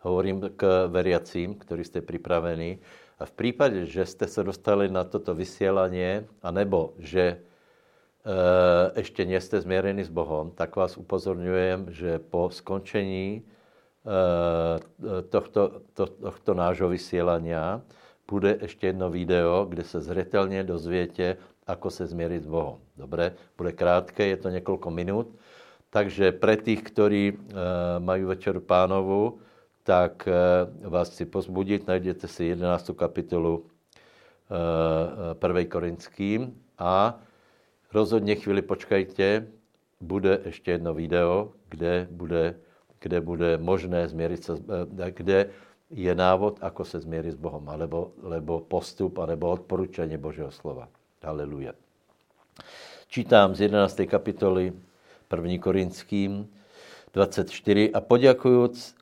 Hovorím 0.07 0.55
k 0.55 0.87
veriacím, 0.87 1.59
ktorí 1.59 1.83
ste 1.83 2.07
pripravení. 2.07 2.79
A 3.18 3.26
v 3.26 3.35
prípade, 3.35 3.83
že 3.83 4.07
ste 4.07 4.31
sa 4.31 4.47
dostali 4.47 4.87
na 4.87 5.03
toto 5.03 5.35
vysielanie, 5.35 6.31
anebo 6.39 6.95
že 7.03 7.24
e, 7.35 7.37
ešte 8.95 9.26
nie 9.26 9.43
ste 9.43 9.59
zmierení 9.59 10.07
s 10.07 10.14
Bohom, 10.14 10.55
tak 10.55 10.79
vás 10.79 10.95
upozorňujem, 10.95 11.91
že 11.91 12.22
po 12.22 12.47
skončení 12.47 13.26
e, 13.35 13.41
tohto, 15.26 15.83
to, 15.99 16.07
tohto 16.07 16.55
nášho 16.55 16.95
vysielania 16.95 17.83
bude 18.29 18.55
ešte 18.61 18.95
jedno 18.95 19.11
video, 19.11 19.66
kde 19.66 19.83
se 19.83 20.01
zřetelně 20.01 20.62
dozviete, 20.62 21.43
ako 21.69 21.93
se 21.93 22.09
zmieriť 22.09 22.43
s 22.43 22.49
Bohom. 22.49 22.81
Dobre? 22.97 23.37
Bude 23.57 23.73
krátké, 23.77 24.27
je 24.27 24.37
to 24.37 24.49
několik 24.49 24.87
minut. 24.89 25.29
Takže 25.93 26.33
pre 26.33 26.57
tých, 26.57 26.85
ktorí 26.85 27.33
e, 27.33 27.37
majú 28.01 28.29
večeru 28.29 28.61
pánovu, 28.61 29.41
tak 29.85 30.29
e, 30.29 30.33
vás 30.85 31.09
chci 31.09 31.25
pozbudit, 31.25 31.89
najdete 31.89 32.29
si 32.29 32.53
11. 32.53 32.93
kapitolu 32.93 33.64
e, 34.53 35.62
1. 35.64 35.64
Korinským 35.69 36.53
a 36.77 37.21
rozhodně 37.93 38.37
chvíli 38.37 38.62
počkajte, 38.62 39.47
bude 40.01 40.40
ještě 40.45 40.70
jedno 40.70 40.95
video, 40.95 41.53
kde 41.69 42.09
bude, 42.11 42.55
kde 43.01 43.20
bude 43.20 43.59
možné 43.59 44.09
změřit 44.09 44.45
se, 44.45 44.53
kde 45.11 45.51
je 45.90 46.15
návod, 46.15 46.59
ako 46.61 46.85
se 46.85 47.01
změřit 47.01 47.32
s 47.32 47.40
Bohem, 47.40 47.69
alebo, 47.69 48.12
alebo 48.24 48.61
postup, 48.61 49.19
alebo 49.19 49.51
odporučení 49.51 50.16
Božího 50.16 50.51
slova. 50.51 50.89
Haleluja. 51.23 51.74
Čítám 53.09 53.55
z 53.55 53.61
11. 53.61 54.07
kapitoly 54.07 54.73
1. 55.27 55.59
Korinským 55.59 56.47
24 57.15 57.93
a 57.93 58.01
poděkujíc 58.01 58.95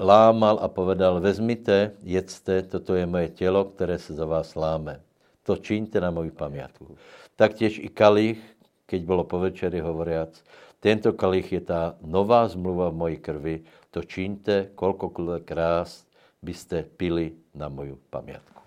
lámal 0.00 0.58
a 0.62 0.68
povedal, 0.68 1.20
vezmite, 1.20 1.94
jedzte, 2.02 2.62
toto 2.62 2.94
je 2.94 3.06
moje 3.06 3.28
tělo, 3.28 3.64
které 3.64 3.98
se 3.98 4.14
za 4.14 4.26
vás 4.26 4.54
láme. 4.54 5.00
To 5.42 5.56
čiňte 5.56 6.00
na 6.00 6.10
moji 6.10 6.30
pamiatku. 6.30 6.98
Taktěž 7.36 7.78
i 7.78 7.88
kalich, 7.88 8.42
keď 8.86 9.02
bylo 9.02 9.24
po 9.24 9.38
večeri 9.38 9.80
hovoriac, 9.80 10.42
tento 10.80 11.12
kalich 11.12 11.52
je 11.52 11.60
ta 11.60 11.94
nová 12.02 12.48
zmluva 12.48 12.90
v 12.90 12.94
mojí 12.94 13.16
krvi, 13.16 13.62
to 13.90 14.02
čiňte, 14.02 14.74
kolkokrát 14.74 15.42
krás 15.46 16.02
byste 16.42 16.82
pili 16.96 17.38
na 17.54 17.68
moju 17.68 17.98
pamiatku. 18.10 18.62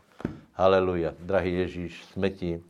Haleluja. 0.54 1.12
Drahý 1.20 1.54
Ježíš, 1.54 2.06
jsme 2.06 2.30
ti 2.30 2.64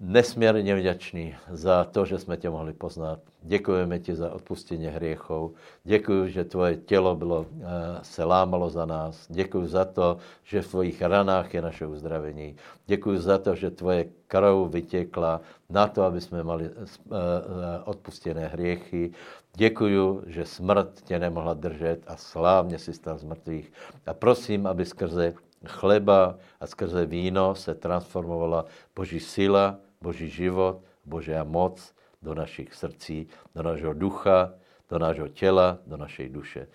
nesmírně 0.00 0.74
vděční 0.74 1.36
za 1.50 1.84
to, 1.84 2.04
že 2.04 2.18
jsme 2.18 2.36
tě 2.36 2.50
mohli 2.50 2.72
poznat. 2.72 3.18
Děkujeme 3.42 3.98
ti 3.98 4.14
za 4.14 4.32
odpustění 4.32 4.86
hriechov. 4.86 5.50
Děkuji, 5.84 6.28
že 6.28 6.44
tvoje 6.44 6.76
tělo 6.76 7.16
bylo, 7.16 7.46
eh, 7.60 7.64
se 8.02 8.24
lámalo 8.24 8.70
za 8.70 8.86
nás. 8.86 9.26
Děkuji 9.28 9.66
za 9.66 9.84
to, 9.84 10.16
že 10.44 10.62
v 10.62 10.68
tvojich 10.68 11.02
ranách 11.02 11.54
je 11.54 11.62
naše 11.62 11.86
uzdravení. 11.86 12.56
Děkuji 12.86 13.18
za 13.18 13.38
to, 13.38 13.54
že 13.54 13.70
tvoje 13.70 14.08
krv 14.26 14.70
vytěkla 14.70 15.40
na 15.70 15.86
to, 15.86 16.02
aby 16.02 16.20
jsme 16.20 16.42
mali 16.42 16.64
eh, 16.64 16.70
eh, 16.70 17.82
odpustené 17.84 18.46
hriechy. 18.46 19.10
Děkuji, 19.56 20.22
že 20.26 20.44
smrt 20.44 21.00
tě 21.04 21.18
nemohla 21.18 21.54
držet 21.54 22.00
a 22.06 22.16
slávně 22.16 22.78
si 22.78 22.92
stal 22.92 23.18
z 23.18 23.24
mrtvých. 23.24 23.72
A 24.06 24.14
prosím, 24.14 24.66
aby 24.66 24.84
skrze 24.84 25.34
chleba 25.66 26.38
a 26.60 26.66
skrze 26.66 27.06
víno 27.06 27.54
se 27.54 27.74
transformovala 27.74 28.64
Boží 28.96 29.20
síla, 29.20 29.78
Boží 30.00 30.30
život, 30.30 30.82
Božia 31.04 31.44
moc 31.44 31.94
do 32.22 32.34
našich 32.34 32.74
srdcí, 32.74 33.28
do 33.54 33.62
našeho 33.62 33.94
ducha, 33.94 34.54
do 34.90 34.98
našeho 34.98 35.28
těla, 35.28 35.78
do 35.86 35.96
našej 35.96 36.28
duše. 36.28 36.66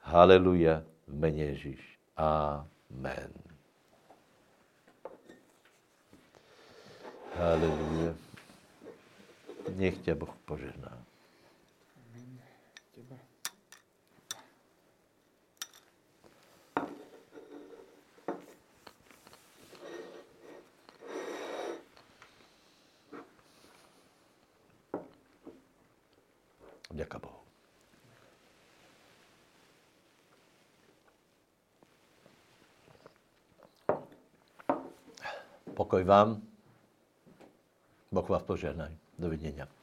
Haleluja 0.00 0.82
v 1.06 1.14
mene 1.14 1.38
Ježíš. 1.38 1.98
Amen. 2.16 3.32
Haleluja. 7.36 8.14
Nech 9.76 9.98
tě 9.98 10.14
Boh 10.14 10.34
požehná. 10.44 11.01
Děka 26.92 27.18
Bohu. 27.18 27.42
Pokoj 35.74 36.04
vám. 36.04 36.42
Boh 38.12 38.28
vás 38.28 38.42
požehnaj. 38.42 38.96
Dovidenia. 39.18 39.81